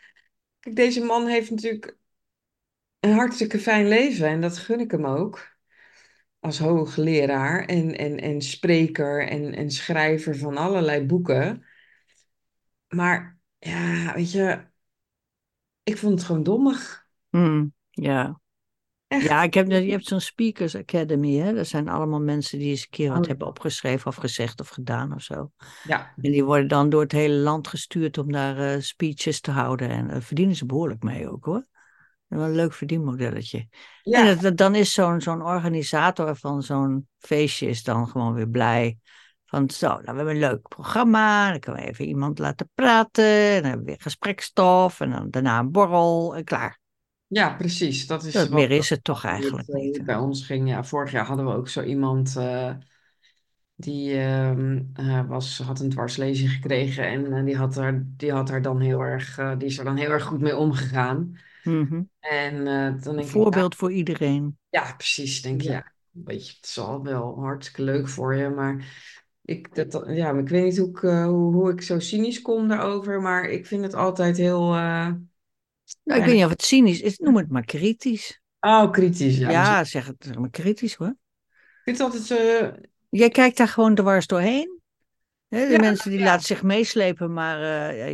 Kijk, 0.59 0.75
deze 0.75 1.01
man 1.03 1.27
heeft 1.27 1.49
natuurlijk 1.49 1.97
een 3.01 3.13
hartstikke 3.13 3.59
fijn 3.59 3.87
leven 3.87 4.27
en 4.27 4.41
dat 4.41 4.57
gun 4.57 4.79
ik 4.79 4.91
hem 4.91 5.05
ook. 5.05 5.49
Als 6.39 6.59
hoogleraar 6.59 7.65
en, 7.65 7.97
en, 7.97 8.19
en 8.19 8.41
spreker 8.41 9.27
en, 9.27 9.55
en 9.55 9.71
schrijver 9.71 10.37
van 10.37 10.57
allerlei 10.57 11.05
boeken. 11.05 11.65
Maar 12.89 13.39
ja, 13.59 14.13
weet 14.15 14.31
je, 14.31 14.69
ik 15.83 15.97
vond 15.97 16.13
het 16.13 16.23
gewoon 16.23 16.43
dommig. 16.43 17.07
Mm, 17.29 17.73
ja. 17.89 18.39
Echt. 19.07 19.27
Ja, 19.27 19.43
ik 19.43 19.53
heb, 19.53 19.67
je 19.71 19.91
hebt 19.91 20.05
zo'n 20.05 20.21
Speakers 20.21 20.75
Academy, 20.75 21.35
hè? 21.35 21.53
Dat 21.53 21.67
zijn 21.67 21.89
allemaal 21.89 22.21
mensen 22.21 22.59
die 22.59 22.69
eens 22.69 22.81
een 22.83 22.89
keer 22.89 23.09
wat 23.11 23.21
Oh. 23.21 23.27
hebben 23.27 23.47
opgeschreven 23.47 24.07
of 24.07 24.15
gezegd 24.15 24.59
of 24.59 24.69
gedaan 24.69 25.13
of 25.13 25.21
zo. 25.21 25.51
Ja, 25.81 26.13
En 26.21 26.31
die 26.31 26.43
worden 26.43 26.67
dan 26.67 26.89
door 26.89 27.01
het 27.01 27.11
hele 27.11 27.35
land 27.35 27.67
gestuurd 27.67 28.17
om 28.17 28.31
daar 28.31 28.57
eh, 28.73 28.81
speeches 28.81 29.41
te 29.41 29.51
houden. 29.51 29.89
En 29.89 30.07
daar 30.07 30.21
verdienen 30.21 30.55
ze 30.55 30.65
behoorlijk 30.65 31.03
mee 31.03 31.29
ook 31.31 31.45
hoor. 31.45 31.67
Wel 32.37 32.45
een 32.47 32.55
leuk 32.55 32.73
verdienmodelletje. 32.73 33.57
En 34.03 34.25
ja, 34.25 34.33
dat- 34.35 34.57
dan 34.57 34.75
is 34.75 34.93
zo'n 34.93 35.21
zo'n 35.21 35.41
organisator 35.41 36.35
van 36.35 36.63
zo'n 36.63 37.07
feestje 37.17 37.67
is 37.67 37.83
dan 37.83 38.07
gewoon 38.07 38.33
weer 38.33 38.49
blij. 38.49 38.97
Van 39.45 39.69
zo, 39.69 39.87
nou, 39.87 40.01
we 40.01 40.05
hebben 40.07 40.33
een 40.33 40.39
leuk 40.39 40.67
programma. 40.67 41.49
Dan 41.49 41.59
kunnen 41.59 41.81
we 41.81 41.87
even 41.87 42.05
iemand 42.05 42.39
laten 42.39 42.69
praten. 42.75 43.23
En 43.25 43.53
dan 43.61 43.63
hebben 43.63 43.79
we 43.85 43.91
weer 43.91 44.01
gesprekstof. 44.01 44.99
En 44.99 45.11
dan 45.11 45.29
daarna 45.29 45.59
een 45.59 45.71
borrel. 45.71 46.35
En 46.35 46.43
klaar. 46.43 46.79
ja, 47.27 47.53
precies. 47.53 48.07
Dat 48.07 48.23
is 48.23 48.33
Dat 48.33 48.49
wat, 48.49 48.59
meer 48.59 48.71
is 48.71 48.89
het 48.89 49.03
toch 49.03 49.21
het, 49.21 49.31
eigenlijk 49.31 49.67
eh, 49.67 49.75
niet. 49.75 50.05
bij 50.05 50.15
ons 50.15 50.45
ging. 50.45 50.69
Ja, 50.69 50.83
vorig 50.83 51.11
jaar 51.11 51.25
hadden 51.25 51.45
we 51.45 51.53
ook 51.53 51.67
zo 51.69 51.83
iemand 51.83 52.35
eh, 52.35 52.73
die 53.75 54.17
eh, 54.17 55.27
was, 55.27 55.59
had 55.59 55.79
een 55.79 55.89
dwarslezing 55.89 56.49
gekregen 56.51 57.05
en 57.33 57.45
die 57.45 57.57
had 57.57 57.77
er, 57.77 58.03
die 58.05 58.31
had 58.31 58.49
er 58.49 58.61
dan 58.61 58.79
heel 58.79 58.99
erg, 59.01 59.35
die 59.57 59.67
is 59.67 59.77
er 59.77 59.85
dan 59.85 59.97
heel 59.97 60.09
erg 60.09 60.23
goed 60.23 60.39
mee 60.41 60.57
omgegaan. 60.57 61.37
Mhm. 61.63 62.01
En 62.19 62.67
eh, 62.67 63.03
dan 63.03 63.15
denk 63.15 63.19
ik, 63.25 63.27
voorbeeld 63.31 63.75
voor 63.75 63.91
iedereen. 63.91 64.57
ja, 64.69 64.93
precies, 64.97 65.41
denk 65.41 65.61
je, 65.61 65.69
Ja. 65.69 65.75
ja, 65.75 65.93
weet 66.11 66.47
je, 66.47 66.55
het 66.55 66.65
is 66.65 66.77
al 66.79 67.03
wel 67.03 67.39
hartstikke 67.39 67.81
leuk 67.83 68.07
voor 68.09 68.35
je, 68.35 68.49
maar 68.49 68.85
ik, 69.41 69.75
dat, 69.75 70.03
ja, 70.07 70.31
ik 70.31 70.49
weet 70.49 70.63
niet 70.63 70.77
hoe 70.77 70.89
ik, 70.89 71.03
eh, 71.03 71.25
hoe, 71.25 71.53
hoe 71.53 71.71
ik 71.71 71.81
zo 71.81 71.99
cynisch 71.99 72.41
kom 72.41 72.67
daarover, 72.67 73.21
maar 73.21 73.43
ik 73.49 73.65
vind 73.65 73.83
het 73.83 73.93
altijd 73.93 74.37
heel, 74.37 74.73
eh, 74.75 75.11
Nou, 76.03 76.19
ik 76.19 76.25
weet 76.25 76.35
niet 76.35 76.43
of 76.43 76.49
het 76.49 76.63
cynisch 76.63 77.01
is. 77.01 77.17
Noem 77.17 77.37
het 77.37 77.49
maar 77.51 77.65
kritisch. 77.65 78.41
oh, 78.59 78.91
kritisch, 78.91 79.37
ja. 79.37 79.49
Ja, 79.49 79.83
zeg 79.83 80.05
het 80.07 80.39
maar 80.39 80.49
kritisch 80.49 80.95
hoor. 80.95 81.07
ik 81.07 81.15
vind 81.83 81.97
het 81.97 82.07
altijd, 82.07 82.31
eh, 82.39 82.83
Jij 83.09 83.29
kijkt 83.29 83.57
daar 83.57 83.67
gewoon 83.67 83.95
dwars 83.95 84.27
doorheen. 84.27 84.79
De 85.47 85.57
Ja, 85.57 85.79
mensen 85.79 86.09
die 86.09 86.19
ja. 86.19 86.25
laten 86.25 86.45
zich 86.45 86.63
meeslepen, 86.63 87.33
maar 87.33 87.59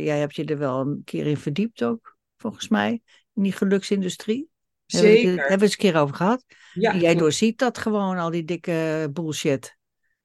jij 0.00 0.18
hebt 0.18 0.34
je 0.36 0.44
er 0.44 0.58
wel 0.58 0.80
een 0.80 1.02
keer 1.04 1.26
in 1.26 1.36
verdiept 1.36 1.82
ook, 1.82 2.16
volgens 2.36 2.68
mij, 2.68 3.00
die 3.42 3.52
geluksindustrie. 3.52 4.48
Hebben 4.86 5.10
we 5.10 5.16
het- 5.16 5.26
zeker. 5.26 5.28
hebben 5.28 5.46
we 5.46 5.52
het 5.52 5.62
eens 5.62 5.72
een 5.72 5.92
keer 5.92 6.00
over 6.00 6.14
gehad. 6.16 6.44
Ja, 6.72 6.90
En 6.92 6.96
jij 6.98 7.04
klopt. 7.06 7.18
doorziet 7.18 7.58
dat 7.58 7.78
gewoon, 7.78 8.18
al 8.18 8.30
die 8.30 8.44
dikke 8.44 9.08
bullshit. 9.12 9.76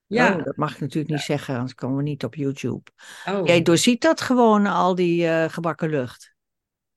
Ja, 0.06 0.36
Oh, 0.36 0.43
dat 0.43 0.56
mag 0.58 0.73
ik 0.73 0.80
natuurlijk 0.80 1.13
niet 1.13 1.21
zeggen, 1.23 1.54
anders 1.56 1.76
komen 1.76 1.97
we 1.97 2.04
niet 2.04 2.23
op 2.23 2.36
YouTube. 2.36 2.82
Jij 3.43 3.58
oh. 3.58 3.63
doorziet 3.63 4.02
dat 4.02 4.21
gewoon, 4.21 4.65
al 4.65 4.95
die 4.95 5.28
eh, 5.28 5.49
gebakken 5.49 5.89
lucht. 5.89 6.36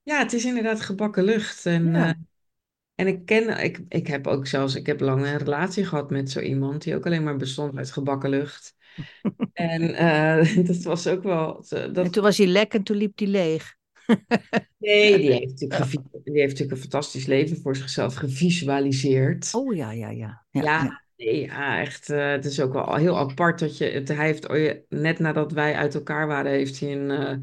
Ja, 0.03 0.19
het 0.19 0.33
is 0.33 0.45
inderdaad 0.45 0.81
gebakken 0.81 1.25
lucht. 1.25 1.67
En, 1.67 1.95
eh, 1.95 2.11
en 2.95 3.07
ik 3.07 3.25
ken, 3.27 3.63
ik, 3.65 3.81
ik 3.89 4.07
heb 4.07 4.27
ook 4.27 4.47
zelfs, 4.47 4.75
ik 4.75 4.87
heb 4.87 5.01
lang 5.01 5.27
een 5.27 5.39
relatie 5.39 5.85
gehad 5.85 6.11
met 6.11 6.31
zo 6.31 6.41
iemand 6.41 6.83
die 6.83 6.95
ook 6.95 7.07
alleen 7.07 7.23
maar 7.23 7.37
bestond 7.37 7.77
uit 7.77 7.91
gebakken 7.91 8.31
lucht. 8.31 8.75
En 9.53 9.95
eh, 9.95 10.65
dat 10.67 10.83
was 10.83 11.07
ook 11.07 11.23
wel, 11.23 11.65
En 11.69 11.93
dat, 11.93 12.13
toen 12.13 12.23
was 12.23 12.37
hij 12.39 12.47
lek 12.47 12.75
en 12.75 12.83
toen 12.83 12.97
liep 12.97 13.19
hij 13.19 13.29
leeg. 13.29 13.76
nee, 14.79 15.19
die 15.19 15.33
heeft 15.33 15.61
natuurlijk, 15.61 16.09
die 16.25 16.41
heeft 16.41 16.53
natuurlijk 16.53 16.71
een 16.71 16.91
fantastisch 16.91 17.27
leven 17.27 17.57
voor 17.57 17.77
zichzelf 17.77 18.15
gevisualiseerd. 18.15 19.55
Oh 19.55 19.75
ja, 19.75 19.91
ja, 19.91 20.11
ja. 20.11 20.45
ja, 20.51 20.61
Ja, 20.63 21.03
nee, 21.17 21.41
ja, 21.41 21.79
echt. 21.81 22.11
eh, 22.11 22.31
het 22.31 22.45
is 22.45 22.61
ook 22.61 22.73
wel 22.73 22.95
heel 22.95 23.19
apart 23.19 23.59
dat 23.59 23.79
je. 23.79 23.85
Het, 23.85 24.09
hij 24.09 24.27
heeft 24.27 24.49
net 24.89 25.19
nadat 25.19 25.53
wij 25.53 25.75
uit 25.75 25.95
elkaar 25.95 26.27
waren, 26.27 26.51
heeft 26.53 26.81
hij 26.81 26.93
een, 26.93 27.11
eh, 27.11 27.37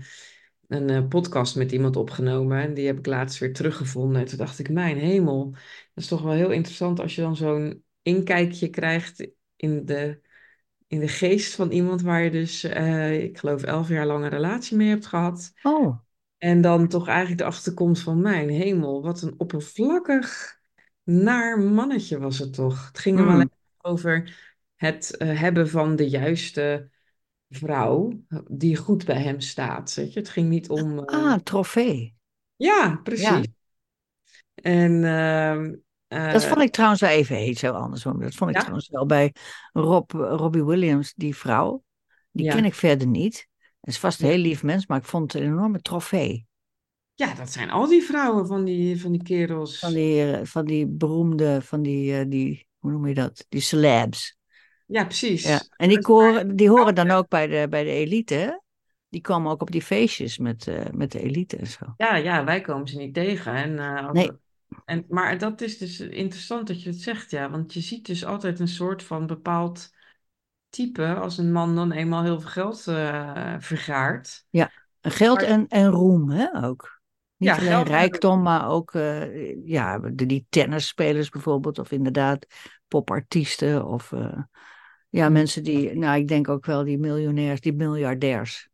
een 0.68 0.90
eh, 0.90 1.08
podcast 1.08 1.56
met 1.56 1.72
iemand 1.72 1.96
opgenomen. 1.96 2.62
En 2.62 2.74
die 2.74 2.86
heb 2.86 2.98
ik 2.98 3.06
laatst 3.06 3.40
weer 3.40 3.54
teruggevonden. 3.54 4.22
En 4.22 4.28
toen 4.28 4.38
dacht 4.38 4.60
ik, 4.60 4.70
mijn 4.70 4.98
hemel. 4.98 5.52
Dat 5.52 6.04
is 6.04 6.08
toch 6.08 6.22
wel 6.22 6.34
heel 6.34 6.52
interessant 6.52 7.00
als 7.00 7.16
je 7.16 7.22
dan 7.22 7.36
zo'n 7.36 7.84
inkijkje 8.02 8.70
krijgt 8.70 9.28
in 9.56 9.86
de, 9.86 10.20
in 10.88 11.00
de 11.00 11.08
geest 11.08 11.56
van 11.56 11.72
iemand 11.72 12.02
waar 12.02 12.24
je 12.24 12.32
dus, 12.32 12.64
ik 12.64 13.38
geloof, 13.38 13.64
elf 13.64 13.90
jaar 13.90 14.06
lang 14.06 14.24
een 14.24 14.30
relatie 14.30 14.78
mee 14.78 14.90
hebt 14.90 15.06
gehad. 15.06 15.52
Oh, 15.62 16.03
En 16.44 16.62
dan 16.62 16.88
toch 16.88 17.08
eigenlijk 17.08 17.42
erachter 17.42 17.74
komt 17.74 18.00
van 18.00 18.22
mijn 18.22 18.50
hemel, 18.50 19.02
wat 19.02 19.22
een 19.22 19.34
oppervlakkig, 19.38 20.60
naar 21.04 21.60
mannetje 21.60 22.20
was 22.20 22.40
het 22.40 22.54
toch. 22.54 22.88
Het 22.88 23.00
ging 23.00 23.18
hem 23.18 23.28
alleen 23.28 23.52
mm. 23.54 23.92
over 23.92 24.36
het 24.76 25.18
eh, 25.18 25.40
hebben 25.40 25.70
van 25.70 25.96
de 25.96 26.10
juiste 26.10 26.90
vrouw 27.50 28.14
die 28.52 28.76
goed 28.78 29.06
bij 29.06 29.22
hem 29.22 29.40
staat. 29.42 29.94
Weet 29.94 30.14
je? 30.14 30.20
Het 30.20 30.30
ging 30.30 30.50
niet 30.50 30.70
om. 30.70 31.00
eh, 31.00 31.06
Ah, 31.06 31.40
trofee. 31.40 32.14
Ja, 32.56 32.90
Ja. 32.90 33.02
precies. 33.04 33.48
En 34.56 35.04
ehm, 35.04 35.76
Dat 36.32 36.44
eh, 36.44 36.50
vond 36.50 36.62
ik 36.62 36.72
trouwens 36.72 37.02
wel 37.02 37.10
even 37.10 37.36
heet 37.36 37.58
zo 37.58 37.72
anders. 37.72 38.04
want 38.04 38.22
Dat 38.22 38.36
vond 38.36 38.50
ik 38.50 38.56
ja, 38.56 38.62
trouwens 38.62 38.90
wel 38.90 39.06
bij 39.06 39.34
Rob, 39.74 40.12
Robbie 40.12 40.64
Williams, 40.64 41.14
die 41.16 41.36
vrouw. 41.36 41.84
Die 42.32 42.50
ken 42.50 42.66
ik 42.66 42.74
verder 42.74 43.08
niet. 43.08 43.48
Het 43.84 43.94
is 43.94 44.00
vast 44.00 44.22
een 44.22 44.28
ja. 44.28 44.34
heel 44.34 44.42
lief 44.42 44.64
mens, 44.64 44.88
maar 44.88 44.98
ik 44.98 45.06
vond 45.06 45.34
het 45.34 45.42
een 45.42 45.48
enorme 45.48 45.82
trofee. 45.82 46.48
Ja, 47.14 47.34
dat 47.34 47.52
zijn 47.52 47.70
al 47.70 47.88
die 47.88 48.04
vrouwen 48.04 48.48
van 48.48 48.64
die, 48.66 49.02
van 49.02 49.12
die 49.12 49.22
Van 49.22 49.28
kerels. 49.28 49.82
die, 49.94 50.32
eh, 50.32 50.46
van 50.46 50.66
die 50.66 50.88
beroemde, 50.88 51.62
van 51.62 51.82
die, 51.82 52.20
eh, 52.20 52.26
die, 52.28 52.68
hoe 52.80 52.92
noem 52.92 53.08
je 53.08 53.14
dat? 53.14 53.46
Die 53.50 53.62
celebs. 53.62 54.38
Ja, 54.86 55.00
Ja, 55.00 55.06
precies. 55.06 55.46
en 55.78 55.88
die, 55.88 55.98
Dat 55.98 56.06
koren, 56.06 56.56
die 56.56 56.70
horen 56.70 56.96
dan 56.96 57.12
ook 57.12 57.28
bij 57.28 57.48
de, 57.48 57.68
bij 57.70 57.84
de 57.84 57.92
elite, 57.92 58.34
hè? 58.34 58.52
Die 59.10 59.22
komen 59.22 59.52
ook 59.52 59.62
op 59.62 59.72
die 59.72 59.82
feestjes 59.82 60.38
met, 60.38 60.68
eh, 60.68 60.86
met 60.92 61.12
de 61.12 61.20
elite 61.20 61.58
en 61.58 61.68
zo. 61.68 61.94
Ja, 61.98 62.16
ja, 62.16 62.44
wij 62.44 62.62
komen 62.62 62.88
ze 62.88 62.98
niet 62.98 63.14
tegen. 63.14 63.54
En, 63.54 64.12
Nee, 64.12 64.32
en, 64.86 65.06
maar 65.10 65.38
dat 65.38 65.62
is 65.62 65.78
dus 65.78 66.00
interessant 66.00 66.68
dat 66.68 66.84
je 66.84 66.90
het 66.90 67.02
zegt, 67.02 67.32
ja. 67.32 67.50
Want 67.50 67.74
je 67.74 67.82
ziet 67.82 68.06
dus 68.06 68.26
altijd 68.26 68.60
een 68.60 68.68
soort 68.68 69.04
van 69.04 69.28
bepaald 69.28 69.90
type 70.74 71.16
als 71.16 71.38
een 71.38 71.52
man 71.52 71.76
dan 71.76 71.92
eenmaal 71.92 72.24
heel 72.24 72.40
veel 72.40 72.50
geld 72.50 72.88
eh, 72.88 73.56
vergaart. 73.60 74.46
ja. 74.50 74.72
Geld 75.02 75.40
Maar 75.40 75.50
en, 75.50 75.68
en 75.68 75.90
roem, 75.90 76.30
hè, 76.30 76.66
ook. 76.66 77.02
Niet 77.38 77.50
ja, 77.50 77.58
alleen 77.58 77.72
en 77.72 77.84
rijkdom, 77.84 78.42
maar 78.42 78.70
ook 78.70 78.94
eh, 78.94 79.68
ja, 79.68 80.00
de, 80.00 80.26
die 80.26 80.46
tennisspelers 80.50 81.30
bijvoorbeeld, 81.30 81.80
of 81.80 81.92
inderdaad 81.92 82.46
popartiesten, 82.88 83.86
of 83.86 84.12
eh, 84.12 84.42
ja, 85.10 85.30
mensen 85.30 85.64
die, 85.64 85.96
nou, 85.96 86.20
ik 86.20 86.28
denk 86.28 86.50
ook 86.50 86.66
wel 86.66 86.84
die 86.84 86.98
miljonairs, 86.98 87.62
die 87.62 87.74
miljardairs, 87.74 88.70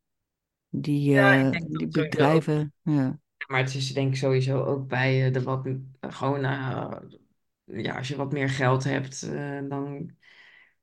die, 0.70 1.12
Ja, 1.12 1.50
die 1.50 1.88
bedrijven, 1.88 2.74
ja. 2.82 3.20
Maar 3.48 3.60
het 3.60 3.76
is 3.76 3.94
denk 3.94 4.10
ik 4.10 4.18
sowieso 4.18 4.64
ook 4.64 4.88
bij 4.88 5.32
de 5.32 5.44
wat, 5.44 5.68
gewoon, 6.00 6.42
ja, 6.42 7.98
als 7.98 8.08
je 8.08 8.16
wat 8.16 8.32
meer 8.32 8.50
geld 8.50 8.84
hebt, 8.84 9.30
dan, 9.70 10.12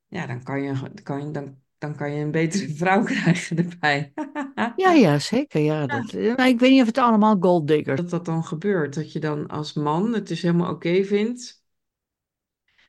ja, 0.07 0.25
dan 0.25 0.43
kan 0.43 0.61
je, 0.61 0.73
kan 1.03 1.25
je, 1.25 1.31
dan, 1.31 1.57
dan 1.77 1.95
kan 1.95 2.11
je 2.11 2.21
een 2.23 2.31
betere 2.31 2.73
vrouw 2.81 3.03
krijgen 3.03 3.57
erbij. 3.57 4.11
Ja, 4.75 4.91
ja, 4.91 5.19
zeker, 5.19 5.61
ja. 5.61 5.85
Dat, 5.85 6.13
eh, 6.13 6.35
maar 6.35 6.47
ik 6.47 6.59
weet 6.59 6.71
niet 6.71 6.81
of 6.81 6.87
het 6.87 6.97
allemaal 6.97 7.37
golddiggers 7.39 8.01
Dat 8.01 8.09
dat 8.09 8.25
dan 8.25 8.43
gebeurt, 8.43 8.93
dat 8.95 9.11
je 9.11 9.19
dan 9.19 9.47
als 9.47 9.73
man 9.73 10.13
het 10.13 10.27
dus 10.27 10.41
helemaal 10.41 10.71
oké 10.71 11.03
vindt. 11.03 11.63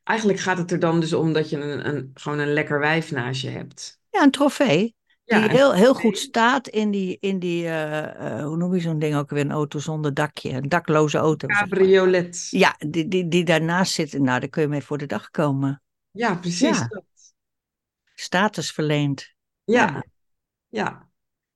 Eigenlijk 0.04 0.38
gaat 0.40 0.58
het 0.58 0.70
er 0.70 0.78
dan 0.78 1.00
dus 1.00 1.12
om 1.12 1.32
dat 1.32 1.50
je 1.50 1.56
een, 1.56 1.88
een, 1.88 2.10
gewoon 2.14 2.38
een 2.38 2.52
lekker 2.52 2.78
wijf 2.78 3.10
naast 3.10 3.42
je 3.42 3.48
hebt. 3.48 4.00
Ja, 4.10 4.22
een 4.22 4.30
trofee. 4.30 4.96
Die 5.24 5.38
Ja, 5.38 5.48
heel, 5.48 5.74
heel 5.74 5.94
goed 5.94 6.18
staat 6.18 6.68
in 6.68 6.90
die, 6.90 7.16
in 7.20 7.38
die 7.38 7.64
eh, 7.64 8.38
eh, 8.38 8.44
hoe 8.44 8.56
noem 8.56 8.74
je 8.74 8.80
zo'n 8.80 8.98
ding 8.98 9.16
ook 9.16 9.30
weer, 9.30 9.40
een 9.40 9.50
auto 9.50 9.78
zonder 9.78 10.14
dakje, 10.14 10.50
een 10.50 10.68
dakloze 10.68 11.18
auto, 11.18 11.48
zeg 11.48 11.60
maar. 11.60 11.68
Cabriolet. 11.68 12.46
Ja, 12.50 12.76
die, 12.88 13.08
die, 13.08 13.28
die 13.28 13.44
daarnaast 13.44 13.92
zit, 13.92 14.12
nou, 14.12 14.40
daar 14.40 14.48
kun 14.48 14.62
je 14.62 14.68
mee 14.68 14.82
voor 14.82 14.98
de 14.98 15.06
dag 15.06 15.30
komen. 15.30 15.82
Ja, 16.10 16.34
precies 16.34 16.78
Ja. 16.78 16.88
Status 18.20 18.70
verleend. 18.70 19.34
Ja, 19.64 19.86
Ja, 19.86 20.04
ja. 20.68 21.06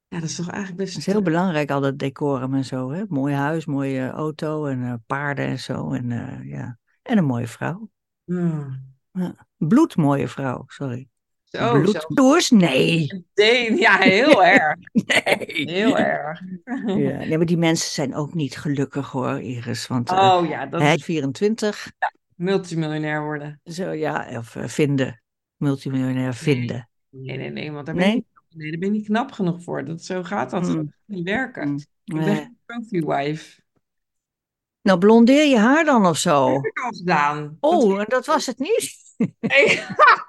Ja, 0.09 0.21
dat 0.21 0.29
is 0.29 0.37
toch 0.37 0.49
eigenlijk 0.49 0.79
dat 0.79 0.89
is 0.89 0.95
best... 0.95 1.07
heel 1.07 1.17
eh, 1.19 1.23
belangrijk, 1.23 1.71
al 1.71 1.81
dat 1.81 1.99
decorum 1.99 2.55
en 2.55 2.65
zo, 2.65 2.91
hè. 2.91 3.05
Mooi 3.09 3.35
huis, 3.35 3.67
mooie 3.67 4.09
auto 4.09 4.67
en 4.67 4.83
eh, 4.83 4.95
paarden 5.07 5.47
en 5.47 5.59
zo. 5.59 5.93
En, 5.93 6.13
eh, 6.13 6.49
ja. 6.49 6.79
en 7.03 7.19
een 7.19 7.25
mooie 7.25 7.49
vrouw. 7.49 7.91
ah. 8.27 8.67
Ja. 9.13 9.47
Bloedmooie 9.57 10.29
vrouw, 10.29 10.65
sorry. 10.67 11.09
Zo? 11.45 11.83
Nee. 13.35 13.79
Ja, 13.79 13.97
heel 13.99 14.45
erg. 14.55 14.77
Nee. 14.93 15.71
Heel 15.71 15.99
erg. 16.15 16.41
Ja, 16.65 16.95
nee, 16.95 17.37
maar 17.37 17.47
die 17.47 17.57
mensen 17.57 17.91
zijn 17.91 18.15
ook 18.15 18.35
niet 18.35 18.57
gelukkig 18.57 19.11
hoor, 19.11 19.41
Iris. 19.41 19.87
Want 19.87 20.11
eh, 20.11 20.17
Oh 20.19 20.49
ja, 20.49 20.67
dat 20.67 20.81
hij 20.81 20.91
is 20.91 20.99
is 20.99 21.05
24, 21.05 21.93
multimiljonair 22.35 23.23
worden. 23.23 23.61
zo 23.65 23.91
ja, 23.91 24.39
of 24.39 24.57
eh, 24.57 24.67
vinden. 24.67 25.22
Multimiljonair 25.63 26.35
vinden. 26.35 26.89
Nee, 27.11 27.37
nee, 27.37 27.51
nee, 27.51 27.71
want 27.73 27.87
daar 27.87 27.95
ben 27.95 28.07
Nee? 28.07 28.27
nee, 28.49 28.71
daar 28.71 28.79
ben 28.79 28.93
je 28.93 28.95
niet 28.99 29.07
knap 29.07 29.33
genoeg 29.33 29.63
voor. 29.63 29.85
Dat, 29.85 30.03
zo 30.05 30.23
gaat 30.23 30.51
dat. 30.51 30.63
Mm, 30.63 30.69
gaat 30.75 30.85
niet 31.05 31.25
werken. 31.25 31.69
mm, 31.69 31.77
Ik 32.05 32.15
ben 32.15 32.25
nee. 32.25 32.35
geen 32.35 32.57
trophy 32.67 33.01
wife. 33.07 33.61
Nou, 34.83 34.99
blondeer 34.99 35.47
je 35.47 35.59
haar 35.59 35.85
dan 35.85 36.01
of 36.01 36.07
Dat 36.07 36.17
zo? 36.17 36.53
heb 36.53 36.65
ik 36.65 36.79
al 36.79 36.91
gedaan. 36.91 37.57
Dat 37.61 37.73
Oh, 37.73 38.01
en 38.01 38.07
dat 38.09 38.27
was 38.27 38.47
het 38.47 38.59
niet? 38.59 38.97
nee. 39.41 39.81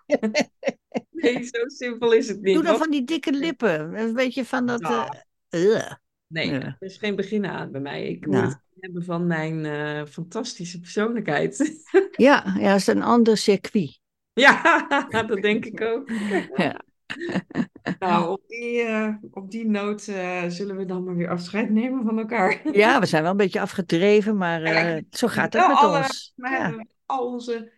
nee, 1.12 1.43
zo 1.43 1.67
simpel 1.67 2.12
is 2.13 2.28
het 2.28 2.41
niet. 2.41 2.54
Doe 2.54 2.63
dan 2.63 2.78
van 2.78 2.91
die 2.91 3.04
dikke 3.04 3.32
lippen. 3.32 4.00
Een 4.00 4.13
beetje 4.13 4.46
van 4.46 4.65
dat... 4.65 4.82
eh, 4.82 4.89
Nou, 4.89 5.88
nee, 6.28 6.52
er 6.52 6.76
is 6.80 6.98
geen 6.98 7.15
begin 7.15 7.46
aan 7.46 7.72
bij 7.72 7.82
mij. 7.82 8.08
Ik 8.08 8.26
moet 8.26 8.36
Nou, 8.36 8.48
het 8.48 8.60
hebben 8.80 9.04
van 9.04 9.28
mijn 9.28 9.65
eh, 9.65 10.06
fantastische 10.06 10.80
persoonlijkheid. 10.80 11.82
ja, 12.17 12.56
ja, 12.60 12.69
het 12.72 12.80
is 12.80 12.88
een 12.88 13.04
ander 13.04 13.38
circuit. 13.38 14.02
Ja, 14.34 14.88
dat 15.28 15.41
denk 15.41 15.65
ik 15.65 15.82
ook. 15.82 16.10
Ja, 16.56 16.82
Nou, 18.00 18.30
op 18.32 18.41
die, 18.48 18.82
eh, 18.82 19.10
op 19.32 19.52
die 19.52 19.67
noot 19.67 20.08
eh, 20.08 20.43
zullen 20.48 20.76
we 20.78 20.86
dan 20.86 21.04
maar 21.04 21.15
weer 21.15 21.30
afscheid 21.30 21.69
nemen 21.69 22.04
van 22.04 22.19
elkaar. 22.19 22.62
ja 22.72 23.00
we 23.00 23.06
zijn 23.06 23.22
wel 23.22 23.32
een 23.32 23.38
beetje 23.38 23.60
afgedreven, 23.62 24.38
maar 24.38 24.62
eh, 24.62 25.02
zo 25.12 25.28
gaat 25.28 25.54
het 25.54 25.67
met 25.67 25.78
alle, 25.78 25.98
ons. 25.98 26.34
we 26.36 26.50
Ja. 26.50 26.62
hebben 26.62 26.88
al 27.06 27.32
onze 27.32 27.72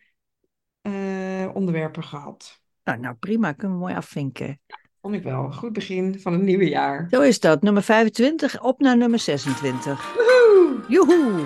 onderwerpen 1.53 2.03
gehad. 2.03 2.61
Nou, 2.83 2.99
nou, 2.99 3.15
prima, 3.15 3.51
kunnen 3.51 3.77
we 3.77 3.83
mooi 3.83 3.95
afvinken. 3.95 4.59
Vond 5.01 5.15
ik 5.15 5.23
wel. 5.23 5.51
Goed 5.51 5.73
begin 5.73 6.19
van 6.19 6.33
het 6.33 6.41
nieuwe 6.41 6.69
jaar. 6.69 7.07
Zo 7.09 7.21
is 7.21 7.39
dat. 7.39 7.61
Nummer 7.61 7.83
25, 7.83 8.61
op 8.61 8.79
naar 8.79 8.97
nummer 8.97 9.19
26. 9.19 10.13
Woehoe! 10.15 10.85
Joehoe! 10.87 11.45